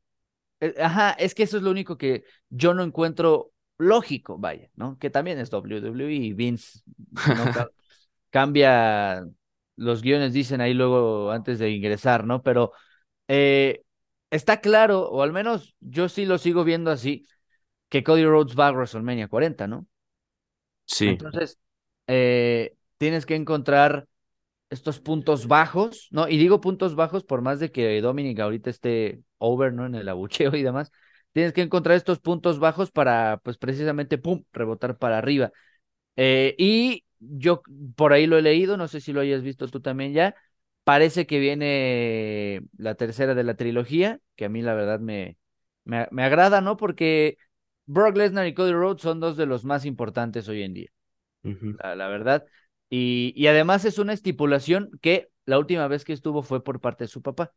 Eh, 0.60 0.74
ajá, 0.80 1.10
es 1.10 1.34
que 1.34 1.42
eso 1.42 1.58
es 1.58 1.62
lo 1.62 1.70
único 1.70 1.98
que 1.98 2.24
yo 2.48 2.72
no 2.72 2.82
encuentro 2.82 3.52
lógico, 3.76 4.38
vaya, 4.38 4.70
¿no? 4.76 4.96
Que 4.98 5.10
también 5.10 5.38
es 5.38 5.52
WWE 5.52 6.12
y 6.12 6.32
Vince 6.32 6.80
cambia 8.30 9.26
los 9.76 10.00
guiones, 10.00 10.32
dicen 10.32 10.62
ahí 10.62 10.72
luego 10.72 11.30
antes 11.30 11.58
de 11.58 11.70
ingresar, 11.70 12.24
¿no? 12.24 12.42
Pero 12.42 12.72
eh, 13.28 13.82
está 14.30 14.60
claro, 14.60 15.08
o 15.10 15.22
al 15.22 15.32
menos 15.32 15.74
yo 15.80 16.08
sí 16.08 16.24
lo 16.24 16.38
sigo 16.38 16.64
viendo 16.64 16.90
así, 16.90 17.26
que 17.88 18.04
Cody 18.04 18.24
Rhodes 18.24 18.56
va 18.58 18.68
a 18.68 18.72
WrestleMania 18.72 19.28
40, 19.28 19.66
¿no? 19.68 19.86
Sí. 20.86 21.08
Entonces, 21.08 21.58
eh, 22.06 22.76
tienes 22.98 23.26
que 23.26 23.34
encontrar 23.34 24.06
estos 24.70 25.00
puntos 25.00 25.48
bajos, 25.48 26.08
¿no? 26.12 26.28
Y 26.28 26.38
digo 26.38 26.60
puntos 26.60 26.94
bajos 26.94 27.24
por 27.24 27.42
más 27.42 27.60
de 27.60 27.72
que 27.72 28.00
Dominic 28.00 28.40
ahorita 28.40 28.70
esté 28.70 29.22
over, 29.38 29.72
¿no? 29.72 29.86
En 29.86 29.94
el 29.94 30.08
abucheo 30.08 30.54
y 30.56 30.62
demás. 30.62 30.92
Tienes 31.32 31.52
que 31.52 31.62
encontrar 31.62 31.96
estos 31.96 32.20
puntos 32.20 32.58
bajos 32.58 32.90
para, 32.90 33.40
pues 33.44 33.58
precisamente, 33.58 34.18
pum, 34.18 34.44
rebotar 34.52 34.98
para 34.98 35.18
arriba. 35.18 35.52
Eh, 36.16 36.54
y 36.58 37.04
yo 37.20 37.62
por 37.96 38.12
ahí 38.12 38.26
lo 38.26 38.38
he 38.38 38.42
leído, 38.42 38.76
no 38.76 38.88
sé 38.88 39.00
si 39.00 39.12
lo 39.12 39.20
hayas 39.20 39.42
visto 39.42 39.68
tú 39.68 39.80
también 39.80 40.12
ya. 40.12 40.34
Parece 40.84 41.26
que 41.26 41.38
viene 41.38 42.62
la 42.76 42.94
tercera 42.94 43.34
de 43.34 43.44
la 43.44 43.54
trilogía, 43.54 44.20
que 44.36 44.46
a 44.46 44.48
mí 44.48 44.62
la 44.62 44.74
verdad 44.74 44.98
me, 45.00 45.36
me, 45.84 46.24
agrada, 46.24 46.60
¿no? 46.60 46.76
Porque 46.76 47.36
Brock 47.86 48.16
Lesnar 48.16 48.46
y 48.46 48.54
Cody 48.54 48.72
Rhodes 48.72 49.02
son 49.02 49.20
dos 49.20 49.36
de 49.36 49.46
los 49.46 49.64
más 49.64 49.84
importantes 49.84 50.48
hoy 50.48 50.62
en 50.62 50.74
día. 50.74 50.90
la, 51.42 52.08
verdad. 52.08 52.44
Y, 52.88 53.32
y, 53.36 53.46
además 53.46 53.84
es 53.84 53.98
una 53.98 54.12
estipulación 54.12 54.90
que 55.00 55.28
la 55.44 55.58
última 55.58 55.86
vez 55.86 56.04
que 56.04 56.12
estuvo 56.12 56.42
fue 56.42 56.64
por 56.64 56.80
parte 56.80 57.04
de 57.04 57.08
su 57.08 57.22
papá, 57.22 57.52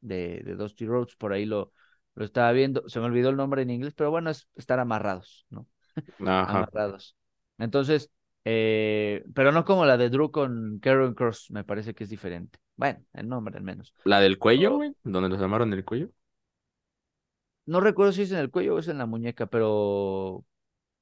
de, 0.00 0.42
de 0.44 0.54
Dusty 0.54 0.86
Rhodes, 0.86 1.16
por 1.16 1.32
ahí 1.32 1.44
lo, 1.44 1.72
lo 2.14 2.24
estaba 2.24 2.50
viendo, 2.52 2.88
se 2.88 3.00
me 3.00 3.06
olvidó 3.06 3.30
el 3.30 3.36
nombre 3.36 3.62
en 3.62 3.70
inglés, 3.70 3.94
pero 3.94 4.10
bueno, 4.10 4.30
es 4.30 4.48
estar 4.56 4.78
amarrados, 4.80 5.46
¿no? 5.50 5.66
amarrados. 6.18 7.16
Entonces, 7.58 8.10
eh, 8.44 9.24
pero 9.34 9.52
no 9.52 9.64
como 9.64 9.84
la 9.84 9.96
de 9.96 10.10
Drew 10.10 10.30
con 10.30 10.78
Karen 10.80 11.14
Cross, 11.14 11.50
me 11.50 11.64
parece 11.64 11.94
que 11.94 12.04
es 12.04 12.10
diferente. 12.10 12.58
Bueno, 12.78 13.04
el 13.12 13.28
nombre 13.28 13.58
al 13.58 13.64
menos. 13.64 13.92
¿La 14.04 14.20
del 14.20 14.38
cuello, 14.38 14.76
güey? 14.76 14.94
¿Donde 15.02 15.28
los 15.28 15.40
llamaron 15.40 15.72
el 15.72 15.84
cuello? 15.84 16.08
No 17.66 17.80
recuerdo 17.80 18.12
si 18.12 18.22
es 18.22 18.32
en 18.32 18.38
el 18.38 18.50
cuello 18.50 18.76
o 18.76 18.78
es 18.78 18.88
en 18.88 18.98
la 18.98 19.04
muñeca, 19.04 19.46
pero 19.46 20.46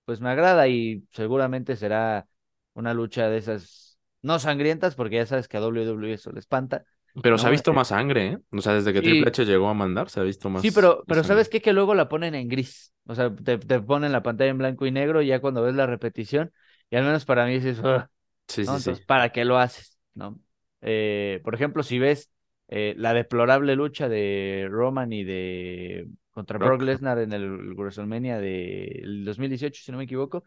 pues 0.04 0.20
me 0.20 0.30
agrada 0.30 0.66
y 0.68 1.04
seguramente 1.12 1.76
será 1.76 2.26
una 2.74 2.94
lucha 2.94 3.28
de 3.28 3.38
esas, 3.38 3.98
no 4.22 4.38
sangrientas, 4.38 4.94
porque 4.94 5.16
ya 5.16 5.26
sabes 5.26 5.48
que 5.48 5.58
a 5.58 5.60
WWE 5.60 6.14
eso 6.14 6.32
le 6.32 6.40
espanta. 6.40 6.84
Pero 7.22 7.38
se 7.38 7.46
ha 7.46 7.50
visto 7.50 7.72
más 7.72 7.88
sangre, 7.88 8.26
¿eh? 8.26 8.38
O 8.50 8.60
sea, 8.60 8.74
desde 8.74 8.92
que 8.92 9.00
Triple 9.00 9.28
H 9.28 9.44
llegó 9.44 9.68
a 9.68 9.74
mandar, 9.74 10.10
se 10.10 10.20
ha 10.20 10.22
visto 10.22 10.48
más. 10.50 10.62
Sí, 10.62 10.70
pero, 10.70 11.04
pero 11.06 11.22
¿sabes 11.22 11.48
qué? 11.48 11.60
Que 11.60 11.72
luego 11.72 11.94
la 11.94 12.08
ponen 12.08 12.34
en 12.34 12.48
gris. 12.48 12.92
O 13.06 13.14
sea, 13.14 13.34
te, 13.34 13.58
te 13.58 13.80
ponen 13.80 14.12
la 14.12 14.22
pantalla 14.22 14.50
en 14.50 14.58
blanco 14.58 14.86
y 14.86 14.90
negro 14.90 15.22
y 15.22 15.28
ya 15.28 15.40
cuando 15.40 15.62
ves 15.62 15.74
la 15.74 15.86
repetición, 15.86 16.52
y 16.90 16.96
al 16.96 17.04
menos 17.04 17.24
para 17.24 17.46
mí 17.46 17.54
es 17.54 17.64
eso. 17.64 18.08
Sí, 18.48 18.64
sí, 18.64 18.70
Entonces, 18.70 19.00
¿para 19.00 19.30
qué 19.30 19.44
lo 19.44 19.58
haces? 19.58 19.98
¿No? 20.14 20.40
Eh, 20.82 21.40
por 21.44 21.54
ejemplo, 21.54 21.82
si 21.82 21.98
ves 21.98 22.30
eh, 22.68 22.94
la 22.96 23.14
deplorable 23.14 23.76
lucha 23.76 24.08
de 24.08 24.66
Roman 24.70 25.12
y 25.12 25.24
de 25.24 26.08
contra 26.30 26.58
Brock, 26.58 26.82
Lesnar 26.82 27.18
en 27.18 27.32
el 27.32 27.74
WrestleMania 27.74 28.38
del 28.38 29.24
2018, 29.24 29.82
si 29.82 29.92
no 29.92 29.98
me 29.98 30.04
equivoco, 30.04 30.44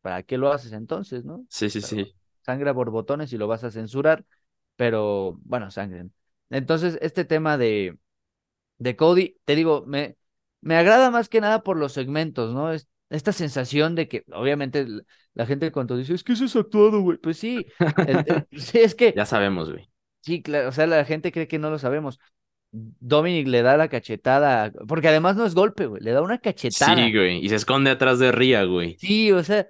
¿para 0.00 0.22
qué 0.22 0.36
lo 0.36 0.52
haces 0.52 0.72
entonces, 0.72 1.24
no? 1.24 1.46
Sí, 1.48 1.70
sí, 1.70 1.80
sí. 1.80 2.12
Sangra 2.40 2.74
por 2.74 2.90
botones 2.90 3.32
y 3.32 3.38
lo 3.38 3.46
vas 3.46 3.62
a 3.64 3.70
censurar, 3.70 4.24
pero 4.76 5.38
bueno, 5.44 5.70
sangren. 5.70 6.12
Entonces, 6.50 6.98
este 7.00 7.24
tema 7.24 7.56
de, 7.56 7.96
de 8.78 8.96
Cody, 8.96 9.36
te 9.44 9.54
digo, 9.54 9.84
me, 9.86 10.16
me 10.60 10.76
agrada 10.76 11.10
más 11.10 11.28
que 11.28 11.40
nada 11.40 11.62
por 11.62 11.76
los 11.76 11.92
segmentos, 11.92 12.52
¿no? 12.52 12.72
Es, 12.72 12.88
esta 13.10 13.32
sensación 13.32 13.94
de 13.94 14.08
que, 14.08 14.24
obviamente, 14.32 14.86
la 15.34 15.46
gente 15.46 15.72
cuando 15.72 15.96
dice, 15.96 16.14
es 16.14 16.24
que 16.24 16.32
eso 16.32 16.44
es 16.44 16.56
actuado, 16.56 17.00
güey. 17.00 17.18
Pues 17.18 17.38
sí, 17.38 17.66
sí, 18.52 18.78
es 18.78 18.94
que. 18.94 19.14
Ya 19.16 19.26
sabemos, 19.26 19.70
güey. 19.70 19.88
Sí, 20.20 20.42
claro, 20.42 20.68
o 20.68 20.72
sea, 20.72 20.86
la 20.86 21.04
gente 21.04 21.32
cree 21.32 21.48
que 21.48 21.58
no 21.58 21.70
lo 21.70 21.78
sabemos. 21.78 22.20
Dominic 22.70 23.48
le 23.48 23.62
da 23.62 23.76
la 23.76 23.88
cachetada, 23.88 24.72
porque 24.88 25.08
además 25.08 25.36
no 25.36 25.44
es 25.44 25.54
golpe, 25.54 25.86
güey, 25.86 26.02
le 26.02 26.12
da 26.12 26.22
una 26.22 26.38
cachetada. 26.38 26.94
Sí, 26.94 27.12
güey, 27.12 27.44
y 27.44 27.48
se 27.48 27.56
esconde 27.56 27.90
atrás 27.90 28.18
de 28.18 28.32
Ria, 28.32 28.64
güey. 28.64 28.96
Sí, 28.98 29.30
o 29.30 29.42
sea, 29.42 29.66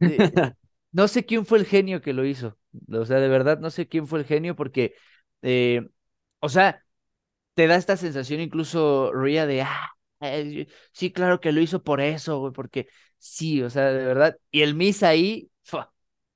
eh, 0.00 0.30
no 0.92 1.08
sé 1.08 1.26
quién 1.26 1.44
fue 1.44 1.58
el 1.58 1.66
genio 1.66 2.00
que 2.00 2.14
lo 2.14 2.24
hizo. 2.24 2.56
O 2.90 3.04
sea, 3.04 3.18
de 3.18 3.28
verdad, 3.28 3.58
no 3.58 3.70
sé 3.70 3.86
quién 3.86 4.06
fue 4.06 4.20
el 4.20 4.24
genio, 4.24 4.56
porque, 4.56 4.94
eh, 5.42 5.86
o 6.40 6.48
sea, 6.48 6.82
te 7.54 7.66
da 7.66 7.76
esta 7.76 7.96
sensación 7.96 8.40
incluso 8.40 9.12
Ria 9.12 9.46
de, 9.46 9.62
ah, 9.62 9.90
sí, 10.92 11.12
claro 11.12 11.40
que 11.40 11.52
lo 11.52 11.60
hizo 11.60 11.82
por 11.82 12.00
eso, 12.00 12.38
güey, 12.38 12.52
porque 12.52 12.88
sí, 13.18 13.62
o 13.62 13.70
sea, 13.70 13.86
de 13.92 14.04
verdad. 14.04 14.38
Y 14.50 14.62
el 14.62 14.74
Miss 14.74 15.02
ahí, 15.02 15.50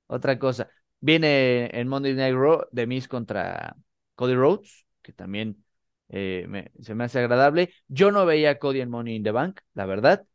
otra 0.07 0.39
cosa. 0.39 0.69
Viene 0.99 1.69
en 1.73 1.87
Monday 1.87 2.13
Night 2.13 2.35
Raw 2.35 2.65
de 2.71 2.87
Miss 2.87 3.07
contra 3.07 3.75
Cody 4.15 4.35
Rhodes, 4.35 4.85
que 5.01 5.13
también 5.13 5.63
eh, 6.09 6.47
se 6.81 6.95
me 6.95 7.03
hace 7.05 7.19
agradable. 7.19 7.73
Yo 7.87 8.11
no 8.11 8.25
veía 8.25 8.51
a 8.51 8.59
Cody 8.59 8.81
en 8.81 8.89
Money 8.89 9.15
in 9.15 9.23
the 9.23 9.31
Bank, 9.31 9.59
la 9.73 9.85
verdad. 9.85 10.25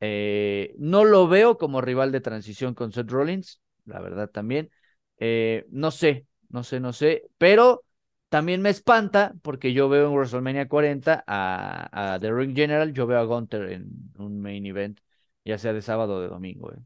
Eh, 0.00 0.74
no 0.78 1.04
lo 1.04 1.28
veo 1.28 1.58
como 1.58 1.80
rival 1.80 2.12
de 2.12 2.20
transición 2.20 2.74
con 2.74 2.92
Seth 2.92 3.10
Rollins, 3.10 3.60
la 3.84 4.00
verdad 4.00 4.28
también. 4.30 4.70
Eh, 5.18 5.66
no 5.70 5.90
sé, 5.90 6.26
no 6.50 6.62
sé, 6.62 6.78
no 6.80 6.92
sé, 6.92 7.24
pero 7.38 7.84
también 8.28 8.62
me 8.62 8.70
espanta 8.70 9.34
porque 9.42 9.72
yo 9.72 9.88
veo 9.88 10.06
en 10.08 10.14
WrestleMania 10.14 10.68
40 10.68 11.24
a, 11.26 12.14
a 12.14 12.20
The 12.20 12.32
Ring 12.32 12.54
General, 12.54 12.92
yo 12.92 13.06
veo 13.06 13.18
a 13.18 13.24
Gunter 13.24 13.72
en 13.72 13.88
un 14.18 14.40
main 14.40 14.66
event, 14.66 15.00
ya 15.48 15.58
sea 15.58 15.72
de 15.72 15.82
sábado 15.82 16.16
o 16.16 16.20
de 16.20 16.28
domingo. 16.28 16.72
Eh. 16.72 16.78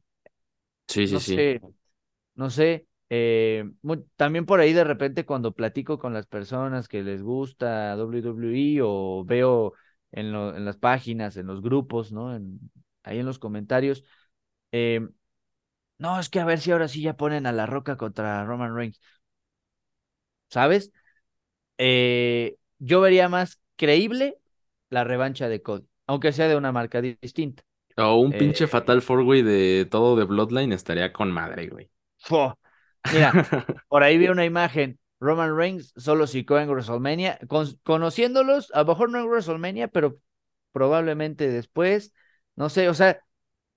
Sí, 0.88 1.06
sí, 1.08 1.18
no 1.18 1.20
sí. 1.20 1.42
Sé, 1.44 1.60
no 2.36 2.50
sé, 2.50 2.86
eh, 3.10 3.64
también 4.16 4.46
por 4.46 4.60
ahí 4.60 4.72
de 4.72 4.84
repente 4.84 5.26
cuando 5.26 5.54
platico 5.54 5.98
con 5.98 6.14
las 6.14 6.26
personas 6.26 6.88
que 6.88 7.02
les 7.02 7.22
gusta 7.22 7.96
WWE 7.96 8.80
o 8.84 9.24
veo 9.26 9.74
en, 10.12 10.34
en 10.34 10.64
las 10.64 10.78
páginas, 10.78 11.36
en 11.36 11.46
los 11.46 11.62
grupos, 11.62 12.12
¿no? 12.12 12.34
En, 12.36 12.60
ahí 13.04 13.18
en 13.20 13.26
los 13.26 13.38
comentarios. 13.38 14.04
Eh, 14.72 15.08
no, 15.98 16.18
es 16.20 16.28
que 16.30 16.40
a 16.40 16.44
ver 16.44 16.60
si 16.60 16.72
ahora 16.72 16.88
sí 16.88 17.02
ya 17.02 17.16
ponen 17.16 17.46
a 17.46 17.52
La 17.52 17.66
Roca 17.66 17.96
contra 17.96 18.44
Roman 18.44 18.74
Reigns. 18.76 19.00
¿Sabes? 20.48 20.92
Eh, 21.78 22.56
yo 22.78 23.00
vería 23.00 23.28
más 23.28 23.60
creíble 23.76 24.38
la 24.90 25.04
revancha 25.04 25.48
de 25.48 25.62
Cody, 25.62 25.88
aunque 26.06 26.32
sea 26.32 26.48
de 26.48 26.56
una 26.56 26.72
marca 26.72 27.02
distinta. 27.02 27.64
O 27.96 28.16
un 28.16 28.36
pinche 28.36 28.66
Fatal 28.66 29.02
Four, 29.02 29.24
güey, 29.24 29.42
de 29.42 29.86
todo 29.90 30.16
de 30.16 30.24
Bloodline 30.24 30.72
estaría 30.72 31.12
con 31.12 31.30
madre, 31.30 31.68
güey. 31.68 31.90
Mira, 33.08 33.32
por 33.88 34.02
ahí 34.02 34.18
vi 34.18 34.28
una 34.28 34.44
imagen. 34.44 34.98
Roman 35.20 35.56
Reigns 35.56 35.92
solo 35.96 36.26
cicló 36.26 36.58
en 36.58 36.68
WrestleMania. 36.68 37.38
conociéndolos, 37.84 38.70
a 38.74 38.80
lo 38.80 38.86
mejor 38.86 39.10
no 39.10 39.18
en 39.20 39.26
WrestleMania, 39.26 39.88
pero 39.88 40.18
probablemente 40.72 41.48
después. 41.48 42.12
No 42.56 42.68
sé, 42.68 42.88
o 42.88 42.94
sea, 42.94 43.20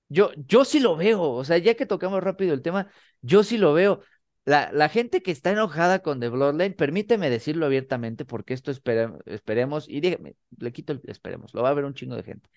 yo, 0.09 0.31
yo 0.47 0.65
sí 0.65 0.79
lo 0.79 0.95
veo. 0.95 1.21
O 1.23 1.43
sea, 1.45 1.57
ya 1.57 1.75
que 1.75 1.85
tocamos 1.85 2.23
rápido 2.23 2.53
el 2.53 2.61
tema, 2.61 2.89
yo 3.21 3.43
sí 3.43 3.57
lo 3.57 3.73
veo. 3.73 4.01
La, 4.45 4.71
la 4.71 4.89
gente 4.89 5.21
que 5.23 5.31
está 5.31 5.51
enojada 5.51 5.99
con 5.99 6.19
The 6.19 6.29
Bloodline, 6.29 6.73
permíteme 6.75 7.29
decirlo 7.29 7.65
abiertamente, 7.65 8.25
porque 8.25 8.53
esto 8.53 8.71
esperemos, 8.71 9.89
y 9.89 10.01
dígame, 10.01 10.35
le 10.59 10.71
quito 10.71 10.93
el 10.93 11.01
esperemos, 11.07 11.53
lo 11.55 11.63
va 11.63 11.69
a 11.69 11.73
ver 11.73 11.85
un 11.85 11.95
chingo 11.95 12.15
de 12.15 12.23
gente. 12.23 12.49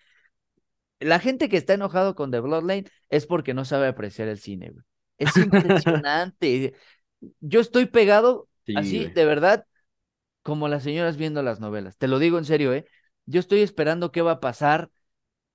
La 1.00 1.20
gente 1.20 1.48
que 1.48 1.56
está 1.56 1.74
enojado 1.74 2.14
con 2.14 2.30
The 2.30 2.40
Bloodline 2.40 2.88
es 3.08 3.26
porque 3.26 3.54
no 3.54 3.64
sabe 3.64 3.86
apreciar 3.86 4.28
el 4.28 4.38
cine, 4.38 4.70
güey. 4.70 4.84
Es 5.18 5.36
impresionante. 5.36 6.74
Yo 7.40 7.60
estoy 7.60 7.86
pegado 7.86 8.48
así, 8.76 9.06
de 9.06 9.24
verdad, 9.24 9.66
como 10.42 10.68
las 10.68 10.82
señoras 10.82 11.16
viendo 11.16 11.42
las 11.42 11.60
novelas. 11.60 11.96
Te 11.98 12.08
lo 12.08 12.18
digo 12.18 12.38
en 12.38 12.44
serio, 12.44 12.72
¿eh? 12.72 12.86
Yo 13.26 13.40
estoy 13.40 13.60
esperando 13.60 14.12
qué 14.12 14.22
va 14.22 14.32
a 14.32 14.40
pasar. 14.40 14.90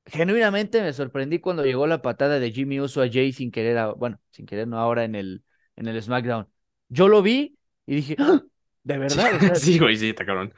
Genuinamente 0.06 0.82
me 0.82 0.94
sorprendí 0.94 1.40
cuando 1.40 1.64
llegó 1.64 1.88
la 1.88 2.02
patada 2.02 2.40
de 2.40 2.52
Jimmy 2.52 2.80
Uso 2.80 3.02
a 3.02 3.10
Jay 3.10 3.32
sin 3.32 3.52
querer, 3.52 3.94
bueno, 3.96 4.20
sin 4.32 4.46
querer, 4.46 4.68
no 4.68 4.78
ahora 4.78 5.06
en 5.06 5.16
el, 5.16 5.44
en 5.76 5.88
el 5.88 6.02
SmackDown. 6.02 6.48
Yo 6.90 7.08
lo 7.08 7.22
vi 7.22 7.58
y 7.86 7.96
dije, 7.96 8.16
¡Ah! 8.20 8.42
¿de 8.84 8.98
verdad? 8.98 9.30
sí, 9.56 9.80
güey, 9.80 9.96
sí, 9.96 10.10
está 10.10 10.26
cabrón. 10.26 10.54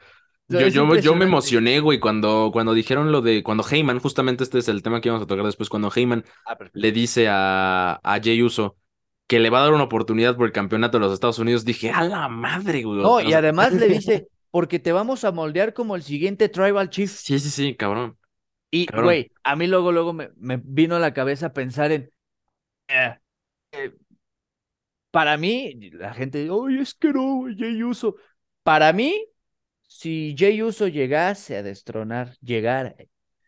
Yo, 0.48 0.68
yo, 0.68 0.94
yo, 0.96 1.14
me 1.16 1.24
emocioné, 1.24 1.80
güey, 1.80 1.98
cuando, 1.98 2.50
cuando 2.52 2.72
dijeron 2.72 3.10
lo 3.10 3.20
de. 3.20 3.42
Cuando 3.42 3.64
Heyman, 3.68 3.98
justamente 3.98 4.44
este 4.44 4.58
es 4.58 4.68
el 4.68 4.82
tema 4.82 5.00
que 5.00 5.08
íbamos 5.08 5.24
a 5.24 5.26
tocar 5.26 5.44
después, 5.44 5.68
cuando 5.68 5.90
Heyman 5.94 6.24
ah, 6.46 6.56
le 6.72 6.92
dice 6.92 7.26
a, 7.28 8.00
a 8.02 8.20
Jay 8.22 8.40
Uso 8.42 8.76
que 9.26 9.40
le 9.40 9.50
va 9.50 9.58
a 9.58 9.62
dar 9.62 9.72
una 9.72 9.84
oportunidad 9.84 10.36
por 10.36 10.46
el 10.46 10.52
campeonato 10.52 10.98
de 10.98 11.04
los 11.04 11.12
Estados 11.12 11.38
Unidos, 11.38 11.64
dije, 11.64 11.90
a 11.90 12.04
la 12.04 12.28
madre, 12.28 12.82
güey. 12.82 13.00
No, 13.00 13.20
y 13.20 13.32
además 13.32 13.72
le 13.72 13.88
dice, 13.88 14.28
porque 14.50 14.78
te 14.78 14.92
vamos 14.92 15.24
a 15.24 15.32
moldear 15.32 15.74
como 15.74 15.96
el 15.96 16.02
siguiente 16.02 16.48
Tribal 16.48 16.90
Chief. 16.90 17.10
Sí, 17.10 17.38
sí, 17.38 17.50
sí, 17.50 17.74
cabrón. 17.74 18.16
Y, 18.70 18.86
güey, 18.86 19.32
a 19.42 19.56
mí 19.56 19.66
luego, 19.66 19.90
luego 19.90 20.12
me, 20.12 20.30
me, 20.36 20.60
vino 20.62 20.96
a 20.96 21.00
la 21.00 21.12
cabeza 21.12 21.52
pensar 21.52 21.92
en. 21.92 22.10
Eh, 22.88 23.18
eh, 23.72 23.92
para 25.10 25.36
mí, 25.36 25.74
la 25.92 26.14
gente 26.14 26.38
dice, 26.38 26.50
oye, 26.50 26.80
es 26.80 26.94
que 26.94 27.12
no, 27.12 27.46
Jay 27.56 27.82
Uso. 27.82 28.16
Para 28.62 28.92
mí, 28.92 29.26
si 29.86 30.34
Jay 30.36 30.62
Uso 30.62 30.88
llegase 30.88 31.56
a 31.56 31.62
destronar, 31.62 32.36
llegar 32.40 32.96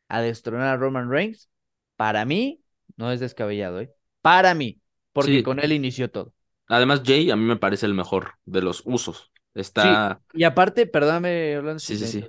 a 0.09 0.21
destronar 0.21 0.69
a 0.69 0.77
Roman 0.77 1.11
Reigns, 1.11 1.49
para 1.97 2.25
mí, 2.25 2.63
no 2.97 3.13
es 3.13 3.21
descabellado, 3.21 3.81
¿eh? 3.81 3.93
Para 4.23 4.55
mí, 4.55 4.81
porque 5.13 5.43
con 5.43 5.59
él 5.59 5.73
inició 5.73 6.11
todo. 6.11 6.33
Además, 6.69 7.03
Jay 7.05 7.31
a 7.31 7.37
mí 7.37 7.45
me 7.45 7.57
parece 7.57 7.87
el 7.87 7.95
mejor 7.95 8.35
de 8.45 8.63
los 8.63 8.83
usos. 8.85 9.31
Está. 9.55 10.21
y 10.35 10.45
aparte, 10.45 10.87
perdóname, 10.87 11.57
hablando. 11.57 11.81
Sí, 11.81 11.97
sí, 11.97 12.07
sí. 12.07 12.25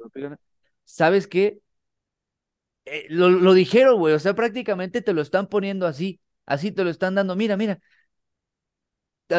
¿Sabes 0.85 1.27
qué? 1.27 1.59
Eh, 2.85 3.05
lo, 3.09 3.29
lo 3.29 3.53
dijeron, 3.53 3.99
güey. 3.99 4.13
O 4.13 4.19
sea, 4.19 4.33
prácticamente 4.33 5.01
te 5.01 5.13
lo 5.13 5.21
están 5.21 5.47
poniendo 5.47 5.85
así. 5.85 6.19
Así 6.45 6.71
te 6.71 6.83
lo 6.83 6.89
están 6.89 7.15
dando. 7.15 7.35
Mira, 7.35 7.57
mira. 7.57 7.79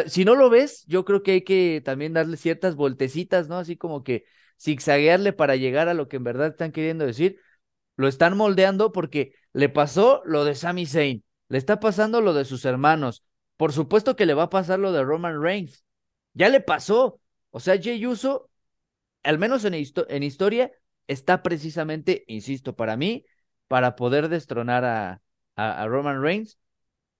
Si 0.06 0.24
no 0.24 0.36
lo 0.36 0.50
ves, 0.50 0.84
yo 0.86 1.04
creo 1.04 1.24
que 1.24 1.32
hay 1.32 1.42
que 1.42 1.82
también 1.84 2.12
darle 2.12 2.36
ciertas 2.36 2.76
voltecitas, 2.76 3.48
¿no? 3.48 3.58
Así 3.58 3.76
como 3.76 4.04
que 4.04 4.24
zigzaguearle 4.60 5.32
para 5.32 5.56
llegar 5.56 5.88
a 5.88 5.94
lo 5.94 6.08
que 6.08 6.16
en 6.16 6.24
verdad 6.24 6.48
están 6.48 6.72
queriendo 6.72 7.06
decir. 7.06 7.38
Lo 7.96 8.08
están 8.08 8.36
moldeando 8.36 8.92
porque 8.92 9.34
le 9.52 9.68
pasó 9.68 10.22
lo 10.24 10.44
de 10.44 10.54
Sami 10.54 10.86
Zayn, 10.86 11.24
le 11.48 11.58
está 11.58 11.80
pasando 11.80 12.20
lo 12.20 12.34
de 12.34 12.44
sus 12.44 12.64
hermanos. 12.64 13.24
Por 13.56 13.72
supuesto 13.72 14.16
que 14.16 14.26
le 14.26 14.34
va 14.34 14.44
a 14.44 14.50
pasar 14.50 14.78
lo 14.78 14.92
de 14.92 15.02
Roman 15.02 15.42
Reigns. 15.42 15.84
Ya 16.32 16.48
le 16.48 16.60
pasó. 16.60 17.20
O 17.50 17.60
sea, 17.60 17.78
Jey 17.78 18.06
Uso, 18.06 18.48
al 19.22 19.38
menos 19.38 19.64
en, 19.64 19.74
en 19.74 20.22
historia, 20.22 20.72
está 21.08 21.42
precisamente, 21.42 22.24
insisto, 22.28 22.76
para 22.76 22.96
mí, 22.96 23.26
para 23.68 23.96
poder 23.96 24.28
destronar 24.28 24.84
a, 24.84 25.20
a, 25.56 25.86
Roman 25.86 26.22
Reigns. 26.22 26.58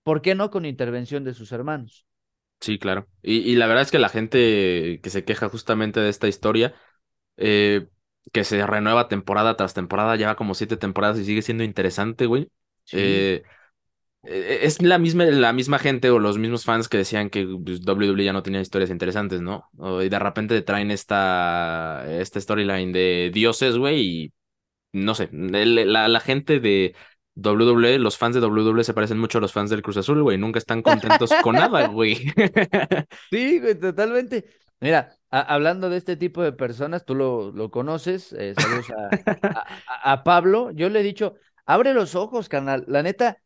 ¿Por 0.03 0.23
qué 0.23 0.35
no 0.35 0.51
con 0.51 0.65
intervención 0.65 1.25
de 1.25 1.35
sus 1.35 1.53
hermanos? 1.53 2.07
Sí, 2.61 2.79
claro. 2.79 3.09
Y, 3.23 3.39
y, 3.39 3.57
la 3.57 3.67
verdad 3.67 3.83
es 3.83 3.91
que 3.91 3.99
la 3.99 4.09
gente 4.09 5.01
que 5.03 5.11
se 5.11 5.25
queja 5.25 5.49
justamente 5.49 6.01
de 6.01 6.09
esta 6.09 6.29
historia, 6.29 6.75
eh, 7.41 7.89
que 8.33 8.45
se 8.45 8.65
renueva 8.67 9.09
temporada 9.09 9.57
tras 9.57 9.75
temporada, 9.75 10.17
lleva 10.17 10.37
como 10.37 10.55
siete 10.55 10.77
temporadas 10.77 11.19
y 11.19 11.25
sigue 11.25 11.43
siendo 11.43 11.65
interesante, 11.65 12.27
güey. 12.27 12.51
Eh, 12.93 13.43
e, 14.23 14.61
es 14.63 14.83
la 14.83 14.99
misma, 14.99 15.25
la 15.25 15.53
misma 15.53 15.79
gente 15.79 16.11
o 16.11 16.19
los 16.19 16.39
mismos 16.39 16.65
fans 16.65 16.89
que 16.89 16.99
decían 16.99 17.31
que 17.31 17.47
pues, 17.65 17.81
WWE 17.87 18.25
ya 18.25 18.33
no 18.33 18.43
tenía 18.43 18.61
historias 18.61 18.91
interesantes, 18.91 19.41
¿no? 19.41 19.71
Y 20.03 20.09
de 20.09 20.19
repente 20.19 20.61
traen 20.63 20.91
esta, 20.91 22.05
esta 22.09 22.41
storyline 22.41 22.93
de 22.93 23.31
dioses, 23.33 23.77
güey, 23.77 24.01
y 24.01 24.33
no 24.93 25.15
sé, 25.15 25.31
la, 25.33 26.09
la 26.09 26.21
gente 26.21 26.61
de 26.61 26.95
WWE, 27.35 27.99
los 27.99 28.19
fans 28.19 28.35
de 28.35 28.41
WWE 28.41 28.85
se 28.85 28.95
parecen 28.95 29.19
mucho 29.19 29.39
a 29.39 29.41
los 29.41 29.53
fans 29.53 29.71
del 29.71 29.83
Cruz 29.83 29.97
Azul, 29.97 30.23
güey, 30.23 30.37
nunca 30.39 30.59
están 30.59 30.83
contentos 30.83 31.31
con 31.43 31.57
nada, 31.57 31.87
güey. 31.89 32.33
Sí, 33.31 33.61
güey, 33.61 33.79
totalmente. 33.79 34.45
Mira, 34.81 35.17
hablando 35.31 35.91
de 35.91 35.97
este 35.97 36.17
tipo 36.17 36.43
de 36.43 36.53
personas, 36.53 37.05
tú 37.05 37.15
lo, 37.15 37.53
lo 37.53 37.71
conoces, 37.71 38.33
eh, 38.33 38.55
saludos 38.57 38.91
a, 38.91 39.65
a, 40.13 40.25
Pablo, 40.25 40.71
yo 40.73 40.89
le 40.89 41.01
he 41.01 41.03
dicho, 41.03 41.35
abre 41.67 41.95
los 41.95 42.15
ojos, 42.15 42.49
canal, 42.49 42.85
la 42.89 43.03
neta, 43.03 43.39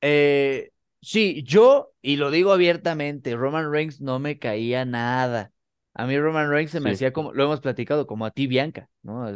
eh, 0.00 0.72
sí, 1.00 1.42
yo, 1.44 1.92
y 2.02 2.16
lo 2.16 2.30
digo 2.30 2.52
abiertamente, 2.52 3.34
Roman 3.34 3.70
Reigns 3.70 4.00
no 4.00 4.18
me 4.18 4.38
caía 4.38 4.84
nada. 4.84 5.52
A 5.94 6.06
mí 6.06 6.18
Roman 6.18 6.50
Reigns 6.50 6.70
se 6.70 6.80
me 6.80 6.90
hacía 6.90 7.12
como, 7.12 7.32
lo 7.32 7.44
hemos 7.44 7.60
platicado, 7.60 8.06
como 8.06 8.24
a 8.24 8.30
ti, 8.30 8.46
Bianca, 8.46 8.88
¿no? 9.02 9.26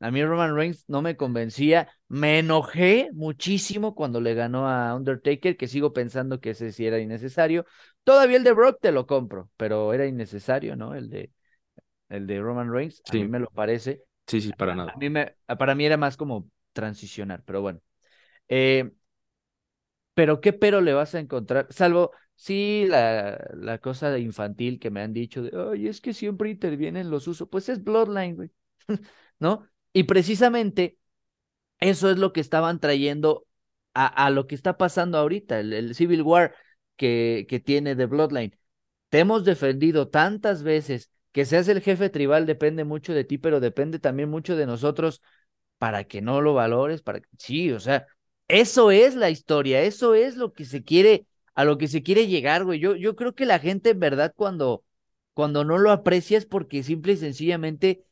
A 0.00 0.10
mí 0.10 0.22
Roman 0.24 0.54
Reigns 0.54 0.84
no 0.88 1.00
me 1.02 1.16
convencía. 1.16 1.88
Me 2.08 2.38
enojé 2.40 3.08
muchísimo 3.14 3.94
cuando 3.94 4.20
le 4.20 4.34
ganó 4.34 4.68
a 4.68 4.94
Undertaker, 4.94 5.56
que 5.56 5.68
sigo 5.68 5.92
pensando 5.92 6.40
que 6.40 6.50
ese 6.50 6.72
sí 6.72 6.86
era 6.86 6.98
innecesario. 6.98 7.64
Todavía 8.04 8.36
el 8.36 8.44
de 8.44 8.52
Brock 8.52 8.78
te 8.80 8.92
lo 8.92 9.06
compro, 9.06 9.50
pero 9.56 9.92
era 9.94 10.06
innecesario, 10.06 10.76
¿no? 10.76 10.94
El 10.94 11.08
de, 11.08 11.32
el 12.08 12.26
de 12.26 12.40
Roman 12.40 12.72
Reigns, 12.72 13.02
a 13.08 13.16
mí 13.16 13.28
me 13.28 13.40
lo 13.40 13.48
parece. 13.50 14.02
Sí, 14.26 14.40
sí, 14.40 14.52
para 14.52 14.74
nada. 14.74 14.92
A 14.94 14.98
mí 14.98 15.10
me, 15.10 15.36
para 15.58 15.74
mí 15.74 15.86
era 15.86 15.96
más 15.96 16.16
como 16.16 16.50
transicionar, 16.72 17.42
pero 17.44 17.62
bueno. 17.62 17.80
Eh, 18.48 18.90
pero 20.14 20.40
qué 20.40 20.52
pero 20.52 20.80
le 20.80 20.92
vas 20.94 21.14
a 21.14 21.20
encontrar, 21.20 21.66
salvo, 21.70 22.12
sí, 22.34 22.86
la, 22.88 23.38
la 23.54 23.78
cosa 23.78 24.18
infantil 24.18 24.78
que 24.78 24.90
me 24.90 25.02
han 25.02 25.12
dicho 25.12 25.42
de, 25.42 25.52
ay, 25.72 25.88
es 25.88 26.00
que 26.00 26.14
siempre 26.14 26.50
intervienen 26.50 27.10
los 27.10 27.28
usos, 27.28 27.48
pues 27.48 27.68
es 27.68 27.84
Bloodline, 27.84 28.36
güey, 28.36 28.50
¿no? 29.38 29.68
Y 29.96 30.02
precisamente 30.02 30.98
eso 31.80 32.10
es 32.10 32.18
lo 32.18 32.34
que 32.34 32.42
estaban 32.42 32.80
trayendo 32.80 33.46
a, 33.94 34.26
a 34.26 34.28
lo 34.28 34.46
que 34.46 34.54
está 34.54 34.76
pasando 34.76 35.16
ahorita, 35.16 35.58
el, 35.58 35.94
Civil 35.94 36.20
War 36.20 36.54
que, 36.96 37.46
que 37.48 37.60
tiene 37.60 37.94
de 37.94 38.04
Bloodline. 38.04 38.58
Te 39.08 39.20
hemos 39.20 39.46
defendido 39.46 40.08
tantas 40.08 40.62
veces 40.62 41.10
que 41.32 41.46
seas 41.46 41.66
el 41.68 41.80
jefe 41.80 42.10
tribal 42.10 42.44
depende 42.44 42.84
mucho 42.84 43.14
de 43.14 43.24
ti, 43.24 43.38
pero 43.38 43.58
depende 43.58 43.98
también 43.98 44.28
mucho 44.28 44.54
de 44.54 44.66
nosotros 44.66 45.22
para 45.78 46.04
que 46.04 46.20
no 46.20 46.42
lo 46.42 46.52
valores, 46.52 47.00
para 47.00 47.20
que, 47.20 47.28
sí, 47.38 47.72
o 47.72 47.80
sea, 47.80 48.06
eso 48.48 48.90
es 48.90 49.14
la 49.14 49.30
historia, 49.30 49.80
eso 49.80 50.14
es 50.14 50.36
lo 50.36 50.52
que 50.52 50.66
se 50.66 50.84
quiere, 50.84 51.26
a 51.54 51.64
lo 51.64 51.78
que 51.78 51.88
se 51.88 52.02
quiere 52.02 52.26
llegar, 52.26 52.66
güey. 52.66 52.80
Yo, 52.80 52.96
yo 52.96 53.16
creo 53.16 53.34
que 53.34 53.46
la 53.46 53.60
gente 53.60 53.90
en 53.90 54.00
verdad 54.00 54.34
cuando, 54.36 54.84
cuando 55.32 55.64
no 55.64 55.78
lo 55.78 55.90
aprecia 55.90 56.36
es 56.36 56.44
porque 56.44 56.82
simple 56.82 57.14
y 57.14 57.16
sencillamente 57.16 58.05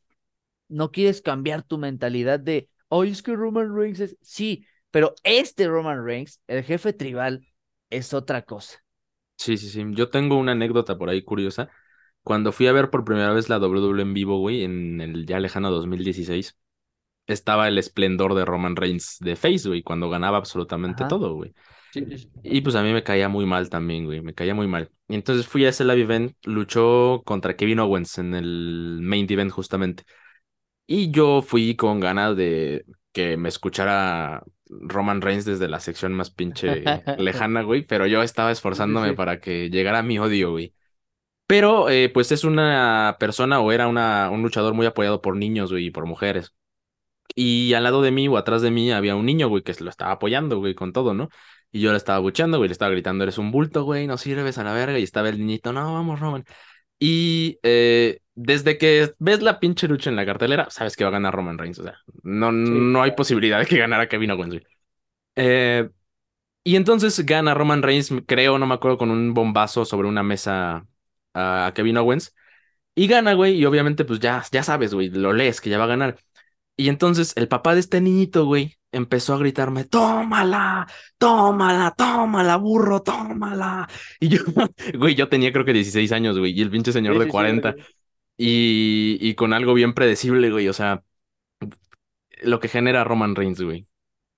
no 0.69 0.91
quieres 0.91 1.23
cambiar 1.23 1.63
tu 1.63 1.79
mentalidad 1.79 2.41
de, 2.41 2.69
oh, 2.89 3.05
es 3.05 3.23
que 3.23 3.35
Roman 3.35 3.75
Reigns 3.75 4.01
es, 4.01 4.17
sí, 4.21 4.67
pero 4.91 5.15
este 5.23 5.67
Roman 5.69 6.05
Reigns, 6.05 6.41
el 6.47 6.63
jefe 6.63 6.93
tribal, 6.93 7.47
es 7.91 8.15
otra 8.15 8.43
cosa. 8.43 8.83
Sí, 9.37 9.59
sí, 9.59 9.69
sí. 9.69 9.85
Yo 9.91 10.11
tengo 10.11 10.37
una 10.39 10.53
anécdota 10.53 10.97
por 10.97 11.09
ahí 11.09 11.23
curiosa. 11.23 11.69
Cuando 12.23 12.53
fui 12.53 12.67
a 12.67 12.73
ver 12.73 12.91
por 12.91 13.05
primera 13.05 13.33
vez 13.33 13.49
la 13.49 13.59
WWE 13.59 14.03
en 14.03 14.15
vivo, 14.15 14.39
güey, 14.39 14.65
en 14.65 15.01
el 15.01 15.27
ya 15.27 15.41
lejano 15.41 15.71
2016, 15.71 16.57
estaba 17.27 17.69
el 17.69 17.79
esplendor 17.79 18.35
de 18.35 18.45
Roman 18.45 18.77
Reigns 18.77 19.19
de 19.21 19.37
Face, 19.37 19.69
güey, 19.69 19.83
cuando 19.83 20.09
ganaba 20.09 20.39
absolutamente 20.39 21.05
todo, 21.09 21.35
güey. 21.35 21.55
Y 22.43 22.61
pues 22.61 22.75
a 22.75 22.83
mí 22.83 22.93
me 22.93 23.03
caía 23.03 23.29
muy 23.29 23.47
mal 23.47 23.69
también, 23.71 24.05
güey, 24.05 24.21
me 24.21 24.35
caía 24.35 24.55
muy 24.55 24.67
mal. 24.67 24.91
Y 25.09 25.15
entonces 25.15 25.47
fui 25.47 25.65
a 25.65 25.69
ese 25.69 25.85
live 25.85 26.03
event, 26.03 26.37
luchó 26.45 27.23
contra 27.25 27.57
Kevin 27.57 27.81
Owens 27.81 28.19
en 28.19 28.35
el 28.35 28.99
main 29.03 29.27
event 29.31 29.53
justamente. 29.53 30.05
Y 30.87 31.11
yo 31.11 31.43
fui 31.43 31.77
con 31.77 32.01
ganas 32.01 32.37
de, 32.37 32.85
que 33.13 33.37
me 33.37 33.49
escuchara 33.49 34.43
Roman 34.67 35.23
Reigns 35.23 35.45
desde 35.45 35.69
la 35.69 35.81
sección 35.81 36.13
más 36.13 36.31
pinche 36.31 36.83
lejana, 37.19 37.63
güey, 37.63 37.87
pero 37.87 38.07
yo 38.07 38.23
estaba 38.23 38.51
esforzándome 38.51 39.15
para 39.15 39.41
que 39.41 39.71
llegara 39.71 40.03
mi 40.03 40.19
odio, 40.19 40.51
güey. 40.51 40.75
Pero, 41.47 41.91
eh, 41.91 42.09
pues 42.09 42.33
es 42.33 42.45
una 42.45 43.17
persona 43.21 43.61
o 43.61 43.71
era 43.71 43.87
una, 43.87 44.31
un 44.31 44.43
luchador 44.43 44.75
muy 44.75 44.87
apoyado 44.87 45.21
por 45.21 45.37
niños, 45.37 45.71
güey, 45.71 45.87
y 45.87 45.91
por 45.91 46.07
mujeres. 46.07 46.55
Y 47.35 47.75
al 47.75 47.85
lado 47.85 48.03
de 48.03 48.11
mí 48.11 48.29
o 48.29 48.37
atrás 48.37 48.63
de 48.63 48.71
mí 48.71 48.93
había 48.93 49.17
un 49.17 49.27
niño, 49.27 49.49
güey, 49.49 49.63
que 49.63 49.75
se 49.75 49.85
lo 49.85 49.91
estaba 49.91 50.13
apoyando, 50.13 50.59
güey, 50.59 50.75
con 50.75 50.93
todo, 50.93 51.15
¿no? 51.15 51.29
Y 51.71 51.81
yo 51.81 51.91
le 51.91 51.97
estaba 51.99 52.19
buchando, 52.19 52.59
güey, 52.59 52.69
le 52.69 52.73
estaba 52.73 52.93
gritando, 52.93 53.25
eres 53.25 53.39
un 53.39 53.51
bulto, 53.51 53.85
güey, 53.85 54.07
no 54.07 54.19
sirves 54.19 54.59
a 54.59 54.65
la 54.65 54.73
verga. 54.73 54.99
Y 54.99 55.03
estaba 55.03 55.29
el 55.29 55.39
niñito, 55.39 55.73
no, 55.73 55.95
vamos, 55.95 56.21
Roman. 56.21 56.45
Y 56.99 57.59
eh, 57.63 58.21
desde 58.35 58.79
que 58.79 59.15
ves 59.19 59.43
la 59.43 59.61
pinche 59.61 59.89
lucha 59.89 60.11
en 60.11 60.17
la 60.17 60.27
cartelera, 60.27 60.69
sabes 60.71 60.97
que 60.97 61.05
va 61.05 61.09
a 61.09 61.13
ganar 61.13 61.35
Roman 61.35 61.59
Reigns. 61.59 61.79
O 61.79 61.83
sea, 61.85 61.99
no, 62.23 62.53
no 62.53 63.03
hay 63.03 63.13
posibilidad 63.13 63.61
de 63.61 63.67
que 63.67 63.79
ganara 63.79 64.09
Kevin 64.09 64.33
Owens, 64.33 64.63
eh, 65.37 65.89
y 66.63 66.77
entonces 66.77 67.25
gana 67.27 67.55
Roman 67.55 67.83
Reigns, 67.83 68.11
creo, 68.27 68.59
no 68.59 68.67
me 68.67 68.75
acuerdo, 68.75 68.97
con 68.99 69.11
un 69.11 69.35
bombazo 69.35 69.85
sobre 69.85 70.09
una 70.09 70.23
mesa 70.23 70.87
a 71.35 71.73
Kevin 71.75 71.99
Owens. 71.99 72.35
Y 72.95 73.07
gana, 73.09 73.35
güey, 73.35 73.57
y 73.57 73.65
obviamente, 73.67 74.05
pues 74.05 74.21
ya, 74.21 74.45
ya 74.53 74.63
sabes, 74.63 74.95
güey, 74.95 75.11
lo 75.11 75.33
lees 75.33 75.61
que 75.61 75.69
ya 75.69 75.79
va 75.79 75.85
a 75.85 75.89
ganar. 75.89 76.17
Y 76.77 76.89
entonces 76.89 77.33
el 77.37 77.49
papá 77.49 77.75
de 77.75 77.81
este 77.81 78.01
niñito, 78.01 78.47
güey, 78.47 78.77
empezó 78.93 79.35
a 79.35 79.39
gritarme, 79.39 79.85
tómala, 79.85 80.87
tómala, 81.19 81.93
tómala, 81.97 82.57
burro, 82.57 83.03
tómala. 83.03 83.89
Y 84.21 84.29
yo, 84.29 84.39
güey, 84.99 85.15
yo 85.15 85.29
tenía 85.29 85.53
creo 85.53 85.65
que 85.65 85.73
16 85.73 86.13
años, 86.13 86.39
güey, 86.39 86.53
y 86.53 86.63
el 86.63 86.71
pinche 86.71 86.93
señor 86.93 87.19
de 87.19 87.29
40. 87.29 87.75
Y, 88.37 89.19
y 89.21 89.35
con 89.35 89.53
algo 89.53 89.75
bien 89.75 89.95
predecible, 89.95 90.51
güey, 90.51 90.69
o 90.69 90.73
sea, 90.73 91.03
lo 92.43 92.61
que 92.61 92.69
genera 92.69 93.05
Roman 93.05 93.35
Reigns, 93.35 93.61
güey. 93.61 93.87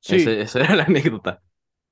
Sí. 0.01 0.16
esa 0.16 0.61
era 0.64 0.76
la 0.76 0.84
anécdota. 0.84 1.42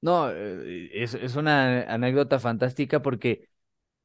No, 0.00 0.30
eh, 0.30 0.90
es, 0.92 1.14
es 1.14 1.36
una 1.36 1.82
anécdota 1.82 2.38
fantástica 2.38 3.00
porque 3.02 3.48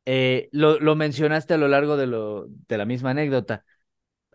eh, 0.06 0.50
lo, 0.52 0.80
lo, 0.80 0.95
mencionaste 0.95 1.54
a 1.54 1.58
lo 1.58 1.68
largo 1.68 1.97
de, 1.97 2.08
lo, 2.08 2.45
de 2.47 2.78
la 2.78 2.86
misma 2.86 3.12
anécdota 3.12 3.66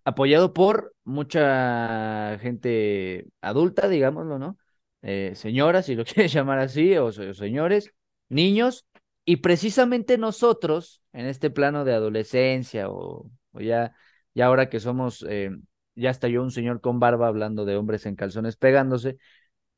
apoyado 0.04 0.52
por 0.52 0.94
mucha 1.04 2.38
gente 2.40 3.26
adulta, 3.40 3.88
digámoslo, 3.88 4.38
¿no? 4.38 4.58
Eh, 5.02 5.32
señoras, 5.34 5.86
si 5.86 5.94
lo 5.94 6.04
quieres 6.04 6.32
llamar 6.32 6.58
así, 6.58 6.96
o, 6.96 7.12
señores, 7.12 7.92
niños, 8.28 8.86
y 9.24 9.36
precisamente 9.36 10.18
nosotros, 10.18 11.02
en 11.12 11.26
este 11.26 11.50
plano 11.50 11.84
de 11.84 11.94
adolescencia, 11.94 12.90
o, 12.90 13.30
ya, 13.60 13.94
ya 14.34 14.46
ahora 14.46 14.68
que 14.68 14.80
somos, 14.80 15.24
eh, 15.28 15.50
ya 15.94 16.10
está 16.10 16.28
yo 16.28 16.42
un 16.42 16.50
señor 16.50 16.80
con 16.80 17.00
barba 17.00 17.28
hablando 17.28 17.64
de 17.64 17.76
hombres 17.76 18.06
en 18.06 18.16
calzones 18.16 18.56
pegándose, 18.56 19.18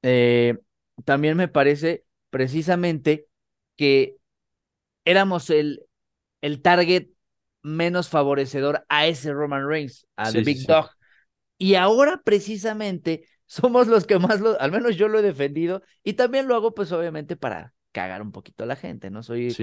eh, 0.03 0.59
también 1.05 1.37
me 1.37 1.49
parece 1.49 2.05
precisamente 2.31 3.27
que 3.77 4.17
éramos 5.05 5.51
el, 5.51 5.87
el 6.41 6.63
target 6.63 7.09
menos 7.63 8.09
favorecedor 8.09 8.85
a 8.89 9.07
ese 9.07 9.33
Roman 9.33 9.69
Reigns, 9.69 10.07
a 10.17 10.33
The 10.33 10.43
Big 10.43 10.67
Dog. 10.67 10.91
Y 11.59 11.75
ahora 11.75 12.23
precisamente 12.25 13.29
somos 13.47 13.87
los 13.89 14.07
que 14.07 14.19
más 14.19 14.41
lo, 14.41 14.61
al 14.61 14.73
menos 14.73 14.97
yo 14.97 15.09
lo 15.09 15.19
he 15.19 15.23
defendido 15.23 15.83
y 16.03 16.15
también 16.15 16.49
lo 16.49 16.55
hago 16.55 16.75
pues 16.75 16.93
obviamente 16.93 17.37
para 17.37 17.75
cagar 17.93 18.23
un 18.23 18.33
poquito 18.33 18.65
a 18.65 18.67
la 18.67 18.77
gente, 18.77 19.11
¿no? 19.11 19.23
Soy 19.23 19.61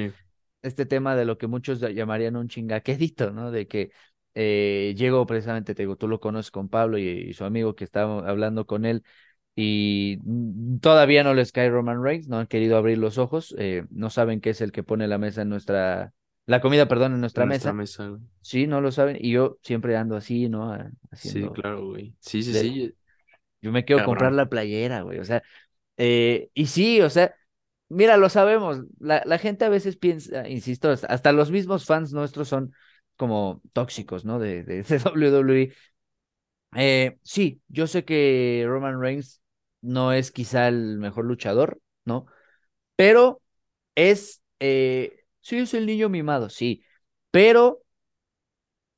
este 0.64 0.86
tema 0.86 1.16
de 1.16 1.26
lo 1.26 1.38
que 1.38 1.47
muchos 1.47 1.80
llamarían 1.80 2.36
un 2.36 2.47
chingaquedito, 2.47 3.32
¿no? 3.32 3.51
De 3.51 3.68
que 3.68 3.91
eh, 4.34 4.93
llego 4.97 5.26
precisamente, 5.26 5.76
te 5.76 5.84
digo, 5.84 5.95
tú 5.95 6.07
lo 6.07 6.20
conoces 6.20 6.51
con 6.51 6.70
Pablo 6.70 6.97
y, 6.97 7.34
su 7.34 7.45
amigo 7.45 7.76
que 7.76 7.84
estaba 7.84 8.28
hablando 8.28 8.66
con 8.66 8.86
él 8.86 9.03
y 9.55 10.18
todavía 10.80 11.24
no 11.24 11.36
les 11.36 11.51
cae 11.51 11.70
Roman 11.70 12.01
Reigns, 12.01 12.28
no 12.28 12.39
han 12.39 12.47
querido 12.47 12.78
abrir 12.78 12.97
los 12.97 13.20
ojos, 13.20 13.53
eh, 13.59 13.86
no 13.91 14.09
saben 14.09 14.41
qué 14.41 14.49
es 14.49 14.61
el 14.61 14.72
que 14.72 14.82
pone 14.82 15.07
la 15.07 15.20
mesa 15.20 15.43
en 15.43 15.49
nuestra 15.49 16.14
la 16.45 16.59
comida, 16.59 16.88
perdón, 16.88 17.14
en 17.14 17.22
nuestra, 17.22 17.45
mesa. 17.45 17.74
Sí, 18.41 18.68
no 18.68 18.82
lo 18.82 18.91
saben. 18.91 19.18
Y 19.20 19.32
yo 19.32 19.57
siempre 19.61 19.95
ando 19.95 20.18
así, 20.18 20.49
¿no? 20.49 20.78
sí, 21.14 21.47
claro, 21.53 21.88
güey. 21.88 22.14
Sí, 22.20 22.43
sí, 22.43 22.53
sí. 22.53 22.93
Yo 23.61 23.72
me 23.72 23.86
quiero 23.86 24.03
comprar 24.03 24.34
la 24.34 24.49
playera, 24.49 25.03
güey. 25.03 25.20
O 25.20 25.24
sea, 25.24 25.41
eh, 25.95 26.49
y 26.53 26.66
sí, 26.66 26.99
o 26.99 27.09
sea, 27.09 27.34
mira, 27.94 28.18
lo 28.18 28.30
sabemos. 28.30 28.82
La, 29.00 29.38
gente 29.38 29.66
a 29.66 29.70
veces 29.70 29.98
piensa, 29.98 30.48
insisto, 30.48 30.89
hasta 30.89 31.32
los 31.32 31.52
mismos 31.52 31.86
fans 31.86 32.14
nuestros 32.14 32.48
son 32.48 32.74
como 33.16 33.62
tóxicos, 33.74 34.26
¿no? 34.26 34.39
De, 34.39 34.64
WWE. 35.06 35.74
Eh, 36.76 37.18
sí, 37.24 37.62
yo 37.68 37.88
sé 37.88 38.04
que 38.04 38.66
Roman 38.68 39.00
Reigns 39.00 39.41
no 39.82 40.12
es 40.14 40.32
quizá 40.32 40.68
el 40.68 40.98
mejor 40.98 41.26
luchador, 41.26 41.80
¿no? 42.06 42.26
Pero 42.96 43.41
es 43.96 44.41
eh, 44.60 45.24
Sí, 45.44 45.58
es 45.58 45.74
el 45.74 45.86
niño 45.86 46.08
mimado, 46.10 46.50
sí, 46.50 46.84
pero 47.30 47.84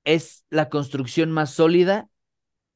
es 0.03 0.45
la 0.51 0.69
construcción 0.69 1.31
más 1.31 1.51
sólida 1.51 2.07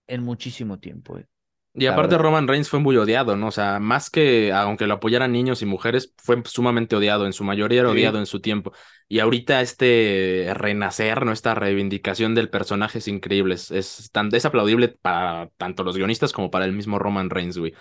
en 0.08 0.24
muchísimo 0.24 0.80
tiempo. 0.80 1.20
Eh. 1.20 1.28
Y 1.74 1.86
aparte 1.86 2.18
Roman 2.18 2.48
Reigns 2.48 2.68
fue 2.68 2.80
muy 2.80 2.98
odiado, 2.98 3.36
¿no? 3.38 3.48
O 3.48 3.52
sea, 3.52 3.80
más 3.80 4.10
que 4.10 4.52
aunque 4.52 4.88
lo 4.88 4.96
apoyaran 4.96 5.32
niños 5.32 5.62
y 5.62 5.66
mujeres, 5.66 6.14
fue 6.18 6.42
sumamente 6.46 6.96
odiado, 6.96 7.26
en 7.26 7.34
su 7.34 7.44
mayoría 7.44 7.82
era 7.82 7.90
odiado 7.90 8.18
en 8.18 8.26
su 8.26 8.42
tiempo. 8.42 8.74
Y 9.08 9.20
ahorita 9.20 9.62
este 9.62 10.52
renacer, 10.56 11.26
¿no? 11.26 11.32
Esta 11.32 11.56
reivindicación 11.56 12.36
del 12.36 12.50
personaje 12.50 12.98
es 13.00 13.08
increíble, 13.08 13.56
es, 13.56 13.72
es, 13.72 14.12
es 14.32 14.46
aplaudible 14.46 14.90
para 14.90 15.50
tanto 15.58 15.84
los 15.84 15.96
guionistas 15.96 16.34
como 16.34 16.52
para 16.52 16.66
el 16.66 16.74
mismo 16.74 17.00
Roman 17.00 17.30
Reigns, 17.30 17.58
güey. 17.58 17.74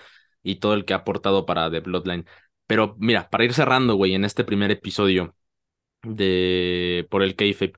Y 0.43 0.57
todo 0.57 0.75
el 0.75 0.85
que 0.85 0.93
ha 0.93 0.99
aportado 0.99 1.47
para 1.47 1.71
The 1.71 1.81
Bloodline. 1.81 2.27
Pero 2.67 2.95
mira, 2.99 3.29
para 3.31 3.45
ir 3.45 3.55
cerrando, 3.55 3.95
güey, 3.95 4.15
en 4.15 4.25
este 4.25 4.45
primer 4.45 4.71
episodio, 4.71 5.35
de 6.03 7.07
por 7.11 7.23
el 7.23 7.37
kayfabe. 7.37 7.73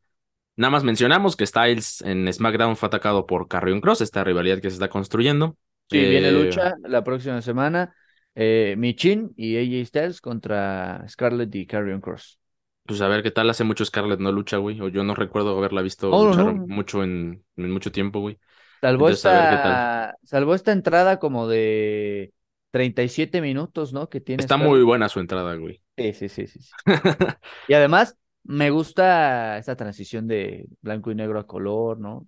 Nada 0.56 0.70
más 0.70 0.84
mencionamos 0.84 1.36
que 1.36 1.46
Styles 1.46 2.02
en 2.02 2.30
SmackDown 2.32 2.76
fue 2.76 2.88
atacado 2.88 3.26
por 3.26 3.48
Carrion 3.48 3.80
Cross, 3.80 4.02
esta 4.02 4.24
rivalidad 4.24 4.60
que 4.60 4.70
se 4.70 4.74
está 4.74 4.88
construyendo. 4.88 5.56
Sí, 5.90 5.98
viene 5.98 6.28
eh, 6.28 6.32
lucha 6.32 6.76
la 6.84 7.02
próxima 7.02 7.42
semana. 7.42 7.94
Eh, 8.34 8.74
Michin 8.78 9.32
y 9.36 9.56
AJ 9.56 9.86
Styles 9.86 10.20
contra 10.20 11.04
Scarlett 11.08 11.54
y 11.54 11.66
Carrion 11.66 12.00
Cross. 12.00 12.38
Pues 12.86 13.00
a 13.00 13.08
ver 13.08 13.22
qué 13.22 13.30
tal, 13.30 13.50
hace 13.50 13.64
mucho 13.64 13.84
Scarlett 13.84 14.20
no 14.20 14.32
lucha, 14.32 14.56
güey. 14.58 14.80
O 14.80 14.88
yo 14.88 15.02
no 15.02 15.14
recuerdo 15.14 15.56
haberla 15.58 15.82
visto 15.82 16.10
oh, 16.10 16.26
luchar 16.26 16.54
mucho 16.54 17.02
en, 17.02 17.44
mucho 17.56 17.90
tiempo, 17.90 18.20
güey. 18.20 18.38
Salvó 18.80 19.10
esta, 19.10 20.16
salvó 20.22 20.54
esta 20.54 20.72
entrada 20.72 21.18
como 21.18 21.48
de 21.48 22.32
37 22.70 23.40
minutos, 23.40 23.92
¿no? 23.92 24.08
Que 24.08 24.20
tiene. 24.20 24.40
Está 24.40 24.56
muy 24.56 24.82
buena 24.82 25.08
su 25.08 25.20
entrada, 25.20 25.54
güey. 25.56 25.82
Sí, 25.96 26.12
sí, 26.14 26.28
sí, 26.28 26.46
sí. 26.46 26.60
y 27.68 27.74
además, 27.74 28.16
me 28.44 28.70
gusta 28.70 29.58
esta 29.58 29.76
transición 29.76 30.26
de 30.26 30.66
blanco 30.80 31.10
y 31.10 31.14
negro 31.14 31.38
a 31.38 31.46
color, 31.46 31.98
¿no? 31.98 32.26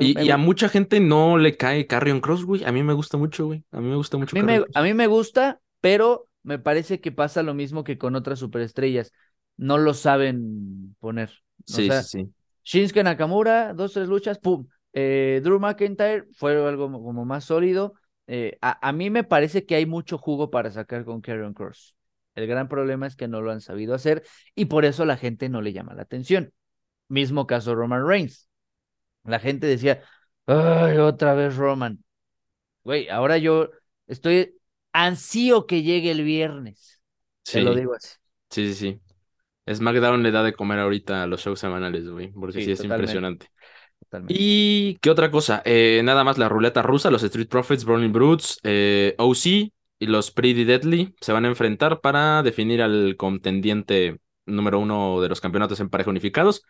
Eh, 0.00 0.14
y, 0.22 0.30
a 0.30 0.36
mucha 0.36 0.68
gente 0.68 0.98
no 1.00 1.38
le 1.38 1.56
cae 1.56 1.86
Carrion 1.86 2.20
Cross, 2.20 2.44
güey. 2.44 2.64
A 2.64 2.72
mí 2.72 2.82
me 2.82 2.94
gusta 2.94 3.16
mucho, 3.16 3.46
güey. 3.46 3.64
A 3.70 3.80
mí 3.80 3.88
me 3.88 3.96
gusta 3.96 4.16
mucho. 4.16 4.36
A 4.36 4.40
mí, 4.40 4.44
me, 4.44 4.64
a 4.74 4.82
mí 4.82 4.94
me 4.94 5.06
gusta, 5.06 5.60
pero 5.80 6.28
me 6.42 6.58
parece 6.58 7.00
que 7.00 7.12
pasa 7.12 7.42
lo 7.42 7.54
mismo 7.54 7.84
que 7.84 7.98
con 7.98 8.16
otras 8.16 8.38
superestrellas. 8.38 9.12
No 9.56 9.78
lo 9.78 9.94
saben 9.94 10.96
poner. 10.98 11.30
Sí, 11.66 11.88
sí, 11.90 12.02
sí. 12.02 12.28
Shinsuke 12.64 13.04
Nakamura, 13.04 13.74
dos, 13.74 13.92
tres 13.92 14.08
luchas, 14.08 14.38
pum. 14.38 14.66
Eh, 14.94 15.40
Drew 15.42 15.60
McIntyre 15.60 16.26
fue 16.32 16.56
algo 16.66 16.90
como 16.90 17.24
más 17.24 17.44
sólido. 17.44 17.94
Eh, 18.26 18.58
a, 18.60 18.88
a, 18.88 18.92
mí 18.92 19.10
me 19.10 19.24
parece 19.24 19.66
que 19.66 19.74
hay 19.74 19.84
mucho 19.84 20.16
jugo 20.16 20.50
para 20.50 20.70
sacar 20.70 21.04
con 21.04 21.20
Carrion 21.20 21.54
Cross. 21.54 21.94
El 22.34 22.46
gran 22.46 22.68
problema 22.68 23.06
es 23.06 23.16
que 23.16 23.28
no 23.28 23.40
lo 23.40 23.52
han 23.52 23.60
sabido 23.60 23.94
hacer 23.94 24.22
y 24.54 24.66
por 24.66 24.84
eso 24.84 25.04
la 25.04 25.16
gente 25.16 25.48
no 25.48 25.60
le 25.60 25.72
llama 25.72 25.94
la 25.94 26.02
atención. 26.02 26.52
Mismo 27.08 27.46
caso 27.46 27.74
Roman 27.74 28.06
Reigns. 28.06 28.48
La 29.24 29.38
gente 29.38 29.66
decía, 29.66 30.02
ay, 30.46 30.98
otra 30.98 31.34
vez 31.34 31.56
Roman. 31.56 32.02
Güey, 32.84 33.08
ahora 33.08 33.38
yo 33.38 33.70
estoy 34.06 34.58
ansío 34.92 35.66
que 35.66 35.82
llegue 35.82 36.10
el 36.10 36.24
viernes. 36.24 37.00
Sí. 37.44 37.58
Te 37.58 37.62
lo 37.62 37.74
digo 37.74 37.94
así. 37.94 38.16
Sí, 38.50 38.72
sí, 38.72 38.74
sí. 38.74 39.00
SmackDown 39.72 40.22
le 40.22 40.30
da 40.30 40.42
de 40.42 40.52
comer 40.52 40.78
ahorita 40.80 41.22
a 41.22 41.26
los 41.26 41.42
shows 41.42 41.60
semanales, 41.60 42.08
güey, 42.08 42.32
porque 42.32 42.62
sí, 42.62 42.72
es 42.72 42.82
impresionante. 42.82 43.48
Y 44.28 44.98
qué 45.00 45.10
otra 45.10 45.30
cosa, 45.30 45.62
eh, 45.64 46.02
nada 46.04 46.24
más 46.24 46.36
la 46.36 46.48
ruleta 46.48 46.82
rusa, 46.82 47.10
los 47.10 47.22
Street 47.22 47.48
Profits, 47.48 47.84
Burning 47.84 48.12
Brutes, 48.12 48.58
eh, 48.64 49.14
OC, 49.18 49.72
y 50.02 50.06
los 50.06 50.32
Pretty 50.32 50.64
Deadly 50.64 51.14
se 51.20 51.32
van 51.32 51.44
a 51.44 51.48
enfrentar 51.48 52.00
para 52.00 52.42
definir 52.42 52.82
al 52.82 53.16
contendiente 53.16 54.18
número 54.46 54.80
uno 54.80 55.20
de 55.20 55.28
los 55.28 55.40
campeonatos 55.40 55.78
en 55.78 55.90
pareja 55.90 56.10
unificados. 56.10 56.64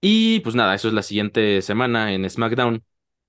Y 0.00 0.40
pues 0.40 0.56
nada, 0.56 0.74
eso 0.74 0.88
es 0.88 0.94
la 0.94 1.02
siguiente 1.02 1.62
semana 1.62 2.12
en 2.12 2.28
SmackDown. 2.28 2.82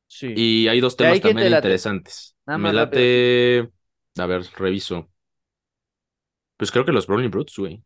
Sí. 0.07 0.33
Y 0.35 0.67
hay 0.69 0.79
dos 0.79 0.97
temas 0.97 1.21
también 1.21 1.53
interesantes. 1.53 2.35
Me 2.47 2.73
late. 2.73 3.69
A 4.17 4.25
ver, 4.25 4.41
reviso. 4.57 5.07
Pues 6.57 6.71
creo 6.71 6.83
que 6.83 6.91
los 6.91 7.05
Browning 7.05 7.29
Brutes, 7.29 7.57
güey. 7.57 7.83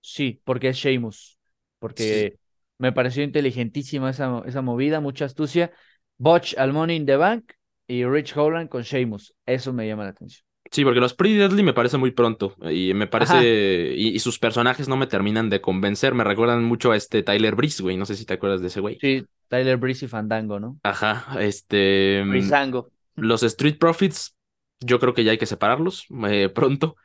Sí, 0.00 0.40
porque 0.42 0.70
es 0.70 0.78
Sheamus. 0.78 1.38
Porque 1.78 2.38
me 2.78 2.92
pareció 2.92 3.22
inteligentísima 3.24 4.08
esa, 4.08 4.42
esa 4.46 4.62
movida, 4.62 5.00
mucha 5.00 5.26
astucia. 5.26 5.70
Botch 6.16 6.56
al 6.56 6.72
Money 6.72 6.96
in 6.96 7.04
the 7.04 7.16
Bank 7.16 7.52
y 7.86 8.06
Rich 8.06 8.34
Holland 8.34 8.70
con 8.70 8.84
Sheamus. 8.84 9.34
Eso 9.44 9.74
me 9.74 9.86
llama 9.86 10.04
la 10.04 10.10
atención. 10.10 10.45
Sí, 10.70 10.84
porque 10.84 11.00
los 11.00 11.14
Pretty 11.14 11.36
Deadly 11.36 11.62
me 11.62 11.72
parece 11.72 11.96
muy 11.96 12.10
pronto 12.10 12.54
y 12.70 12.94
me 12.94 13.06
parece 13.06 13.94
y, 13.96 14.08
y, 14.08 14.18
sus 14.18 14.38
personajes 14.38 14.88
no 14.88 14.96
me 14.96 15.06
terminan 15.06 15.50
de 15.50 15.60
convencer, 15.60 16.14
me 16.14 16.24
recuerdan 16.24 16.64
mucho 16.64 16.92
a 16.92 16.96
este 16.96 17.22
Tyler 17.22 17.54
Breeze, 17.54 17.82
güey, 17.82 17.96
no 17.96 18.06
sé 18.06 18.16
si 18.16 18.24
te 18.24 18.34
acuerdas 18.34 18.60
de 18.60 18.68
ese 18.68 18.80
güey. 18.80 18.98
Sí, 19.00 19.24
Tyler 19.48 19.76
Breeze 19.76 20.06
y 20.06 20.08
Fandango, 20.08 20.58
¿no? 20.60 20.78
Ajá, 20.82 21.40
este 21.40 22.22
Breezango. 22.26 22.90
Los 23.14 23.42
Street 23.42 23.78
Profits 23.78 24.36
yo 24.80 24.98
creo 24.98 25.14
que 25.14 25.24
ya 25.24 25.32
hay 25.32 25.38
que 25.38 25.46
separarlos 25.46 26.06
eh, 26.28 26.48
pronto. 26.48 26.96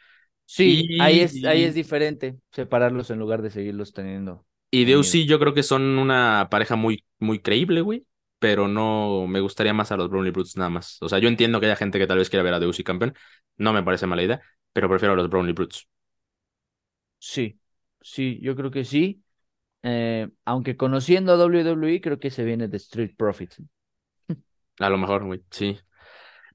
Sí, 0.45 0.97
ahí 0.99 1.22
es 1.22 1.43
ahí 1.45 1.64
es 1.64 1.76
diferente 1.76 2.38
separarlos 2.51 3.09
en 3.09 3.20
lugar 3.20 3.41
de 3.41 3.51
seguirlos 3.51 3.93
teniendo. 3.93 4.45
Y 4.70 4.86
de 4.86 5.01
sí 5.03 5.26
yo 5.26 5.39
creo 5.39 5.53
que 5.53 5.64
son 5.64 5.97
una 5.97 6.47
pareja 6.49 6.76
muy 6.76 7.05
muy 7.20 7.39
creíble, 7.39 7.82
güey 7.82 8.05
pero 8.42 8.68
no 8.68 9.28
me 9.28 9.39
gustaría 9.39 9.72
más 9.72 9.92
a 9.92 9.98
los 9.98 10.10
Brownlee 10.10 10.32
Brutes 10.32 10.58
nada 10.58 10.72
más. 10.72 10.98
O 11.02 11.08
sea, 11.08 11.20
yo 11.20 11.28
entiendo 11.28 11.60
que 11.60 11.68
haya 11.68 11.76
gente 11.76 12.00
que 12.00 12.08
tal 12.08 12.18
vez 12.18 12.28
quiera 12.28 12.42
ver 12.42 12.56
a 12.56 12.60
Deus 12.60 12.82
campeón, 12.84 13.14
no 13.56 13.72
me 13.72 13.84
parece 13.84 14.08
mala 14.08 14.24
idea, 14.24 14.42
pero 14.74 14.89
prefiero 14.89 15.14
a 15.14 15.16
los 15.16 15.30
Brownlee 15.30 15.54
Brutes. 15.54 15.88
Sí, 17.20 17.60
sí, 18.02 18.39
yo 18.42 18.56
creo 18.56 18.72
que 18.72 18.84
sí. 18.84 19.24
Eh, 19.84 20.28
aunque 20.44 20.76
conociendo 20.76 21.34
a 21.34 21.38
WWE, 21.38 22.02
creo 22.02 22.20
que 22.20 22.32
se 22.32 22.44
viene 22.44 22.68
de 22.68 22.78
Street 22.78 23.12
Profits. 23.16 23.62
A 24.80 24.89
lo 24.89 24.98
mejor, 24.98 25.24
güey, 25.24 25.44
sí. 25.52 25.78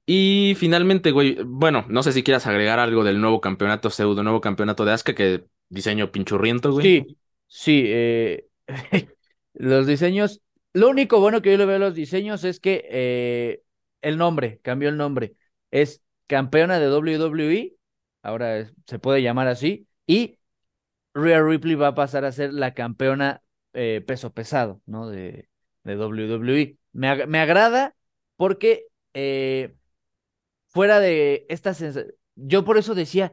Y 0.05 0.55
finalmente, 0.57 1.11
güey, 1.11 1.37
bueno, 1.45 1.85
no 1.87 2.03
sé 2.03 2.11
si 2.11 2.23
quieras 2.23 2.47
agregar 2.47 2.79
algo 2.79 3.05
del 3.05 3.21
nuevo 3.21 3.39
campeonato 3.39 3.89
pseudo, 3.89 4.23
nuevo 4.23 4.41
campeonato 4.41 4.83
de 4.83 4.91
Asuka, 4.91 5.15
que 5.15 5.45
diseño 5.69 6.11
pinchurriento, 6.11 6.73
güey. 6.73 6.85
Sí, 6.85 7.17
sí, 7.47 7.83
eh, 7.87 8.47
los 9.53 9.87
diseños 9.87 10.41
lo 10.77 10.89
único 10.89 11.19
bueno 11.19 11.41
que 11.41 11.51
yo 11.51 11.57
le 11.57 11.65
veo 11.65 11.77
a 11.77 11.79
los 11.79 11.95
diseños 11.95 12.43
es 12.43 12.59
que 12.59 12.85
eh, 12.89 13.63
el 14.01 14.17
nombre, 14.17 14.59
cambió 14.61 14.89
el 14.89 14.97
nombre. 14.97 15.35
Es 15.71 16.03
campeona 16.27 16.79
de 16.79 16.89
WWE, 16.89 17.75
ahora 18.21 18.71
se 18.85 18.99
puede 18.99 19.23
llamar 19.23 19.47
así, 19.47 19.87
y 20.05 20.39
Rhea 21.13 21.41
Ripley 21.43 21.75
va 21.75 21.89
a 21.89 21.95
pasar 21.95 22.25
a 22.25 22.31
ser 22.31 22.53
la 22.53 22.73
campeona 22.75 23.41
eh, 23.73 24.03
peso 24.05 24.33
pesado, 24.33 24.81
¿no? 24.85 25.09
De, 25.09 25.49
de 25.83 25.97
WWE. 25.97 26.77
Me, 26.93 27.25
me, 27.25 27.39
agrada 27.39 27.95
porque 28.35 28.85
eh, 29.13 29.75
fuera 30.67 30.99
de 30.99 31.45
esta 31.49 31.73
sensación, 31.73 32.13
yo 32.35 32.63
por 32.65 32.77
eso 32.77 32.93
decía, 32.95 33.31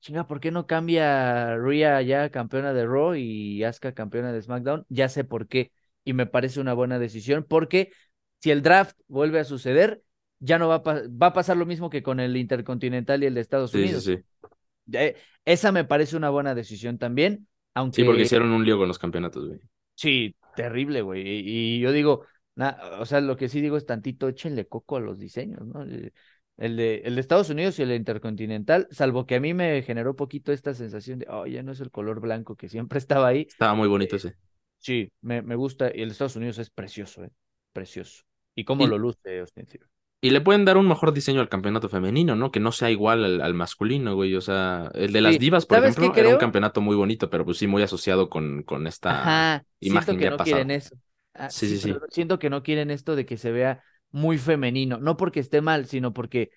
chinga, 0.00 0.26
¿por 0.26 0.40
qué 0.40 0.50
no 0.50 0.66
cambia 0.66 1.56
Rhea 1.56 2.00
ya 2.02 2.30
campeona 2.30 2.72
de 2.72 2.86
Raw 2.86 3.14
y 3.16 3.64
Asuka 3.64 3.92
campeona 3.94 4.32
de 4.32 4.42
SmackDown? 4.42 4.86
Ya 4.88 5.08
sé 5.10 5.24
por 5.24 5.46
qué 5.48 5.72
y 6.06 6.14
me 6.14 6.24
parece 6.24 6.60
una 6.60 6.72
buena 6.72 6.98
decisión 6.98 7.44
porque 7.46 7.92
si 8.38 8.50
el 8.50 8.62
draft 8.62 8.96
vuelve 9.08 9.40
a 9.40 9.44
suceder, 9.44 10.02
ya 10.38 10.58
no 10.58 10.68
va 10.68 10.76
a, 10.76 10.82
va 10.82 11.26
a 11.26 11.32
pasar 11.32 11.56
lo 11.56 11.66
mismo 11.66 11.90
que 11.90 12.02
con 12.02 12.20
el 12.20 12.36
Intercontinental 12.36 13.22
y 13.22 13.26
el 13.26 13.34
de 13.34 13.40
Estados 13.40 13.74
Unidos. 13.74 14.04
Sí, 14.04 14.16
sí. 14.16 14.98
esa 15.44 15.72
me 15.72 15.84
parece 15.84 16.16
una 16.16 16.30
buena 16.30 16.54
decisión 16.54 16.96
también, 16.96 17.48
aunque... 17.74 17.96
Sí, 17.96 18.04
porque 18.04 18.22
hicieron 18.22 18.52
un 18.52 18.64
lío 18.64 18.78
con 18.78 18.88
los 18.88 18.98
campeonatos, 18.98 19.48
güey. 19.48 19.60
Sí, 19.96 20.36
terrible, 20.54 21.02
güey. 21.02 21.22
Y, 21.26 21.80
yo 21.80 21.90
digo, 21.90 22.24
o 22.98 23.04
sea, 23.04 23.20
lo 23.20 23.36
que 23.36 23.48
sí 23.48 23.60
digo 23.60 23.76
es 23.76 23.84
tantito, 23.84 24.28
échenle 24.28 24.68
coco 24.68 24.96
a 24.96 25.00
los 25.00 25.18
diseños, 25.18 25.66
¿no? 25.66 25.82
El 25.82 26.76
de, 26.76 27.02
el 27.04 27.14
de 27.16 27.20
Estados 27.20 27.50
Unidos 27.50 27.78
y 27.78 27.82
el 27.82 27.92
Intercontinental, 27.92 28.86
salvo 28.90 29.26
que 29.26 29.34
a 29.34 29.40
mí 29.40 29.54
me 29.54 29.82
generó 29.82 30.14
poquito 30.14 30.52
esta 30.52 30.72
sensación 30.72 31.18
de, 31.18 31.26
oh, 31.28 31.46
ya 31.46 31.62
no 31.62 31.72
es 31.72 31.80
el 31.80 31.90
color 31.90 32.20
blanco 32.20 32.56
que 32.56 32.68
siempre 32.68 32.98
estaba 32.98 33.26
ahí. 33.26 33.46
Estaba 33.48 33.74
muy 33.74 33.88
bonito 33.88 34.16
ese. 34.16 34.36
Sí, 34.86 35.10
me, 35.20 35.42
me 35.42 35.56
gusta. 35.56 35.90
Y 35.92 36.02
el 36.02 36.12
Estados 36.12 36.36
Unidos 36.36 36.58
es 36.58 36.70
precioso, 36.70 37.24
¿eh? 37.24 37.30
Precioso. 37.72 38.22
Y 38.54 38.62
cómo 38.62 38.86
lo 38.86 38.98
luce 38.98 39.40
Austin 39.40 39.66
Y 40.20 40.30
le 40.30 40.40
pueden 40.40 40.64
dar 40.64 40.76
un 40.76 40.86
mejor 40.86 41.12
diseño 41.12 41.40
al 41.40 41.48
campeonato 41.48 41.88
femenino, 41.88 42.36
¿no? 42.36 42.52
Que 42.52 42.60
no 42.60 42.70
sea 42.70 42.88
igual 42.88 43.40
al, 43.42 43.54
masculino, 43.54 44.14
güey. 44.14 44.36
O 44.36 44.40
sea, 44.40 44.88
el 44.94 45.12
de 45.12 45.22
las 45.22 45.40
divas, 45.40 45.66
por 45.66 45.78
ejemplo, 45.78 46.14
era 46.14 46.28
un 46.28 46.36
campeonato 46.36 46.80
muy 46.80 46.94
bonito, 46.94 47.28
pero 47.28 47.44
pues 47.44 47.58
sí, 47.58 47.66
muy 47.66 47.82
asociado 47.82 48.30
con, 48.30 48.62
con 48.62 48.86
esta 48.86 49.64
imagen 49.80 50.18
que 50.18 50.30
no 50.30 50.36
quieren 50.36 50.70
eso. 50.70 50.94
Ah, 51.34 51.50
sí, 51.50 51.66
sí, 51.66 51.78
sí. 51.78 51.92
Siento 52.10 52.38
que 52.38 52.48
no 52.48 52.62
quieren 52.62 52.92
esto 52.92 53.16
de 53.16 53.26
que 53.26 53.38
se 53.38 53.50
vea 53.50 53.82
muy 54.12 54.38
femenino. 54.38 54.98
No 54.98 55.16
porque 55.16 55.40
esté 55.40 55.62
mal, 55.62 55.86
sino 55.86 56.12
porque, 56.12 56.50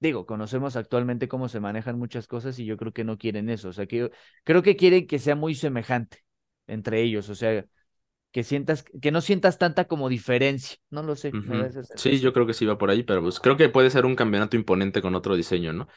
digo, 0.00 0.24
conocemos 0.24 0.74
actualmente 0.74 1.28
cómo 1.28 1.50
se 1.50 1.60
manejan 1.60 1.98
muchas 1.98 2.26
cosas 2.26 2.58
y 2.58 2.64
yo 2.64 2.78
creo 2.78 2.92
que 2.92 3.04
no 3.04 3.18
quieren 3.18 3.50
eso. 3.50 3.68
O 3.68 3.72
sea, 3.74 3.84
que 3.84 4.10
creo 4.44 4.62
que 4.62 4.74
quieren 4.74 5.06
que 5.06 5.18
sea 5.18 5.36
muy 5.36 5.54
semejante 5.54 6.24
entre 6.68 7.02
ellos, 7.02 7.28
o 7.28 7.34
sea, 7.34 7.66
que 8.30 8.44
sientas, 8.44 8.84
que 9.00 9.10
no 9.10 9.20
sientas 9.20 9.58
tanta 9.58 9.86
como 9.86 10.08
diferencia, 10.08 10.76
no 10.90 11.02
lo 11.02 11.16
sé. 11.16 11.32
Sí, 11.96 12.20
yo 12.20 12.32
creo 12.32 12.46
que 12.46 12.54
sí 12.54 12.66
va 12.66 12.78
por 12.78 12.90
ahí, 12.90 13.02
pero 13.02 13.22
pues 13.22 13.40
creo 13.40 13.56
que 13.56 13.68
puede 13.68 13.90
ser 13.90 14.04
un 14.04 14.14
campeonato 14.14 14.56
imponente 14.56 15.02
con 15.02 15.14
otro 15.14 15.34
diseño, 15.34 15.72
¿no? 15.72 15.88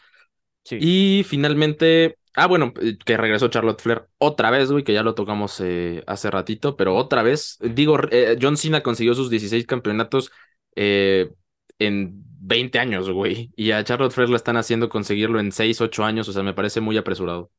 Sí. 0.64 0.78
Y 0.80 1.24
finalmente, 1.24 2.18
ah, 2.36 2.48
bueno, 2.48 2.74
eh, 2.82 2.98
que 3.04 3.18
regresó 3.18 3.50
Charlotte 3.50 3.82
Flair 3.82 4.04
otra 4.18 4.50
vez, 4.50 4.72
güey, 4.72 4.84
que 4.84 4.94
ya 4.94 5.04
lo 5.04 5.16
tocamos 5.16 5.60
eh, 5.60 6.04
hace 6.08 6.32
ratito, 6.32 6.78
pero 6.78 6.96
otra 6.96 7.24
vez, 7.24 7.58
digo, 7.62 7.98
eh, 8.12 8.38
John 8.42 8.58
Cena 8.58 8.82
consiguió 8.82 9.14
sus 9.14 9.30
16 9.30 9.66
campeonatos 9.66 10.32
en 10.74 12.24
20 12.40 12.80
años, 12.80 13.10
güey, 13.10 13.52
y 13.56 13.72
a 13.72 13.84
Charlotte 13.84 14.14
Flair 14.14 14.30
la 14.30 14.38
están 14.38 14.56
haciendo 14.56 14.88
conseguirlo 14.88 15.40
en 15.40 15.52
6, 15.52 15.82
8 15.82 16.06
años, 16.06 16.30
o 16.30 16.34
sea, 16.34 16.44
me 16.44 16.54
parece 16.54 16.80
muy 16.80 16.96
apresurado. 16.96 17.52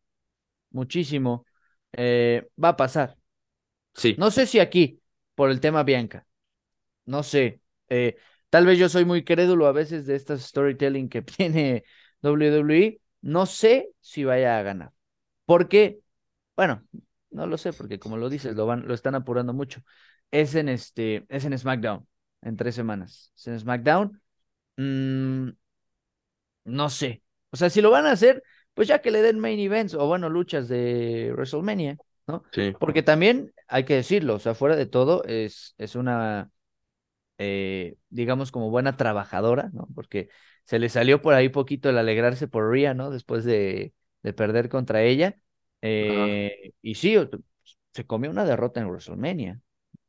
Muchísimo. 0.70 1.44
Eh, 1.92 2.48
va 2.62 2.70
a 2.70 2.76
pasar. 2.76 3.16
Sí. 3.94 4.16
No 4.18 4.30
sé 4.30 4.46
si 4.46 4.60
aquí, 4.60 5.02
por 5.34 5.50
el 5.50 5.60
tema 5.60 5.82
Bianca. 5.84 6.26
No 7.06 7.22
sé. 7.22 7.60
Eh, 7.88 8.16
tal 8.50 8.66
vez 8.66 8.78
yo 8.78 8.88
soy 8.88 9.04
muy 9.04 9.24
crédulo 9.24 9.66
a 9.66 9.72
veces 9.72 10.06
de 10.06 10.16
estas 10.16 10.42
storytelling 10.42 11.08
que 11.08 11.22
tiene 11.22 11.84
WWE. 12.22 13.00
No 13.22 13.46
sé 13.46 13.90
si 14.00 14.24
vaya 14.24 14.58
a 14.58 14.62
ganar. 14.62 14.92
Porque, 15.46 16.00
bueno, 16.56 16.86
no 17.30 17.46
lo 17.46 17.58
sé, 17.58 17.72
porque 17.72 17.98
como 17.98 18.16
lo 18.16 18.28
dices, 18.30 18.56
lo, 18.56 18.66
van, 18.66 18.86
lo 18.86 18.94
están 18.94 19.14
apurando 19.14 19.52
mucho. 19.52 19.82
Es 20.30 20.54
en 20.54 20.68
este, 20.68 21.26
es 21.28 21.44
en 21.44 21.58
SmackDown, 21.58 22.06
en 22.42 22.56
tres 22.56 22.74
semanas. 22.74 23.32
Es 23.36 23.46
en 23.48 23.60
SmackDown. 23.60 24.22
Mm, 24.76 25.50
no 26.64 26.88
sé. 26.90 27.22
O 27.50 27.56
sea, 27.56 27.70
si 27.70 27.80
lo 27.80 27.90
van 27.90 28.06
a 28.06 28.12
hacer, 28.12 28.42
pues 28.74 28.88
ya 28.88 29.00
que 29.00 29.10
le 29.10 29.22
den 29.22 29.38
main 29.38 29.58
events 29.58 29.94
o 29.94 30.06
bueno, 30.06 30.28
luchas 30.28 30.68
de 30.68 31.30
WrestleMania, 31.34 31.98
¿no? 32.26 32.42
Sí. 32.52 32.74
Porque 32.78 33.02
también 33.02 33.52
hay 33.68 33.84
que 33.84 33.94
decirlo, 33.94 34.34
o 34.36 34.38
sea, 34.38 34.54
fuera 34.54 34.76
de 34.76 34.86
todo, 34.86 35.24
es, 35.24 35.74
es 35.78 35.94
una, 35.94 36.50
eh, 37.38 37.96
digamos, 38.10 38.52
como 38.52 38.70
buena 38.70 38.96
trabajadora, 38.96 39.70
¿no? 39.72 39.88
Porque 39.94 40.28
se 40.64 40.78
le 40.78 40.88
salió 40.88 41.22
por 41.22 41.34
ahí 41.34 41.48
poquito 41.48 41.90
el 41.90 41.98
alegrarse 41.98 42.48
por 42.48 42.70
Rhea, 42.70 42.94
¿no? 42.94 43.10
Después 43.10 43.44
de, 43.44 43.94
de 44.22 44.32
perder 44.32 44.68
contra 44.68 45.02
ella. 45.02 45.36
Eh, 45.82 46.72
y 46.82 46.94
sí, 46.94 47.16
se 47.92 48.06
comió 48.06 48.30
una 48.30 48.44
derrota 48.44 48.80
en 48.80 48.88
WrestleMania. 48.88 49.60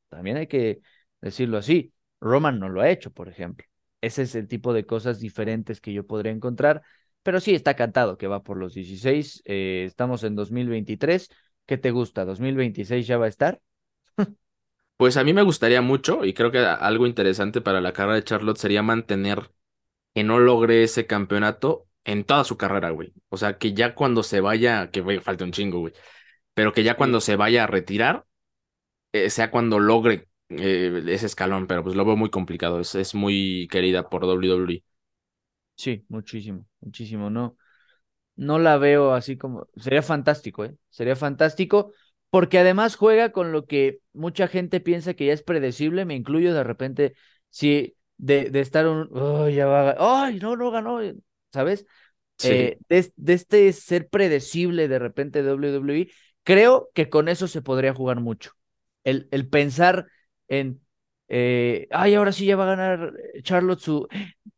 También 0.09 0.37
hay 0.37 0.47
que 0.47 0.81
decirlo 1.21 1.57
así. 1.57 1.93
Roman 2.21 2.59
no 2.59 2.69
lo 2.69 2.81
ha 2.81 2.89
hecho, 2.89 3.11
por 3.11 3.29
ejemplo. 3.29 3.65
Ese 4.01 4.23
es 4.23 4.35
el 4.35 4.47
tipo 4.47 4.73
de 4.73 4.85
cosas 4.85 5.19
diferentes 5.19 5.81
que 5.81 5.93
yo 5.93 6.05
podría 6.05 6.31
encontrar 6.31 6.83
pero 7.23 7.39
sí 7.39 7.55
está 7.55 7.75
cantado 7.75 8.17
que 8.17 8.27
va 8.27 8.43
por 8.43 8.57
los 8.57 8.73
16. 8.73 9.41
Eh, 9.45 9.83
estamos 9.87 10.23
en 10.23 10.35
2023. 10.35 11.29
¿Qué 11.65 11.77
te 11.77 11.91
gusta? 11.91 12.25
¿2026 12.25 13.07
ya 13.07 13.17
va 13.17 13.25
a 13.25 13.29
estar? 13.29 13.61
pues 14.97 15.17
a 15.17 15.23
mí 15.23 15.33
me 15.33 15.43
gustaría 15.43 15.81
mucho 15.81 16.25
y 16.25 16.33
creo 16.33 16.51
que 16.51 16.59
algo 16.59 17.07
interesante 17.07 17.61
para 17.61 17.81
la 17.81 17.93
carrera 17.93 18.15
de 18.15 18.23
Charlotte 18.23 18.57
sería 18.57 18.83
mantener 18.83 19.51
que 20.13 20.23
no 20.23 20.39
logre 20.39 20.83
ese 20.83 21.07
campeonato 21.07 21.87
en 22.05 22.23
toda 22.25 22.43
su 22.43 22.57
carrera, 22.57 22.91
güey. 22.91 23.13
O 23.29 23.37
sea, 23.37 23.57
que 23.57 23.73
ya 23.73 23.95
cuando 23.95 24.23
se 24.23 24.41
vaya, 24.41 24.91
que 24.91 25.01
güey, 25.01 25.19
falta 25.19 25.45
un 25.45 25.51
chingo, 25.51 25.79
güey, 25.79 25.93
pero 26.53 26.73
que 26.73 26.83
ya 26.83 26.95
cuando 26.97 27.21
se 27.21 27.35
vaya 27.35 27.63
a 27.63 27.67
retirar, 27.67 28.25
eh, 29.13 29.29
sea 29.29 29.51
cuando 29.51 29.79
logre 29.79 30.29
eh, 30.49 31.03
ese 31.07 31.27
escalón, 31.27 31.67
pero 31.67 31.83
pues 31.83 31.95
lo 31.95 32.05
veo 32.05 32.15
muy 32.17 32.29
complicado. 32.29 32.79
Es, 32.79 32.95
es 32.95 33.15
muy 33.15 33.67
querida 33.71 34.09
por 34.09 34.25
WWE. 34.25 34.83
Sí, 35.83 36.05
muchísimo, 36.07 36.65
muchísimo. 36.79 37.29
No, 37.29 37.57
no 38.37 38.57
la 38.57 38.77
veo 38.77 39.13
así 39.13 39.37
como. 39.37 39.67
Sería 39.75 40.01
fantástico, 40.01 40.63
¿eh? 40.63 40.77
Sería 40.89 41.17
fantástico, 41.17 41.91
porque 42.29 42.57
además 42.57 42.95
juega 42.95 43.33
con 43.33 43.51
lo 43.51 43.65
que 43.65 43.99
mucha 44.13 44.47
gente 44.47 44.79
piensa 44.79 45.13
que 45.13 45.25
ya 45.25 45.33
es 45.33 45.43
predecible, 45.43 46.05
me 46.05 46.15
incluyo 46.15 46.53
de 46.53 46.63
repente, 46.63 47.15
si 47.49 47.97
de, 48.15 48.49
de 48.49 48.61
estar 48.61 48.87
un. 48.87 49.09
Oh, 49.11 49.49
ya 49.49 49.65
va 49.65 49.97
¡Ay, 49.99 50.39
no, 50.39 50.55
no 50.55 50.71
ganó! 50.71 51.01
¿Sabes? 51.51 51.85
Sí. 52.37 52.47
Eh, 52.49 52.79
de, 52.87 53.33
este 53.33 53.73
ser 53.73 54.07
predecible 54.07 54.87
de 54.87 54.99
repente 54.99 55.43
WWE, 55.43 56.09
creo 56.43 56.91
que 56.93 57.09
con 57.09 57.27
eso 57.27 57.49
se 57.49 57.61
podría 57.61 57.93
jugar 57.93 58.21
mucho. 58.21 58.51
El, 59.03 59.27
el 59.31 59.49
pensar 59.49 60.07
en. 60.47 60.79
Eh, 61.27 61.89
ay, 61.91 62.15
ahora 62.15 62.31
sí 62.31 62.45
ya 62.45 62.55
va 62.55 62.63
a 62.71 62.75
ganar 62.77 63.13
Charlotte 63.43 63.81
su. 63.81 64.07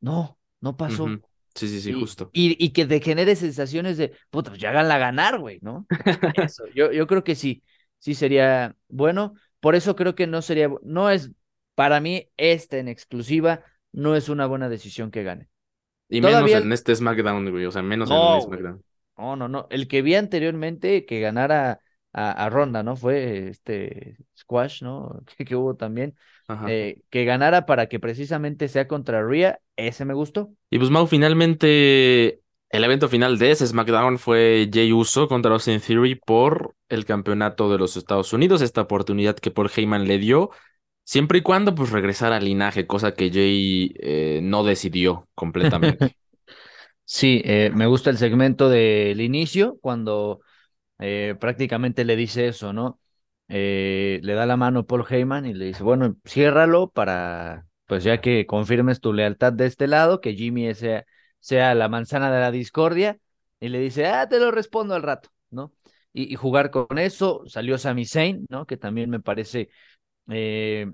No, 0.02 0.38
no 0.66 0.76
pasó. 0.76 1.08
Sí, 1.54 1.70
sí, 1.70 1.80
sí, 1.80 1.94
justo. 1.94 2.32
Y, 2.34 2.58
y, 2.64 2.72
que 2.72 2.86
te 2.86 3.00
genere 3.00 3.36
sensaciones 3.36 3.98
de, 3.98 4.14
puta, 4.32 4.50
pues 4.50 4.60
ya 4.60 4.72
háganla 4.72 4.98
ganar, 4.98 5.40
güey, 5.40 5.60
¿no? 5.62 5.86
Eso, 6.50 6.66
yo, 6.74 6.92
yo 6.92 7.06
creo 7.06 7.24
que 7.24 7.36
sí, 7.36 7.64
sí 8.00 8.16
sería 8.16 8.76
bueno. 8.90 9.36
Por 9.60 9.76
eso 9.76 9.96
creo 9.96 10.16
que 10.16 10.28
no 10.28 10.42
sería, 10.42 10.70
no 10.82 11.10
es, 11.12 11.32
para 11.76 12.00
mí, 12.02 12.30
esta 12.36 12.78
en 12.78 12.88
exclusiva 12.88 13.64
no 13.94 14.16
es 14.16 14.28
una 14.28 14.48
buena 14.48 14.70
decisión 14.70 15.12
que 15.12 15.24
gane. 15.24 15.48
Y 16.10 16.20
menos 16.20 16.52
en 16.52 16.72
este 16.74 16.96
SmackDown, 16.96 17.50
güey, 17.52 17.66
o 17.66 17.72
sea, 17.72 17.84
menos 17.84 18.10
en 18.10 18.18
el 18.18 18.42
SmackDown. 18.42 18.84
No, 19.18 19.36
no, 19.36 19.48
no. 19.48 19.68
El 19.70 19.88
que 19.88 20.02
vi 20.02 20.16
anteriormente 20.16 21.06
que 21.06 21.20
ganara 21.20 21.80
a, 22.18 22.50
Ronda, 22.50 22.82
¿no? 22.82 22.96
Fue 22.96 23.50
este 23.50 24.18
Squash, 24.38 24.82
¿no? 24.82 25.22
Que, 25.46 25.56
hubo 25.56 25.76
también. 25.76 26.16
Eh, 26.68 27.02
que 27.10 27.26
ganara 27.26 27.66
para 27.66 27.88
que 27.88 28.00
precisamente 28.00 28.68
sea 28.68 28.88
contra 28.88 29.24
Rhea, 29.24 29.60
ese 29.76 30.06
me 30.06 30.14
gustó. 30.14 30.52
Y 30.70 30.78
pues 30.78 30.92
Mau, 30.92 31.08
finalmente 31.08 32.42
el 32.70 32.84
evento 32.84 33.10
final 33.10 33.38
de 33.38 33.52
ese 33.52 33.68
SmackDown 33.68 34.20
fue 34.20 34.70
Jay 34.72 34.94
Uso 34.94 35.28
contra 35.28 35.52
Austin 35.52 35.82
Theory 35.82 36.16
por 36.16 36.76
el 36.88 37.06
campeonato 37.06 37.72
de 37.72 37.80
los 37.80 37.98
Estados 37.98 38.32
Unidos, 38.32 38.62
esta 38.62 38.82
oportunidad 38.82 39.36
que 39.36 39.52
Paul 39.52 39.72
Heyman 39.76 40.08
le 40.08 40.20
dio, 40.20 40.52
siempre 41.04 41.40
y 41.40 41.42
cuando 41.42 41.74
pues 41.74 41.92
regresara 41.92 42.38
al 42.38 42.46
linaje, 42.46 42.86
cosa 42.86 43.14
que 43.14 43.32
Jay 43.32 43.94
eh, 44.00 44.40
no 44.44 44.64
decidió 44.64 45.28
completamente. 45.34 46.16
sí, 47.06 47.42
eh, 47.44 47.72
me 47.74 47.88
gusta 47.88 48.10
el 48.10 48.18
segmento 48.18 48.70
del 48.70 49.20
inicio, 49.20 49.78
cuando 49.82 50.42
eh, 51.00 51.36
prácticamente 51.40 52.06
le 52.06 52.16
dice 52.16 52.48
eso, 52.48 52.74
¿no? 52.74 53.00
le 53.48 54.34
da 54.34 54.46
la 54.48 54.58
mano 54.58 54.88
Paul 54.88 55.06
Heyman 55.08 55.46
y 55.46 55.54
le 55.54 55.66
dice, 55.66 55.84
bueno, 55.84 56.16
ciérralo 56.26 56.90
para, 56.90 57.68
pues 57.86 58.04
ya 58.04 58.20
que 58.22 58.46
confirmes 58.48 59.02
tu 59.02 59.14
lealtad 59.14 59.54
de 59.54 59.68
este 59.68 59.88
lado, 59.88 60.22
que 60.22 60.34
Jimmy 60.34 60.68
ese 60.68 61.06
sea 61.40 61.76
la 61.76 61.90
manzana 61.90 62.32
de 62.32 62.40
la 62.40 62.52
discordia, 62.52 63.20
y 63.60 63.70
le 63.70 63.80
dice, 63.80 64.08
ah, 64.08 64.28
te 64.28 64.40
lo 64.40 64.52
respondo 64.52 64.96
al 64.96 65.04
rato, 65.04 65.30
¿no? 65.52 65.74
Y, 66.14 66.36
jugar 66.36 66.72
con 66.72 66.98
eso, 66.98 67.44
salió 67.48 67.78
Sami 67.78 68.06
Zayn, 68.06 68.46
¿no? 68.50 68.66
Que 68.66 68.78
también 68.78 69.10
me 69.10 69.20
parece 69.20 69.70
eh, 70.30 70.88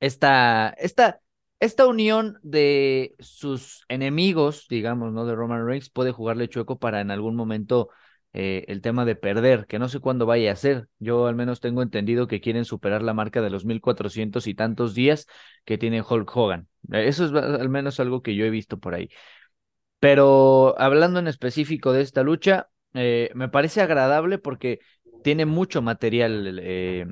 esta, 0.00 0.70
esta, 0.78 1.20
esta 1.60 1.86
unión 1.86 2.38
de 2.42 3.16
sus 3.18 3.84
enemigos, 3.88 4.66
digamos, 4.68 5.12
¿no? 5.12 5.26
De 5.26 5.34
Roman 5.34 5.66
Reigns, 5.66 5.90
puede 5.90 6.12
jugarle 6.12 6.48
chueco 6.48 6.78
para 6.78 7.00
en 7.00 7.10
algún 7.10 7.36
momento 7.36 7.88
eh, 8.32 8.64
el 8.68 8.82
tema 8.82 9.04
de 9.04 9.16
perder, 9.16 9.66
que 9.66 9.78
no 9.78 9.88
sé 9.88 10.00
cuándo 10.00 10.26
vaya 10.26 10.52
a 10.52 10.56
ser. 10.56 10.88
Yo 10.98 11.26
al 11.26 11.34
menos 11.34 11.60
tengo 11.60 11.82
entendido 11.82 12.26
que 12.26 12.40
quieren 12.40 12.64
superar 12.64 13.02
la 13.02 13.14
marca 13.14 13.40
de 13.42 13.50
los 13.50 13.64
1400 13.64 14.46
y 14.46 14.54
tantos 14.54 14.94
días 14.94 15.26
que 15.64 15.78
tiene 15.78 16.02
Hulk 16.02 16.36
Hogan. 16.36 16.68
Eso 16.92 17.24
es 17.24 17.32
al 17.32 17.68
menos 17.68 18.00
algo 18.00 18.22
que 18.22 18.34
yo 18.34 18.44
he 18.44 18.50
visto 18.50 18.78
por 18.78 18.94
ahí. 18.94 19.08
Pero 20.00 20.78
hablando 20.78 21.18
en 21.18 21.28
específico 21.28 21.92
de 21.92 22.02
esta 22.02 22.22
lucha, 22.22 22.68
eh, 22.94 23.30
me 23.34 23.48
parece 23.48 23.80
agradable 23.80 24.38
porque 24.38 24.80
tiene 25.22 25.46
mucho 25.46 25.82
material. 25.82 26.60
Eh, 26.62 27.06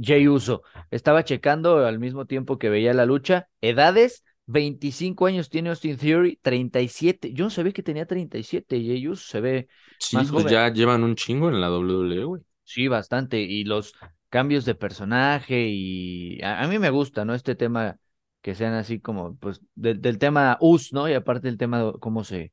Jay 0.00 0.28
Uso. 0.28 0.62
Estaba 0.90 1.24
checando 1.24 1.84
al 1.84 1.98
mismo 1.98 2.26
tiempo 2.26 2.58
que 2.58 2.70
veía 2.70 2.94
la 2.94 3.06
lucha. 3.06 3.48
Edades, 3.60 4.24
25 4.46 5.26
años 5.26 5.50
tiene 5.50 5.70
Austin 5.70 5.96
Theory, 5.96 6.38
37. 6.40 7.32
Yo 7.32 7.44
no 7.44 7.50
sabía 7.50 7.72
que 7.72 7.82
tenía 7.82 8.06
37. 8.06 8.76
Jay 8.76 9.06
Uso 9.08 9.24
se 9.26 9.40
ve 9.40 9.68
sí, 9.98 10.16
pues 10.30 10.46
ya 10.46 10.72
llevan 10.72 11.02
un 11.02 11.16
chingo 11.16 11.48
en 11.48 11.60
la 11.60 11.70
WWE, 11.70 12.24
güey. 12.24 12.42
Sí, 12.64 12.88
bastante. 12.88 13.40
Y 13.40 13.64
los 13.64 13.94
cambios 14.28 14.64
de 14.64 14.74
personaje 14.74 15.66
y 15.68 16.40
a 16.42 16.66
mí 16.68 16.78
me 16.78 16.90
gusta, 16.90 17.24
¿no? 17.24 17.34
Este 17.34 17.54
tema 17.54 17.98
que 18.40 18.54
sean 18.54 18.74
así 18.74 19.00
como, 19.00 19.36
pues, 19.38 19.60
del 19.74 20.18
tema 20.18 20.56
US, 20.60 20.94
¿no? 20.94 21.08
Y 21.08 21.14
aparte 21.14 21.48
el 21.48 21.58
tema 21.58 21.82
de 21.82 21.92
cómo 22.00 22.22
se, 22.22 22.52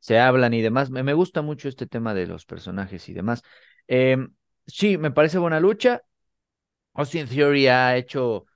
se 0.00 0.18
hablan 0.18 0.54
y 0.54 0.62
demás. 0.62 0.90
Me, 0.90 1.02
me 1.02 1.12
gusta 1.12 1.42
mucho 1.42 1.68
este 1.68 1.86
tema 1.86 2.14
de 2.14 2.26
los 2.26 2.46
personajes 2.46 3.08
y 3.10 3.12
demás. 3.12 3.42
Em, 3.86 4.32
sí, 4.66 4.96
me 4.96 5.10
parece 5.10 5.38
buena 5.38 5.60
lucha. 5.60 6.02
Austin 6.94 7.26
Theory 7.26 7.66
ha 7.66 7.96
hecho 7.96 8.46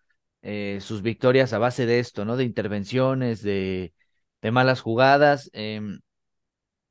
eh, 0.43 0.79
sus 0.81 1.03
victorias 1.03 1.53
a 1.53 1.59
base 1.59 1.87
de 1.87 1.99
esto, 1.99 2.25
¿no? 2.25 2.37
De 2.37 2.45
intervenciones, 2.45 3.43
de, 3.43 3.93
de 4.43 4.51
malas 4.51 4.81
jugadas. 4.81 5.51
Em, 5.53 6.01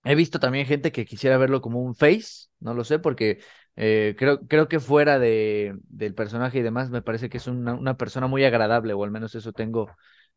he 0.03 0.15
visto 0.15 0.39
también 0.39 0.65
gente 0.65 0.91
que 0.91 1.05
quisiera 1.05 1.37
verlo 1.37 1.61
como 1.61 1.81
un 1.81 1.95
face, 1.95 2.47
no 2.59 2.73
lo 2.73 2.83
sé, 2.83 2.99
porque 2.99 3.39
eh, 3.75 4.15
creo, 4.17 4.39
creo 4.47 4.67
que 4.67 4.79
fuera 4.79 5.19
de, 5.19 5.75
del 5.83 6.13
personaje 6.15 6.59
y 6.59 6.61
demás, 6.61 6.89
me 6.89 7.01
parece 7.01 7.29
que 7.29 7.37
es 7.37 7.47
una, 7.47 7.73
una, 7.75 7.97
persona 7.97 8.27
muy 8.27 8.43
agradable, 8.43 8.93
o 8.93 9.03
al 9.03 9.11
menos 9.11 9.35
eso 9.35 9.53
tengo 9.53 9.89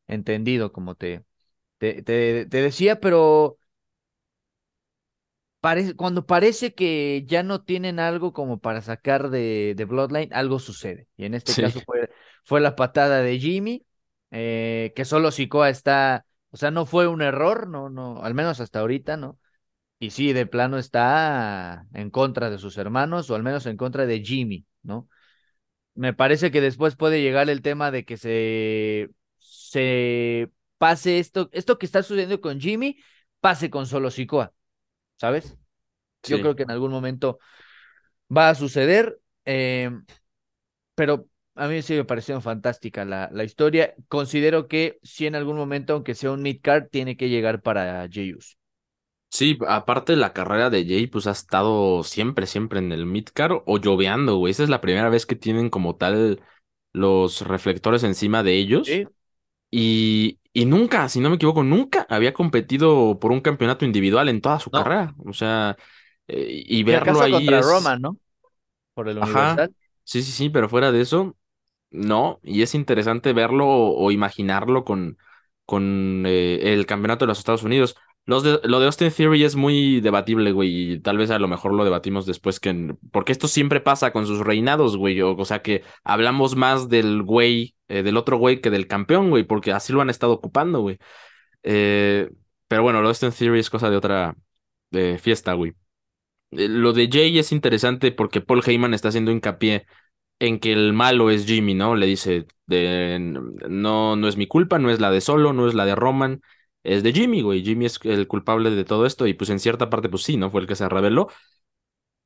entendido, 0.06 0.72
como 0.72 0.94
te, 0.96 1.24
te, 1.78 2.02
te, 2.02 2.46
decía, 2.46 3.00
pero 3.00 3.58
parece, 5.60 5.94
cuando 5.94 6.26
parece 6.26 6.74
que 6.74 7.24
ya 7.26 7.42
no 7.42 7.62
tienen 7.62 7.98
algo 8.00 8.32
como 8.32 8.58
para 8.58 8.82
sacar 8.82 9.30
de, 9.30 9.74
de 9.76 9.84
Bloodline, 9.84 10.32
algo 10.32 10.58
sucede. 10.58 11.08
Y 11.16 11.24
en 11.24 11.34
este 11.34 11.60
caso 11.62 11.80
fue, 11.86 11.99
fue 12.44 12.60
la 12.60 12.76
patada 12.76 13.22
de 13.22 13.38
Jimmy, 13.38 13.86
eh, 14.30 14.92
que 14.94 15.04
solo 15.04 15.30
Sikoa 15.30 15.70
está, 15.70 16.24
o 16.50 16.56
sea, 16.56 16.70
no 16.70 16.86
fue 16.86 17.08
un 17.08 17.22
error, 17.22 17.68
no, 17.68 17.90
no, 17.90 18.22
al 18.22 18.34
menos 18.34 18.60
hasta 18.60 18.80
ahorita, 18.80 19.16
¿no? 19.16 19.38
Y 19.98 20.10
sí, 20.10 20.32
de 20.32 20.46
plano 20.46 20.78
está 20.78 21.86
en 21.92 22.10
contra 22.10 22.50
de 22.50 22.58
sus 22.58 22.78
hermanos, 22.78 23.28
o 23.30 23.34
al 23.34 23.42
menos 23.42 23.66
en 23.66 23.76
contra 23.76 24.06
de 24.06 24.22
Jimmy, 24.24 24.66
¿no? 24.82 25.08
Me 25.94 26.14
parece 26.14 26.50
que 26.50 26.60
después 26.60 26.96
puede 26.96 27.20
llegar 27.20 27.50
el 27.50 27.62
tema 27.62 27.90
de 27.90 28.04
que 28.04 28.16
se, 28.16 29.10
se 29.38 30.50
pase 30.78 31.18
esto, 31.18 31.50
esto 31.52 31.78
que 31.78 31.86
está 31.86 32.02
sucediendo 32.02 32.40
con 32.40 32.60
Jimmy, 32.60 32.98
pase 33.40 33.68
con 33.68 33.86
solo 33.86 34.10
Sikoa, 34.10 34.54
¿sabes? 35.16 35.56
Yo 36.22 36.40
creo 36.40 36.56
que 36.56 36.62
en 36.62 36.70
algún 36.70 36.90
momento 36.90 37.38
va 38.34 38.50
a 38.50 38.54
suceder, 38.54 39.20
em, 39.44 40.04
pero 40.94 41.28
a 41.60 41.68
mí 41.68 41.82
sí 41.82 41.94
me 41.94 42.04
pareció 42.04 42.40
fantástica 42.40 43.04
la, 43.04 43.28
la 43.32 43.44
historia. 43.44 43.94
Considero 44.08 44.68
que 44.68 44.98
si 45.02 45.26
en 45.26 45.34
algún 45.34 45.56
momento, 45.56 45.92
aunque 45.94 46.14
sea 46.14 46.32
un 46.32 46.42
mid-card, 46.42 46.88
tiene 46.90 47.16
que 47.16 47.28
llegar 47.28 47.62
para 47.62 48.08
Jeyus. 48.10 48.58
Sí, 49.32 49.58
aparte 49.68 50.16
la 50.16 50.32
carrera 50.32 50.70
de 50.70 50.84
Jay, 50.84 51.06
pues 51.06 51.26
ha 51.28 51.30
estado 51.30 52.02
siempre, 52.02 52.46
siempre 52.46 52.80
en 52.80 52.90
el 52.92 53.06
midcar 53.06 53.62
o 53.64 53.78
lloveando, 53.78 54.36
güey. 54.36 54.50
Esa 54.50 54.64
es 54.64 54.68
la 54.68 54.80
primera 54.80 55.08
vez 55.08 55.24
que 55.24 55.36
tienen 55.36 55.70
como 55.70 55.96
tal 55.96 56.42
los 56.92 57.42
reflectores 57.42 58.02
encima 58.02 58.42
de 58.42 58.56
ellos. 58.56 58.88
Y, 59.70 60.40
y 60.52 60.66
nunca, 60.66 61.08
si 61.08 61.20
no 61.20 61.30
me 61.30 61.36
equivoco, 61.36 61.62
nunca 61.62 62.06
había 62.10 62.34
competido 62.34 63.18
por 63.20 63.32
un 63.32 63.40
campeonato 63.40 63.84
individual 63.84 64.28
en 64.28 64.40
toda 64.40 64.58
su 64.60 64.70
carrera. 64.70 65.14
O 65.24 65.32
sea, 65.32 65.76
eh, 66.28 66.64
y 66.66 66.82
verlo 66.82 67.20
ahí. 67.22 67.32
contra 67.32 67.60
Roma, 67.60 67.96
¿no? 67.98 68.18
Por 68.94 69.08
el 69.08 69.18
Universal. 69.18 69.74
Sí, 70.04 70.22
sí, 70.22 70.32
sí, 70.32 70.50
pero 70.50 70.68
fuera 70.68 70.90
de 70.90 71.00
eso, 71.02 71.36
no. 71.90 72.40
Y 72.42 72.62
es 72.62 72.74
interesante 72.74 73.32
verlo 73.32 73.66
o, 73.68 74.10
imaginarlo 74.10 74.84
con, 74.84 75.18
con 75.64 76.24
eh, 76.26 76.72
el 76.72 76.86
campeonato 76.86 77.24
de 77.24 77.28
los 77.28 77.38
Estados 77.38 77.62
Unidos 77.62 77.96
lo 78.30 78.80
de 78.80 78.86
Austin 78.86 79.10
Theory 79.10 79.44
es 79.44 79.56
muy 79.56 80.00
debatible, 80.00 80.52
güey, 80.52 80.92
y 80.92 81.00
tal 81.00 81.18
vez 81.18 81.30
a 81.30 81.38
lo 81.38 81.48
mejor 81.48 81.74
lo 81.74 81.84
debatimos 81.84 82.26
después 82.26 82.60
que... 82.60 82.94
Porque 83.10 83.32
esto 83.32 83.48
siempre 83.48 83.80
pasa 83.80 84.12
con 84.12 84.26
sus 84.26 84.40
reinados, 84.40 84.96
güey, 84.96 85.20
o, 85.20 85.44
sea 85.44 85.62
que 85.62 85.82
hablamos 86.04 86.54
más 86.54 86.88
del 86.88 87.22
güey, 87.22 87.74
eh, 87.88 88.02
del 88.02 88.16
otro 88.16 88.38
güey 88.38 88.60
que 88.60 88.70
del 88.70 88.86
campeón, 88.86 89.30
güey, 89.30 89.44
porque 89.44 89.72
así 89.72 89.92
lo 89.92 90.00
han 90.00 90.10
estado 90.10 90.32
ocupando, 90.32 90.80
güey. 90.80 90.98
Eh, 91.62 92.30
pero 92.68 92.82
bueno, 92.82 93.00
lo 93.00 93.08
de 93.08 93.10
Austin 93.10 93.32
Theory 93.32 93.60
es 93.60 93.70
cosa 93.70 93.90
de 93.90 93.96
otra 93.96 94.36
fiesta, 95.18 95.54
güey. 95.54 95.74
Lo 96.50 96.92
de 96.92 97.08
Jay 97.10 97.38
es 97.38 97.52
interesante 97.52 98.12
porque 98.12 98.40
Paul 98.40 98.62
Heyman 98.64 98.94
está 98.94 99.08
haciendo 99.08 99.30
hincapié 99.30 99.86
en 100.40 100.58
que 100.58 100.72
el 100.72 100.92
malo 100.92 101.30
es 101.30 101.46
Jimmy, 101.46 101.74
¿no? 101.74 101.94
Le 101.94 102.06
dice, 102.06 102.46
de, 102.66 103.18
no, 103.20 104.16
no 104.16 104.28
es 104.28 104.36
mi 104.36 104.48
culpa, 104.48 104.80
no 104.80 104.90
es 104.90 104.98
la 104.98 105.12
de 105.12 105.20
Solo, 105.20 105.52
no 105.52 105.68
es 105.68 105.74
la 105.74 105.84
de 105.84 105.94
Roman 105.94 106.40
es 106.82 107.02
de 107.02 107.12
Jimmy, 107.12 107.42
güey. 107.42 107.62
Jimmy 107.62 107.86
es 107.86 108.00
el 108.04 108.26
culpable 108.26 108.70
de 108.70 108.84
todo 108.84 109.06
esto 109.06 109.26
y 109.26 109.34
pues 109.34 109.50
en 109.50 109.60
cierta 109.60 109.90
parte 109.90 110.08
pues 110.08 110.22
sí, 110.22 110.36
¿no? 110.36 110.50
Fue 110.50 110.60
el 110.60 110.66
que 110.66 110.76
se 110.76 110.88
reveló. 110.88 111.28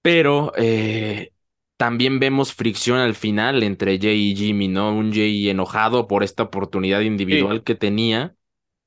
Pero 0.03 0.53
eh, 0.57 1.33
también 1.77 2.21
vemos 2.21 2.53
fricción 2.53 2.99
al 2.99 3.15
final 3.15 3.63
entre 3.63 3.99
Jay 3.99 4.33
y 4.33 4.37
Jimmy, 4.37 4.69
¿no? 4.69 4.95
Un 4.95 5.13
Jay 5.13 5.49
enojado 5.49 6.07
por 6.07 6.23
esta 6.23 6.45
oportunidad 6.45 7.01
individual 7.01 7.63
que 7.65 7.75
tenía 7.75 8.37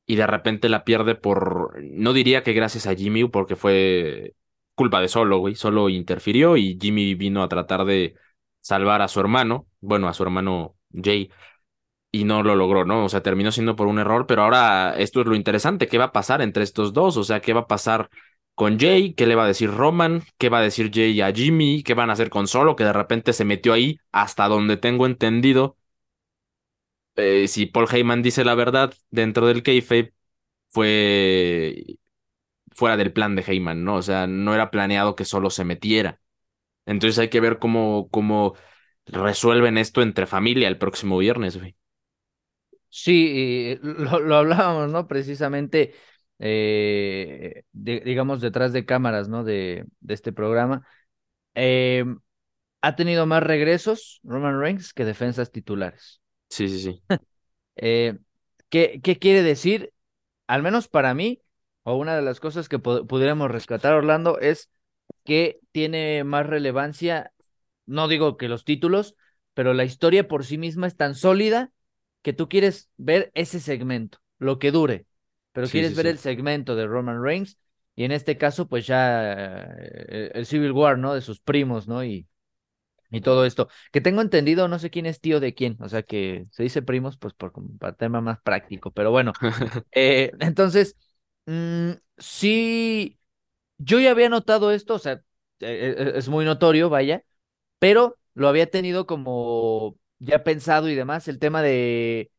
y 0.05 0.15
de 0.15 0.27
repente 0.27 0.69
la 0.69 0.85
pierde 0.85 1.15
por, 1.15 1.81
no 1.83 2.13
diría 2.13 2.43
que 2.43 2.53
gracias 2.53 2.87
a 2.87 2.95
Jimmy, 2.95 3.27
porque 3.27 3.55
fue 3.55 4.35
culpa 4.75 5.01
de 5.01 5.09
Solo, 5.09 5.39
güey. 5.39 5.55
Solo 5.55 5.89
interfirió 5.89 6.55
y 6.55 6.77
Jimmy 6.79 7.15
vino 7.15 7.43
a 7.43 7.49
tratar 7.49 7.83
de 7.85 8.15
salvar 8.67 9.01
a 9.01 9.07
su 9.07 9.19
hermano, 9.21 9.67
bueno, 9.81 10.07
a 10.09 10.13
su 10.13 10.23
hermano 10.23 10.75
Jay 10.93 11.29
y 12.11 12.23
no 12.25 12.43
lo 12.43 12.55
logró, 12.55 12.85
¿no? 12.85 13.05
O 13.05 13.09
sea, 13.09 13.21
terminó 13.23 13.51
siendo 13.51 13.75
por 13.75 13.87
un 13.87 13.99
error, 13.99 14.27
pero 14.27 14.43
ahora 14.43 14.95
esto 14.97 15.21
es 15.21 15.27
lo 15.27 15.35
interesante, 15.35 15.87
¿qué 15.87 15.97
va 15.97 16.05
a 16.05 16.11
pasar 16.11 16.41
entre 16.41 16.63
estos 16.63 16.93
dos? 16.93 17.17
O 17.17 17.23
sea, 17.23 17.41
¿qué 17.41 17.53
va 17.53 17.61
a 17.61 17.67
pasar 17.67 18.09
con 18.55 18.79
Jay? 18.79 19.13
¿Qué 19.13 19.27
le 19.27 19.35
va 19.35 19.45
a 19.45 19.47
decir 19.47 19.71
Roman? 19.71 20.23
¿Qué 20.37 20.49
va 20.49 20.59
a 20.59 20.61
decir 20.61 20.91
Jay 20.93 21.21
a 21.21 21.31
Jimmy? 21.33 21.83
¿Qué 21.83 21.93
van 21.93 22.09
a 22.09 22.13
hacer 22.13 22.29
con 22.29 22.47
Solo? 22.47 22.75
Que 22.75 22.83
de 22.85 22.93
repente 22.93 23.33
se 23.33 23.45
metió 23.45 23.73
ahí, 23.73 23.99
hasta 24.11 24.47
donde 24.47 24.77
tengo 24.77 25.05
entendido. 25.05 25.77
Eh, 27.15 27.47
si 27.47 27.65
Paul 27.65 27.87
Heyman 27.91 28.21
dice 28.21 28.43
la 28.45 28.53
verdad 28.55 28.93
dentro 29.09 29.47
del 29.47 29.63
kayfabe, 29.63 30.13
fue 30.69 31.97
fuera 32.71 32.97
del 32.97 33.13
plan 33.13 33.35
de 33.35 33.43
Heyman, 33.43 33.83
¿no? 33.83 33.95
O 33.97 34.01
sea, 34.03 34.27
no 34.27 34.53
era 34.55 34.71
planeado 34.71 35.15
que 35.15 35.25
solo 35.25 35.49
se 35.51 35.65
metiera. 35.65 36.19
Entonces 36.87 37.19
hay 37.19 37.29
que 37.29 37.41
ver 37.41 37.59
cómo, 37.59 38.09
cómo 38.11 38.55
resuelven 39.07 39.77
esto 39.79 40.03
entre 40.03 40.27
familia 40.27 40.69
el 40.69 40.79
próximo 40.79 41.19
viernes, 41.19 41.57
güey. 41.59 41.77
Sí, 42.89 43.77
lo, 43.81 44.19
lo 44.19 44.35
hablábamos, 44.37 44.91
¿no? 44.91 45.07
Precisamente, 45.07 45.93
eh, 46.39 47.63
digamos, 47.73 48.41
detrás 48.41 48.73
de 48.73 48.85
cámaras, 48.85 49.27
¿no? 49.29 49.43
De, 49.43 49.85
de 49.99 50.13
este 50.13 50.31
programa. 50.33 50.87
Eh, 51.55 52.05
ha 52.81 52.95
tenido 52.95 53.25
más 53.27 53.43
regresos 53.43 54.21
Roman 54.23 54.59
Reigns 54.59 54.93
que 54.93 55.05
defensas 55.05 55.51
titulares. 55.51 56.21
Sí, 56.49 56.67
sí, 56.69 56.79
sí. 56.79 57.03
Eh, 57.77 58.17
¿qué, 58.69 59.01
¿Qué 59.03 59.19
quiere 59.19 59.43
decir? 59.43 59.93
Al 60.47 60.63
menos 60.63 60.87
para 60.87 61.13
mí, 61.13 61.41
o 61.83 61.95
una 61.97 62.15
de 62.15 62.21
las 62.23 62.39
cosas 62.39 62.69
que 62.69 62.79
pudiéramos 62.79 63.51
rescatar, 63.51 63.93
Orlando, 63.93 64.39
es 64.39 64.69
que 65.25 65.59
tiene 65.77 66.23
más 66.23 66.47
relevancia, 66.47 67.33
no 67.85 68.07
digo 68.07 68.35
que 68.35 68.49
los 68.49 68.65
títulos, 68.65 69.15
pero 69.53 69.75
la 69.75 69.83
historia 69.83 70.27
por 70.27 70.43
sí 70.43 70.57
misma 70.57 70.87
es 70.87 70.97
tan 70.97 71.13
sólida 71.13 71.71
que 72.23 72.33
tú 72.33 72.49
quieres 72.49 72.89
ver 72.97 73.31
ese 73.35 73.59
segmento, 73.59 74.17
lo 74.39 74.57
que 74.57 74.71
dure, 74.71 75.05
pero 75.51 75.69
quieres 75.69 75.95
ver 75.95 76.07
el 76.07 76.17
segmento 76.17 76.75
de 76.75 76.87
Roman 76.87 77.21
Reigns 77.21 77.59
y 77.95 78.05
en 78.05 78.11
este 78.11 78.39
caso 78.39 78.67
pues 78.67 78.87
ya 78.87 79.65
eh, 79.77 80.31
el 80.33 80.47
Civil 80.47 80.71
War, 80.71 80.97
¿no? 80.97 81.13
De 81.13 81.21
sus 81.21 81.39
primos, 81.41 81.87
¿no? 81.87 82.03
Y, 82.03 82.27
y 83.11 83.21
todo 83.21 83.45
esto. 83.45 83.69
Que 83.91 84.01
tengo 84.01 84.21
entendido, 84.23 84.67
no 84.67 84.79
sé 84.79 84.89
quién 84.89 85.05
es 85.05 85.21
tío 85.21 85.39
de 85.39 85.53
quién, 85.53 85.77
o 85.79 85.89
sea 85.89 86.01
que 86.01 86.47
se 86.49 86.63
dice 86.63 86.81
primos, 86.81 87.17
pues 87.19 87.35
por, 87.35 87.53
para 87.77 87.93
tema 87.93 88.19
más 88.19 88.41
práctico, 88.41 88.89
pero 88.89 89.11
bueno. 89.11 89.31
eh, 89.91 90.31
entonces, 90.39 90.97
mmm, 91.45 91.91
sí, 92.17 93.19
yo 93.77 93.99
ya 93.99 94.11
había 94.11 94.29
notado 94.29 94.71
esto, 94.71 94.95
o 94.95 94.99
sea, 94.99 95.21
es 95.59 96.29
muy 96.29 96.45
notorio, 96.45 96.89
vaya, 96.89 97.23
pero 97.79 98.17
lo 98.35 98.47
había 98.49 98.69
tenido 98.71 99.07
como 99.07 99.97
ya 100.19 100.43
pensado 100.43 100.89
y 100.89 100.95
demás, 100.95 101.27
el 101.27 101.39
tema 101.39 101.61
de, 101.61 102.31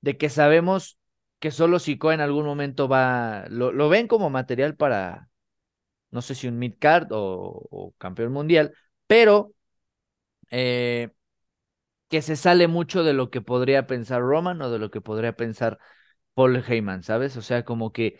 de 0.00 0.16
que 0.18 0.28
sabemos 0.30 0.98
que 1.40 1.50
solo 1.50 1.78
Sikoa 1.78 2.14
en 2.14 2.20
algún 2.20 2.46
momento 2.46 2.88
va, 2.88 3.46
lo, 3.50 3.72
lo 3.72 3.88
ven 3.88 4.08
como 4.08 4.30
material 4.30 4.76
para, 4.76 5.28
no 6.10 6.22
sé 6.22 6.34
si 6.34 6.48
un 6.48 6.58
mid-card 6.58 7.08
o, 7.12 7.66
o 7.70 7.94
campeón 7.98 8.32
mundial, 8.32 8.74
pero 9.06 9.54
eh, 10.50 11.10
que 12.08 12.22
se 12.22 12.36
sale 12.36 12.68
mucho 12.68 13.02
de 13.04 13.12
lo 13.14 13.30
que 13.30 13.40
podría 13.40 13.86
pensar 13.86 14.20
Roman 14.22 14.60
o 14.62 14.70
de 14.70 14.78
lo 14.78 14.90
que 14.90 15.00
podría 15.00 15.36
pensar 15.36 15.78
Paul 16.34 16.56
Heyman, 16.66 17.02
¿sabes? 17.04 17.36
O 17.36 17.42
sea, 17.42 17.64
como 17.64 17.92
que 17.92 18.18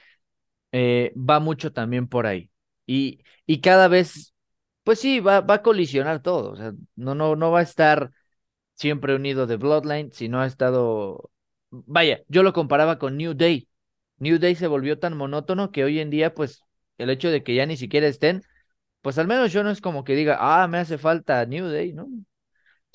eh, 0.73 1.15
va 1.17 1.41
mucho 1.41 1.73
también 1.75 2.09
por 2.09 2.27
ahí. 2.29 2.51
Y, 2.87 3.21
y 3.47 3.61
cada 3.61 3.89
vez, 3.89 4.35
pues 4.83 5.01
sí, 5.01 5.21
va, 5.21 5.41
va 5.41 5.55
a 5.57 5.63
colisionar 5.63 6.23
todo. 6.23 6.53
O 6.53 6.57
sea, 6.57 6.73
no, 6.97 7.15
no, 7.15 7.37
no 7.37 7.51
va 7.51 7.61
a 7.61 7.63
estar 7.63 8.11
siempre 8.75 9.15
unido 9.15 9.47
de 9.47 9.57
Bloodline, 9.57 10.13
si 10.13 10.29
no 10.29 10.41
ha 10.41 10.47
estado. 10.47 11.31
Vaya, 11.71 12.23
yo 12.29 12.43
lo 12.43 12.53
comparaba 12.53 12.99
con 12.99 13.17
New 13.17 13.35
Day. 13.35 13.69
New 14.19 14.39
Day 14.39 14.55
se 14.57 14.67
volvió 14.69 14.99
tan 14.99 15.17
monótono 15.17 15.73
que 15.73 15.85
hoy 15.85 16.01
en 16.01 16.11
día, 16.11 16.35
pues, 16.35 16.63
el 16.99 17.11
hecho 17.11 17.31
de 17.31 17.43
que 17.45 17.55
ya 17.55 17.67
ni 17.67 17.77
siquiera 17.77 18.07
estén, 18.09 18.43
pues 19.03 19.19
al 19.19 19.29
menos 19.29 19.53
yo 19.53 19.65
no 19.65 19.71
es 19.71 19.81
como 19.81 20.05
que 20.05 20.17
diga, 20.17 20.39
ah, 20.41 20.69
me 20.69 20.79
hace 20.79 20.99
falta 20.99 21.45
New 21.47 21.69
Day, 21.69 21.93
¿no? 21.95 22.09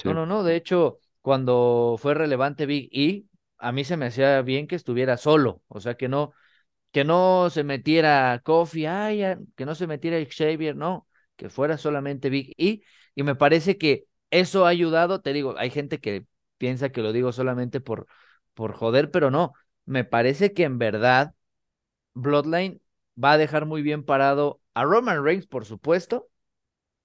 No, 0.04 0.14
no, 0.14 0.26
no. 0.26 0.44
De 0.44 0.56
hecho, 0.56 1.00
cuando 1.22 1.96
fue 2.00 2.14
relevante 2.14 2.66
Big 2.66 2.90
E, 2.94 3.26
a 3.58 3.72
mí 3.72 3.84
se 3.84 3.98
me 3.98 4.08
hacía 4.08 4.42
bien 4.42 4.68
que 4.68 4.76
estuviera 4.76 5.18
solo, 5.18 5.62
o 5.68 5.80
sea, 5.82 5.96
que 5.96 6.08
no, 6.08 6.34
que 6.92 7.04
no 7.04 7.50
se 7.50 7.64
metiera 7.64 8.42
Kofi, 8.44 8.86
ay, 8.86 9.36
que 9.56 9.66
no 9.66 9.76
se 9.76 9.88
metiera 9.88 10.18
Xavier, 10.30 10.76
no, 10.76 11.08
que 11.36 11.50
fuera 11.50 11.78
solamente 11.78 12.30
Big 12.30 12.54
E. 12.58 12.82
Y 13.16 13.24
me 13.24 13.36
parece 13.36 13.78
que 13.78 14.06
eso 14.32 14.66
ha 14.66 14.70
ayudado, 14.70 15.22
te 15.22 15.34
digo, 15.34 15.56
hay 15.58 15.70
gente 15.70 16.00
que 16.00 16.26
piensa 16.58 16.90
que 16.90 17.02
lo 17.02 17.12
digo 17.14 17.32
solamente 17.32 17.82
por, 17.82 18.08
por 18.54 18.74
joder, 18.74 19.12
pero 19.12 19.32
no, 19.32 19.54
me 19.86 20.04
parece 20.04 20.54
que 20.54 20.64
en 20.64 20.78
verdad 20.78 21.34
Bloodline 22.14 22.82
va 23.22 23.34
a 23.34 23.38
dejar 23.38 23.66
muy 23.66 23.82
bien 23.82 24.04
parado 24.04 24.62
a 24.74 24.84
Roman 24.84 25.24
Reigns, 25.24 25.48
por 25.48 25.66
supuesto, 25.66 26.30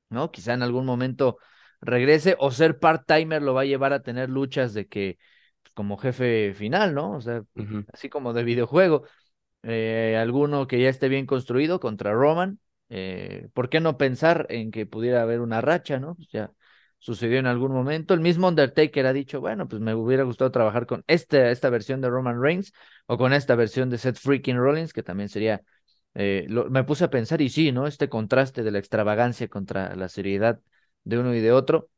¿no? 0.09 0.30
Quizá 0.30 0.55
en 0.55 0.62
algún 0.62 0.87
momento 0.87 1.39
regrese 1.80 2.37
o 2.39 2.51
ser 2.51 2.78
part-timer 2.78 3.43
lo 3.43 3.55
va 3.55 3.62
a 3.62 3.64
llevar 3.64 3.93
a 3.93 4.03
tener 4.03 4.30
luchas 4.30 4.74
de 4.74 4.87
que, 4.87 5.18
pues, 5.62 5.72
como 5.74 5.97
jefe 5.99 6.55
final, 6.55 6.95
¿no? 6.95 7.12
O 7.12 7.20
sea, 7.20 7.43
así 7.93 8.09
como 8.09 8.32
de 8.32 8.45
videojuego. 8.45 9.05
Eh, 9.65 10.17
alguno 10.19 10.67
que 10.67 10.81
ya 10.81 10.89
esté 10.89 11.09
bien 11.09 11.27
construido 11.27 11.81
contra 11.81 12.12
Roman. 12.12 12.59
Eh, 12.91 13.49
¿Por 13.55 13.69
qué 13.69 13.81
no 13.81 13.97
pensar 13.97 14.47
en 14.51 14.71
que 14.71 14.87
pudiera 14.87 15.23
haber 15.23 15.41
una 15.41 15.61
racha, 15.61 15.99
¿no? 15.99 16.15
Pues 16.17 16.29
ya 16.31 16.53
sucedió 16.99 17.39
en 17.39 17.47
algún 17.47 17.73
momento. 17.73 18.15
El 18.15 18.21
mismo 18.21 18.49
Undertaker 18.49 19.07
ha 19.07 19.12
dicho, 19.12 19.41
bueno, 19.41 19.69
pues 19.69 19.81
me 19.81 19.95
hubiera 19.95 20.23
gustado 20.25 20.51
trabajar 20.51 20.87
con 20.87 21.03
este, 21.07 21.51
esta 21.51 21.71
versión 21.71 22.01
de 22.01 22.11
Roman 22.11 22.41
Reigns 22.41 22.73
o 23.07 23.19
con 23.19 23.33
esta 23.33 23.55
versión 23.55 23.91
de 23.91 23.99
Seth 23.99 24.19
Freaking 24.19 24.57
Rollins, 24.59 24.93
que 24.93 25.03
también 25.03 25.29
sería 25.29 25.62
eh, 26.15 26.47
me 26.71 26.85
puse 26.85 27.05
a 27.05 27.11
pensar 27.11 27.41
y 27.43 27.49
sí, 27.49 27.73
¿no? 27.73 27.87
Este 27.87 28.09
contraste 28.09 28.62
de 28.62 28.71
la 28.71 28.79
extravagancia 28.79 29.49
contra 29.49 29.97
la 29.97 30.09
seriedad 30.09 30.61
de 31.05 31.19
uno 31.19 31.35
y 31.35 31.41
de 31.41 31.53
otro. 31.53 31.91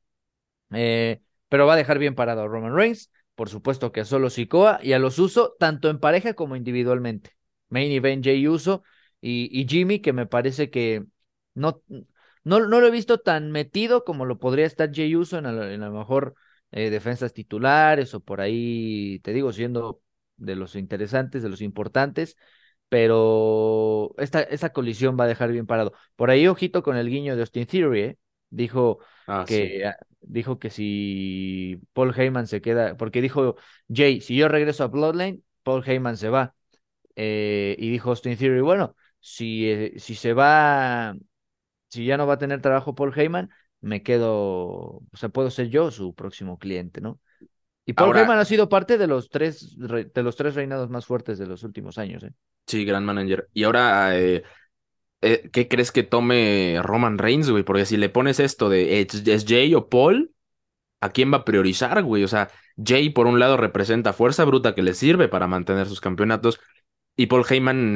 Eh, 0.72 1.22
pero 1.48 1.66
va 1.66 1.74
a 1.74 1.76
dejar 1.76 1.98
bien 1.98 2.14
parado 2.14 2.42
a 2.42 2.48
Roman 2.48 2.74
Reigns, 2.74 3.12
por 3.34 3.48
supuesto 3.50 3.92
que 3.92 4.00
a 4.00 4.04
solo 4.04 4.30
Sikoa 4.30 4.80
y 4.82 4.94
a 4.94 4.98
los 4.98 5.18
Uso, 5.18 5.56
tanto 5.58 5.90
en 5.90 6.00
pareja 6.00 6.34
como 6.34 6.56
individualmente. 6.56 7.35
Main 7.68 7.92
Event 7.92 8.24
Jay 8.24 8.46
Uso 8.48 8.82
y, 9.20 9.48
y 9.52 9.66
Jimmy, 9.68 10.00
que 10.00 10.12
me 10.12 10.26
parece 10.26 10.70
que 10.70 11.04
no, 11.54 11.82
no, 12.44 12.60
no, 12.60 12.80
lo 12.80 12.86
he 12.86 12.90
visto 12.90 13.18
tan 13.18 13.50
metido 13.50 14.04
como 14.04 14.24
lo 14.24 14.38
podría 14.38 14.66
estar 14.66 14.90
Jay 14.94 15.14
Uso 15.16 15.38
en 15.38 15.46
a, 15.46 15.72
en 15.72 15.80
lo 15.80 15.90
mejor 15.92 16.34
eh, 16.70 16.90
defensas 16.90 17.32
titulares 17.32 18.14
o 18.14 18.20
por 18.20 18.40
ahí, 18.40 19.20
te 19.20 19.32
digo, 19.32 19.52
siendo 19.52 20.02
de 20.36 20.56
los 20.56 20.76
interesantes, 20.76 21.42
de 21.42 21.48
los 21.48 21.62
importantes 21.62 22.36
pero 22.88 24.14
esta, 24.18 24.42
esta 24.42 24.70
colisión 24.72 25.16
va 25.18 25.24
a 25.24 25.28
dejar 25.28 25.50
bien 25.52 25.66
parado. 25.66 25.92
Por 26.14 26.30
ahí, 26.30 26.46
ojito 26.46 26.82
con 26.82 26.96
el 26.96 27.08
guiño 27.08 27.34
de 27.34 27.42
Austin 27.42 27.66
Theory, 27.66 28.00
¿eh? 28.00 28.18
Dijo 28.50 28.98
ah, 29.26 29.44
que 29.46 29.92
dijo 30.20 30.58
que 30.58 30.70
si 30.70 31.80
Paul 31.92 32.14
Heyman 32.16 32.46
se 32.46 32.60
queda, 32.60 32.96
porque 32.96 33.20
dijo 33.20 33.56
Jay, 33.88 34.20
si 34.20 34.36
yo 34.36 34.48
regreso 34.48 34.84
a 34.84 34.88
Bloodline, 34.88 35.42
Paul 35.62 35.84
Heyman 35.86 36.16
se 36.16 36.28
va. 36.28 36.54
Eh, 37.16 37.74
y 37.78 37.90
dijo 37.90 38.10
Austin 38.10 38.36
Theory, 38.36 38.60
bueno, 38.60 38.94
si, 39.18 39.68
eh, 39.68 39.94
si 39.96 40.14
se 40.14 40.32
va, 40.32 41.16
si 41.88 42.04
ya 42.04 42.16
no 42.16 42.26
va 42.26 42.34
a 42.34 42.38
tener 42.38 42.60
trabajo 42.60 42.94
Paul 42.94 43.12
Heyman, 43.18 43.50
me 43.80 44.02
quedo, 44.02 44.34
o 44.34 45.02
sea, 45.14 45.28
puedo 45.28 45.50
ser 45.50 45.68
yo 45.68 45.90
su 45.90 46.14
próximo 46.14 46.58
cliente, 46.58 47.00
¿no? 47.00 47.20
Y 47.84 47.92
Paul 47.92 48.16
Heyman 48.16 48.38
ha 48.38 48.44
sido 48.44 48.68
parte 48.68 48.98
de 48.98 49.06
los 49.06 49.28
tres 49.28 49.76
de 49.78 50.22
los 50.22 50.34
tres 50.34 50.56
reinados 50.56 50.90
más 50.90 51.06
fuertes 51.06 51.38
de 51.38 51.46
los 51.46 51.62
últimos 51.62 51.98
años, 51.98 52.24
¿eh? 52.24 52.32
Sí, 52.66 52.84
gran 52.84 53.04
manager. 53.04 53.48
Y 53.52 53.62
ahora, 53.62 54.18
eh, 54.18 54.42
eh, 55.20 55.48
¿qué 55.52 55.68
crees 55.68 55.92
que 55.92 56.02
tome 56.02 56.80
Roman 56.82 57.16
Reigns, 57.16 57.48
güey? 57.48 57.62
Porque 57.62 57.86
si 57.86 57.96
le 57.96 58.08
pones 58.08 58.40
esto 58.40 58.68
de 58.68 59.00
¿es, 59.00 59.44
Jay 59.46 59.72
o 59.74 59.88
Paul? 59.88 60.32
¿A 61.00 61.10
quién 61.10 61.32
va 61.32 61.38
a 61.38 61.44
priorizar, 61.44 62.02
güey? 62.02 62.24
O 62.24 62.28
sea, 62.28 62.50
Jay 62.76 63.10
por 63.10 63.28
un 63.28 63.38
lado 63.38 63.56
representa 63.56 64.12
fuerza 64.12 64.44
bruta 64.44 64.74
que 64.74 64.82
le 64.82 64.94
sirve 64.94 65.28
para 65.28 65.46
mantener 65.46 65.86
sus 65.86 66.00
campeonatos 66.00 66.58
y 67.16 67.26
Paul 67.26 67.44
Heyman 67.48 67.94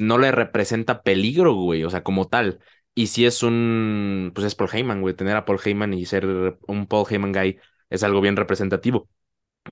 no 0.00 0.18
le 0.18 0.32
representa 0.32 1.02
peligro, 1.02 1.54
güey, 1.54 1.84
o 1.84 1.90
sea, 1.90 2.02
como 2.02 2.28
tal. 2.28 2.60
Y 2.94 3.08
si 3.08 3.26
es 3.26 3.42
un, 3.42 4.32
pues 4.34 4.46
es 4.46 4.54
Paul 4.54 4.70
Heyman, 4.72 5.00
güey, 5.00 5.14
tener 5.14 5.36
a 5.36 5.44
Paul 5.44 5.60
Heyman 5.64 5.94
y 5.94 6.04
ser 6.06 6.26
un 6.66 6.86
Paul 6.88 7.06
Heyman 7.08 7.32
guy 7.32 7.58
es 7.90 8.02
algo 8.02 8.20
bien 8.20 8.36
representativo. 8.36 9.08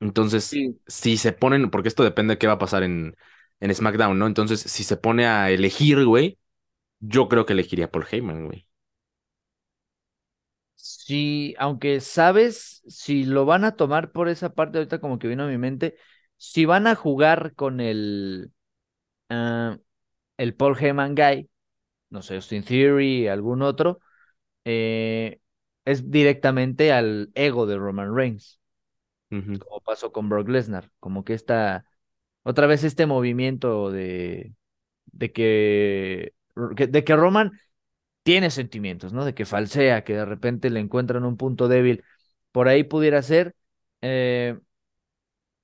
Entonces, 0.01 0.61
si 0.87 1.17
se 1.19 1.33
ponen, 1.33 1.71
porque 1.71 1.89
esto 1.89 2.05
depende 2.05 2.35
de 2.35 2.39
qué 2.39 2.47
va 2.47 2.55
a 2.55 2.59
pasar 2.59 2.83
en, 2.83 3.17
en 3.61 3.75
SmackDown, 3.75 4.19
¿no? 4.19 4.27
Entonces, 4.27 4.61
si 4.61 4.85
se 4.85 4.97
pone 4.97 5.27
a 5.27 5.51
elegir, 5.51 6.05
güey, 6.07 6.39
yo 7.01 7.29
creo 7.29 7.47
que 7.47 7.55
elegiría 7.55 7.91
Paul 7.91 8.07
Heyman, 8.11 8.47
güey. 8.47 8.69
Sí, 10.75 11.55
aunque 11.59 12.01
sabes, 12.01 12.83
si 12.89 13.25
lo 13.25 13.45
van 13.47 13.65
a 13.65 13.77
tomar 13.77 14.13
por 14.13 14.29
esa 14.29 14.55
parte, 14.55 14.79
ahorita 14.79 15.01
como 15.01 15.19
que 15.19 15.29
vino 15.29 15.45
a 15.45 15.47
mi 15.49 15.59
mente, 15.59 15.97
si 16.37 16.65
van 16.65 16.87
a 16.87 16.95
jugar 16.95 17.55
con 17.55 17.81
el, 17.81 18.53
ah, 19.31 19.79
el 20.39 20.55
Paul 20.57 20.77
Heyman 20.79 21.15
guy, 21.15 21.51
no 22.11 22.23
sé, 22.23 22.37
Austin 22.37 22.65
Theory, 22.65 23.29
algún 23.29 23.63
otro, 23.63 24.01
eh, 24.65 25.41
es 25.85 26.11
directamente 26.11 26.93
al 26.93 27.31
ego 27.35 27.67
de 27.67 27.77
Roman 27.79 28.15
Reigns, 28.15 28.61
como 29.59 29.81
pasó 29.81 30.13
con 30.13 30.29
Brock 30.29 30.49
Lesnar, 30.49 30.91
como 31.01 31.25
que 31.25 31.35
esta 31.35 31.85
otra 32.45 32.67
vez 32.67 32.85
este 32.85 33.07
movimiento 33.07 33.91
de, 33.93 34.55
de 35.07 35.33
que, 35.33 36.35
de 36.57 37.05
que 37.05 37.17
Roman 37.17 37.53
tiene 38.23 38.51
sentimientos, 38.51 39.13
¿no? 39.13 39.25
De 39.25 39.35
que 39.35 39.45
falsea, 39.47 40.05
que 40.05 40.15
de 40.15 40.25
repente 40.25 40.71
le 40.71 40.81
encuentran 40.81 41.25
un 41.25 41.37
punto 41.37 41.69
débil. 41.69 42.05
Por 42.53 42.69
ahí 42.69 42.85
pudiera 42.85 43.23
ser. 43.23 43.57
Eh, 44.03 44.59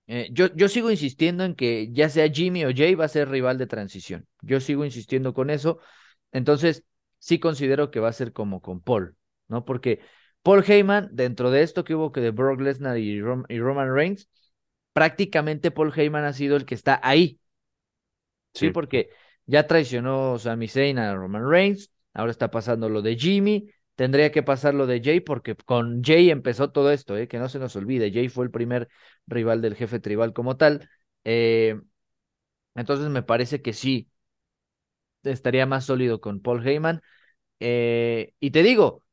eh, 0.06 0.28
yo, 0.32 0.54
yo 0.54 0.68
sigo 0.68 0.90
insistiendo 0.90 1.44
en 1.44 1.54
que 1.54 1.90
ya 1.92 2.08
sea 2.08 2.28
Jimmy 2.28 2.64
o 2.64 2.70
Jay 2.74 2.94
va 2.94 3.04
a 3.04 3.08
ser 3.08 3.28
rival 3.28 3.58
de 3.58 3.66
transición. 3.66 4.26
Yo 4.40 4.60
sigo 4.60 4.84
insistiendo 4.84 5.32
con 5.34 5.50
eso. 5.50 5.78
Entonces, 6.32 6.84
sí 7.18 7.38
considero 7.38 7.90
que 7.90 8.00
va 8.00 8.08
a 8.08 8.12
ser 8.12 8.32
como 8.32 8.60
con 8.60 8.80
Paul, 8.80 9.16
¿no? 9.48 9.64
Porque 9.64 10.00
Paul 10.42 10.64
Heyman, 10.66 11.10
dentro 11.12 11.50
de 11.50 11.62
esto 11.62 11.84
que 11.84 11.94
hubo 11.94 12.10
que 12.10 12.20
de 12.20 12.30
Brock 12.30 12.60
Lesnar 12.60 12.98
y, 12.98 13.10
y 13.12 13.60
Roman 13.60 13.94
Reigns, 13.94 14.28
prácticamente 14.92 15.70
Paul 15.70 15.92
Heyman 15.94 16.24
ha 16.24 16.32
sido 16.32 16.56
el 16.56 16.64
que 16.64 16.74
está 16.74 17.00
ahí. 17.02 17.38
Sí, 18.54 18.70
porque 18.70 19.10
ya 19.46 19.66
traicionó 19.66 20.38
Sami 20.38 20.68
Zayn 20.68 20.98
a 20.98 21.14
Roman 21.14 21.48
Reigns, 21.48 21.90
ahora 22.12 22.30
está 22.30 22.50
pasando 22.50 22.88
lo 22.88 23.00
de 23.00 23.16
Jimmy, 23.16 23.70
tendría 24.02 24.32
que 24.32 24.42
pasar 24.42 24.74
lo 24.74 24.88
de 24.88 25.00
Jay 25.00 25.20
porque 25.20 25.54
con 25.54 26.02
Jay 26.02 26.30
empezó 26.30 26.72
todo 26.72 26.90
esto, 26.90 27.16
¿eh? 27.16 27.28
que 27.28 27.38
no 27.38 27.48
se 27.48 27.60
nos 27.60 27.76
olvide, 27.76 28.12
Jay 28.12 28.28
fue 28.28 28.44
el 28.44 28.50
primer 28.50 28.88
rival 29.28 29.62
del 29.62 29.76
jefe 29.76 30.00
tribal 30.00 30.32
como 30.32 30.56
tal. 30.56 30.90
Eh, 31.22 31.80
entonces 32.74 33.08
me 33.10 33.22
parece 33.22 33.62
que 33.62 33.72
sí, 33.72 34.10
estaría 35.22 35.66
más 35.66 35.84
sólido 35.86 36.20
con 36.20 36.40
Paul 36.40 36.66
Heyman. 36.66 37.00
Eh, 37.60 38.34
y 38.40 38.52
te 38.52 38.62
digo, 38.62 39.04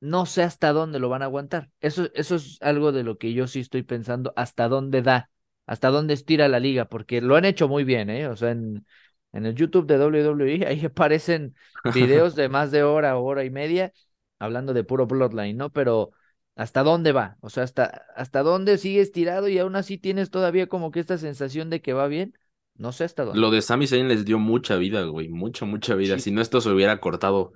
no 0.00 0.26
sé 0.26 0.42
hasta 0.42 0.72
dónde 0.72 0.98
lo 1.00 1.08
van 1.08 1.22
a 1.22 1.26
aguantar. 1.26 1.70
Eso, 1.80 2.08
eso 2.14 2.36
es 2.36 2.58
algo 2.62 2.92
de 2.92 3.04
lo 3.04 3.18
que 3.18 3.34
yo 3.34 3.46
sí 3.46 3.60
estoy 3.60 3.82
pensando, 3.82 4.32
hasta 4.36 4.68
dónde 4.68 5.02
da, 5.02 5.30
hasta 5.66 5.90
dónde 5.90 6.14
estira 6.14 6.48
la 6.48 6.60
liga, 6.60 6.86
porque 6.88 7.20
lo 7.20 7.36
han 7.36 7.44
hecho 7.46 7.68
muy 7.68 7.84
bien, 7.84 8.10
¿eh? 8.10 8.28
O 8.28 8.36
sea, 8.36 8.52
en, 8.52 8.86
en 9.32 9.46
el 9.46 9.54
YouTube 9.54 9.86
de 9.86 9.98
WWE, 9.98 10.66
ahí 10.66 10.84
aparecen 10.86 11.54
videos 11.94 12.34
de 12.36 12.48
más 12.48 12.70
de 12.70 12.82
hora, 12.84 13.16
hora 13.18 13.44
y 13.44 13.50
media, 13.50 13.92
hablando 14.38 14.74
de 14.74 14.84
puro 14.84 15.06
Bloodline, 15.06 15.56
¿no? 15.56 15.70
Pero 15.70 16.12
¿hasta 16.56 16.82
dónde 16.82 17.12
va? 17.12 17.36
O 17.40 17.50
sea, 17.50 17.62
¿hasta, 17.64 18.06
hasta 18.16 18.42
dónde 18.42 18.78
sigue 18.78 19.00
estirado 19.00 19.48
y 19.48 19.58
aún 19.58 19.76
así 19.76 19.98
tienes 19.98 20.30
todavía 20.30 20.66
como 20.66 20.90
que 20.90 21.00
esta 21.00 21.18
sensación 21.18 21.70
de 21.70 21.80
que 21.80 21.92
va 21.92 22.06
bien? 22.08 22.34
No 22.74 22.92
sé 22.92 23.04
hasta 23.04 23.24
dónde. 23.24 23.40
Lo 23.40 23.50
de 23.50 23.62
Sami 23.62 23.86
Zayn 23.86 24.08
les 24.08 24.24
dio 24.24 24.38
mucha 24.38 24.76
vida, 24.76 25.04
güey, 25.04 25.28
mucha, 25.28 25.64
mucha 25.64 25.94
vida. 25.94 26.18
Si 26.18 26.30
no, 26.30 26.40
esto 26.40 26.60
se 26.60 26.70
hubiera 26.70 27.00
cortado 27.00 27.52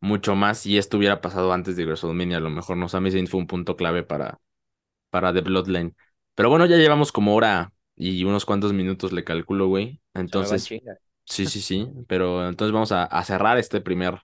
mucho 0.00 0.34
más 0.34 0.64
y 0.66 0.78
esto 0.78 0.96
hubiera 0.96 1.20
pasado 1.20 1.52
antes 1.52 1.76
de 1.76 1.84
WrestleMania, 1.84 2.38
a 2.38 2.40
lo 2.40 2.50
mejor 2.50 2.76
no. 2.76 2.88
Sami 2.88 3.10
Zayn 3.10 3.26
fue 3.26 3.40
un 3.40 3.46
punto 3.46 3.76
clave 3.76 4.02
para, 4.02 4.40
para 5.10 5.32
The 5.32 5.40
Bloodline. 5.42 5.96
Pero 6.34 6.50
bueno, 6.50 6.66
ya 6.66 6.76
llevamos 6.76 7.12
como 7.12 7.34
hora 7.34 7.72
y 7.96 8.24
unos 8.24 8.46
cuantos 8.46 8.72
minutos, 8.72 9.12
le 9.12 9.24
calculo, 9.24 9.66
güey. 9.68 10.00
Entonces, 10.14 10.68
sí, 11.24 11.46
sí, 11.46 11.60
sí. 11.60 11.88
Pero 12.06 12.48
entonces 12.48 12.72
vamos 12.72 12.92
a, 12.92 13.04
a 13.04 13.24
cerrar 13.24 13.58
este 13.58 13.80
primer 13.80 14.22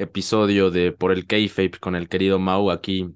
episodio 0.00 0.70
de 0.70 0.92
Por 0.92 1.12
el 1.12 1.26
Kayfabe 1.26 1.72
con 1.80 1.94
el 1.94 2.08
querido 2.08 2.38
Mau 2.38 2.70
aquí 2.70 3.14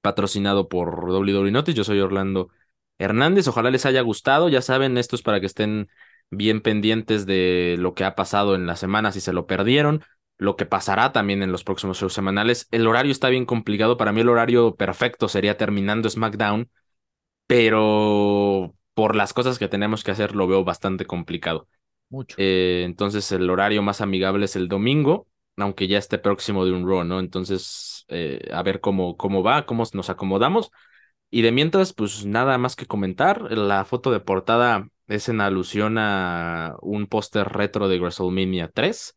patrocinado 0.00 0.68
por 0.68 1.08
WWE 1.08 1.50
Notice. 1.50 1.76
Yo 1.76 1.84
soy 1.84 2.00
Orlando 2.00 2.50
Hernández. 2.98 3.48
Ojalá 3.48 3.70
les 3.70 3.86
haya 3.86 4.02
gustado. 4.02 4.48
Ya 4.48 4.62
saben, 4.62 4.98
esto 4.98 5.16
es 5.16 5.22
para 5.22 5.40
que 5.40 5.46
estén 5.46 5.88
bien 6.30 6.60
pendientes 6.60 7.26
de 7.26 7.76
lo 7.78 7.94
que 7.94 8.04
ha 8.04 8.14
pasado 8.14 8.54
en 8.54 8.66
la 8.66 8.76
semana 8.76 9.12
si 9.12 9.20
se 9.20 9.32
lo 9.32 9.46
perdieron, 9.46 10.02
lo 10.36 10.56
que 10.56 10.66
pasará 10.66 11.12
también 11.12 11.42
en 11.42 11.52
los 11.52 11.64
próximos 11.64 11.98
shows 11.98 12.12
semanales. 12.12 12.68
El 12.70 12.86
horario 12.86 13.12
está 13.12 13.28
bien 13.28 13.46
complicado. 13.46 13.96
Para 13.96 14.12
mí 14.12 14.20
el 14.20 14.28
horario 14.28 14.74
perfecto 14.76 15.28
sería 15.28 15.56
terminando 15.56 16.10
SmackDown, 16.10 16.70
pero 17.46 18.74
por 18.94 19.16
las 19.16 19.32
cosas 19.32 19.58
que 19.58 19.68
tenemos 19.68 20.04
que 20.04 20.10
hacer 20.10 20.34
lo 20.34 20.46
veo 20.46 20.64
bastante 20.64 21.06
complicado. 21.06 21.68
Mucho. 22.10 22.36
Eh, 22.38 22.82
entonces 22.84 23.30
el 23.32 23.48
horario 23.48 23.82
más 23.82 24.00
amigable 24.00 24.44
es 24.44 24.54
el 24.56 24.68
domingo, 24.68 25.26
aunque 25.56 25.88
ya 25.88 25.98
esté 25.98 26.18
próximo 26.18 26.64
de 26.64 26.72
un 26.72 26.88
Raw, 26.88 27.04
¿no? 27.04 27.20
Entonces, 27.20 28.04
eh, 28.08 28.48
a 28.52 28.62
ver 28.62 28.80
cómo, 28.80 29.16
cómo 29.16 29.42
va, 29.42 29.66
cómo 29.66 29.84
nos 29.92 30.10
acomodamos. 30.10 30.70
Y 31.30 31.42
de 31.42 31.52
mientras, 31.52 31.92
pues 31.92 32.26
nada 32.26 32.58
más 32.58 32.76
que 32.76 32.86
comentar. 32.86 33.52
La 33.52 33.84
foto 33.84 34.10
de 34.10 34.20
portada 34.20 34.88
es 35.08 35.28
en 35.28 35.40
alusión 35.40 35.98
a 35.98 36.76
un 36.80 37.06
póster 37.06 37.48
retro 37.48 37.88
de 37.88 37.98
WrestleMania 37.98 38.68
3. 38.68 39.16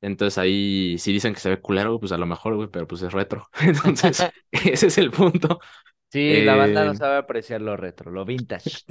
Entonces 0.00 0.38
ahí, 0.38 0.96
si 0.98 1.12
dicen 1.12 1.34
que 1.34 1.40
se 1.40 1.48
ve 1.48 1.60
culero, 1.60 1.98
pues 1.98 2.12
a 2.12 2.18
lo 2.18 2.26
mejor, 2.26 2.56
güey, 2.56 2.68
pero 2.68 2.86
pues 2.86 3.02
es 3.02 3.12
retro. 3.12 3.48
Entonces, 3.60 4.28
ese 4.50 4.86
es 4.88 4.98
el 4.98 5.10
punto. 5.10 5.60
Sí, 6.08 6.42
la 6.42 6.54
banda 6.56 6.84
no 6.84 6.92
eh, 6.92 6.96
sabe 6.96 7.16
apreciar 7.16 7.60
lo 7.60 7.76
retro, 7.76 8.10
lo 8.10 8.24
vintage. 8.24 8.84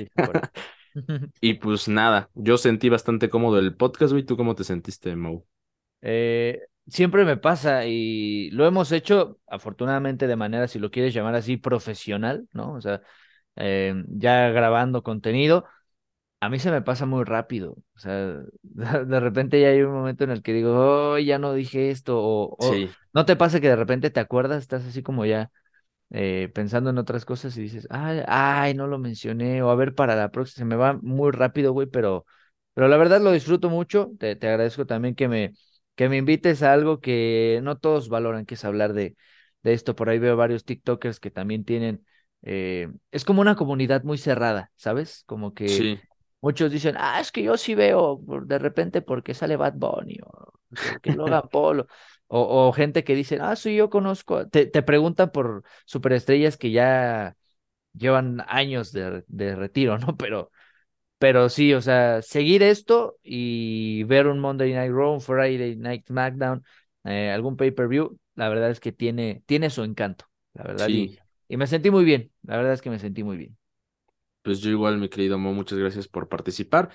y 1.41 1.53
pues 1.55 1.88
nada, 1.88 2.30
yo 2.34 2.57
sentí 2.57 2.89
bastante 2.89 3.30
cómodo 3.30 3.59
el 3.59 3.76
podcast, 3.76 4.11
güey. 4.11 4.23
¿Tú 4.23 4.36
cómo 4.36 4.55
te 4.55 4.63
sentiste, 4.63 5.15
Mo? 5.15 5.45
Eh, 6.08 6.62
siempre 6.88 7.26
me 7.26 7.36
pasa 7.36 7.86
y 7.88 8.51
lo 8.51 8.68
hemos 8.68 8.91
hecho 8.91 9.39
afortunadamente 9.47 10.28
de 10.28 10.36
manera, 10.36 10.68
si 10.68 10.78
lo 10.78 10.91
quieres 10.91 11.16
llamar 11.16 11.34
así, 11.34 11.58
profesional, 11.58 12.47
¿no? 12.53 12.74
O 12.74 12.82
sea, 12.82 13.01
eh, 13.56 14.03
ya 14.08 14.49
grabando 14.49 15.01
contenido, 15.01 15.66
a 16.39 16.49
mí 16.49 16.60
se 16.60 16.70
me 16.70 16.84
pasa 16.84 17.08
muy 17.08 17.24
rápido. 17.24 17.78
O 17.95 17.99
sea, 17.99 18.43
de 18.62 19.20
repente 19.20 19.60
ya 19.60 19.70
hay 19.70 19.82
un 19.82 19.93
momento 19.93 20.24
en 20.26 20.32
el 20.32 20.43
que 20.43 20.53
digo, 20.53 21.14
oh, 21.14 21.18
ya 21.18 21.39
no 21.39 21.53
dije 21.53 21.89
esto, 21.89 22.20
o, 22.20 22.58
no 23.14 23.26
te 23.26 23.36
pasa 23.36 23.60
que 23.60 23.70
de 23.70 23.76
repente 23.76 24.12
te 24.12 24.20
acuerdas, 24.20 24.62
estás 24.62 24.86
así 24.86 25.01
como 25.01 25.26
ya 25.26 25.51
eh, 26.12 26.51
pensando 26.53 26.91
en 26.91 26.99
otras 26.99 27.26
cosas 27.26 27.58
y 27.58 27.64
dices, 27.64 27.88
ay, 27.89 28.22
ay, 28.28 28.76
no 28.76 28.86
lo 28.86 28.99
mencioné, 28.99 29.64
o 29.64 29.72
a 29.72 29.76
ver 29.76 29.95
para 29.95 30.16
la 30.16 30.30
próxima, 30.30 30.60
se 30.60 30.66
me 30.66 30.76
va 30.76 30.99
muy 31.01 31.32
rápido, 31.32 31.74
güey, 31.74 31.88
pero, 31.88 32.28
pero 32.76 32.88
la 32.89 32.97
verdad 32.97 33.22
lo 33.22 33.32
disfruto 33.32 33.72
mucho, 33.72 34.12
te, 34.20 34.36
te 34.36 34.47
agradezco 34.47 34.86
también 34.86 35.16
que 35.16 35.28
me 35.28 35.53
que 35.96 36.10
me 36.10 36.18
invites 36.18 36.64
a 36.64 36.74
algo 36.74 37.00
que 37.00 37.60
no 37.64 37.78
todos 37.78 38.10
valoran, 38.10 38.46
que 38.46 38.56
es 38.56 38.66
hablar 38.66 38.93
de, 38.93 39.16
de 39.64 39.74
esto. 39.74 39.96
Por 39.96 40.10
ahí 40.10 40.20
veo 40.20 40.38
varios 40.38 40.66
TikTokers 40.66 41.20
que 41.20 41.32
también 41.32 41.66
tienen, 41.66 42.06
eh, 42.43 42.91
es 43.12 43.26
como 43.26 43.41
una 43.41 43.56
comunidad 43.56 44.04
muy 44.04 44.18
cerrada, 44.18 44.72
¿sabes? 44.76 45.24
Como 45.26 45.54
que 45.54 46.00
muchos 46.41 46.72
dicen, 46.72 46.96
ah, 46.98 47.20
es 47.20 47.32
que 47.32 47.43
yo 47.43 47.58
sí 47.58 47.76
veo 47.76 48.22
de 48.46 48.60
repente 48.60 49.02
porque 49.02 49.34
sale 49.34 49.56
Bad 49.56 49.74
Bunny 49.76 50.20
o 50.24 50.54
porque 50.91 51.14
Logan 51.14 51.50
Paul. 51.52 51.88
O, 52.28 52.68
o, 52.68 52.74
gente 52.74 53.04
que 53.04 53.16
dice, 53.16 53.38
ah, 53.39 53.56
sí, 53.56 53.76
yo 53.76 53.89
conozco. 53.89 54.48
Te, 54.48 54.66
te 54.66 54.82
preguntan 54.82 55.32
por 55.32 55.64
superestrellas 55.86 56.58
que 56.58 56.72
ya 56.72 57.36
llevan 57.93 58.43
años 58.48 58.91
de, 58.91 59.24
de 59.28 59.56
retiro, 59.56 59.98
¿no? 60.00 60.18
Pero 60.18 60.52
pero 61.18 61.49
sí, 61.49 61.74
o 61.74 61.82
sea, 61.82 62.22
seguir 62.22 62.61
esto 62.63 63.18
y 63.24 64.03
ver 64.03 64.28
un 64.28 64.39
Monday 64.39 64.74
Night 64.74 64.91
Raw, 64.91 65.13
un 65.13 65.22
Friday 65.22 65.76
Night 65.76 66.05
SmackDown, 66.07 66.63
eh, 67.05 67.32
algún 67.32 67.55
pay-per-view, 67.55 68.18
la 68.36 68.49
verdad 68.49 68.70
es 68.70 68.80
que 68.80 68.91
tiene, 68.91 69.41
tiene 69.45 69.70
su 69.70 69.84
encanto, 69.84 70.26
la 70.53 70.63
verdad. 70.63 70.89
Y, 70.89 71.18
me 71.49 71.68
sentí 71.68 71.91
muy 71.91 72.03
bien, 72.03 72.32
la 72.43 72.57
verdad 72.57 72.74
es 72.74 72.82
que 72.82 72.89
me 72.89 72.99
sentí 72.99 73.24
muy 73.24 73.38
bien. 73.38 73.57
Pues 74.41 74.59
yo 74.59 74.70
igual, 74.70 74.97
mi 74.97 75.09
querido 75.09 75.38
Mo, 75.38 75.53
muchas 75.53 75.80
gracias 75.80 76.07
por 76.07 76.28
participar. 76.28 76.89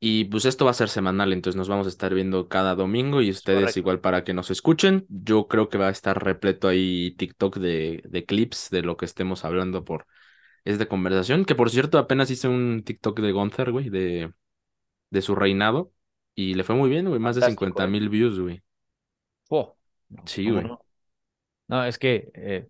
Y 0.00 0.24
pues 0.24 0.44
esto 0.44 0.64
va 0.64 0.72
a 0.72 0.74
ser 0.74 0.88
semanal, 0.88 1.32
entonces 1.32 1.56
nos 1.56 1.68
vamos 1.68 1.86
a 1.86 1.88
estar 1.88 2.12
viendo 2.12 2.48
cada 2.48 2.74
domingo 2.74 3.22
y 3.22 3.30
ustedes 3.30 3.76
igual 3.76 4.00
para 4.00 4.22
que 4.22 4.34
nos 4.34 4.50
escuchen. 4.50 5.06
Yo 5.08 5.48
creo 5.48 5.68
que 5.68 5.78
va 5.78 5.88
a 5.88 5.92
estar 5.92 6.22
repleto 6.22 6.68
ahí 6.68 7.12
TikTok 7.16 7.56
de, 7.56 8.02
de 8.04 8.24
clips 8.24 8.68
de 8.70 8.82
lo 8.82 8.96
que 8.96 9.06
estemos 9.06 9.44
hablando 9.44 9.84
por, 9.84 10.06
es 10.64 10.78
de 10.78 10.88
conversación. 10.88 11.44
Que 11.44 11.54
por 11.54 11.70
cierto, 11.70 11.98
apenas 11.98 12.30
hice 12.30 12.48
un 12.48 12.82
TikTok 12.84 13.20
de 13.20 13.32
Gunther, 13.32 13.70
güey, 13.70 13.90
de, 13.90 14.32
de 15.10 15.22
su 15.22 15.34
reinado. 15.34 15.92
Y 16.34 16.54
le 16.54 16.64
fue 16.64 16.74
muy 16.74 16.90
bien, 16.90 17.08
güey, 17.08 17.20
más 17.20 17.36
de 17.36 17.42
50 17.42 17.86
mil 17.86 18.08
views, 18.08 18.40
güey. 18.40 18.62
sí, 20.26 20.50
güey. 20.50 20.66
No? 21.68 21.84
es 21.84 21.98
que 21.98 22.30
eh, 22.34 22.68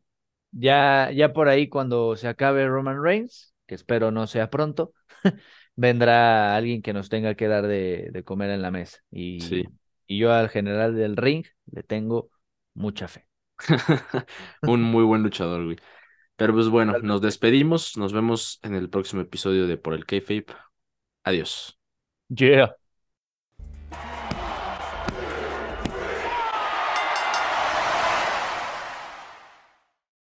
ya, 0.50 1.10
ya 1.12 1.32
por 1.32 1.48
ahí 1.48 1.68
cuando 1.68 2.16
se 2.16 2.28
acabe 2.28 2.66
Roman 2.66 3.02
Reigns, 3.02 3.54
que 3.66 3.74
espero 3.74 4.10
no 4.10 4.26
sea 4.26 4.50
pronto, 4.50 4.92
vendrá 5.76 6.56
alguien 6.56 6.82
que 6.82 6.92
nos 6.92 7.08
tenga 7.08 7.34
que 7.34 7.48
dar 7.48 7.66
de, 7.66 8.10
de 8.12 8.24
comer 8.24 8.50
en 8.50 8.62
la 8.62 8.70
mesa. 8.70 8.98
Y, 9.10 9.40
sí. 9.40 9.64
y 10.06 10.18
yo 10.18 10.32
al 10.32 10.50
general 10.50 10.94
del 10.94 11.16
ring 11.16 11.44
le 11.72 11.82
tengo 11.82 12.30
mucha 12.74 13.08
fe. 13.08 13.26
un 14.62 14.82
muy 14.82 15.04
buen 15.04 15.22
luchador, 15.22 15.64
güey. 15.64 15.76
Pero 16.36 16.52
pues 16.52 16.68
bueno, 16.68 16.98
nos 17.02 17.20
despedimos. 17.20 17.96
Nos 17.96 18.12
vemos 18.12 18.58
en 18.62 18.74
el 18.74 18.90
próximo 18.90 19.22
episodio 19.22 19.66
de 19.66 19.76
Por 19.76 19.94
el 19.94 20.06
Kayfabe. 20.06 20.46
Adiós. 21.24 21.78
Yeah. 22.30 22.74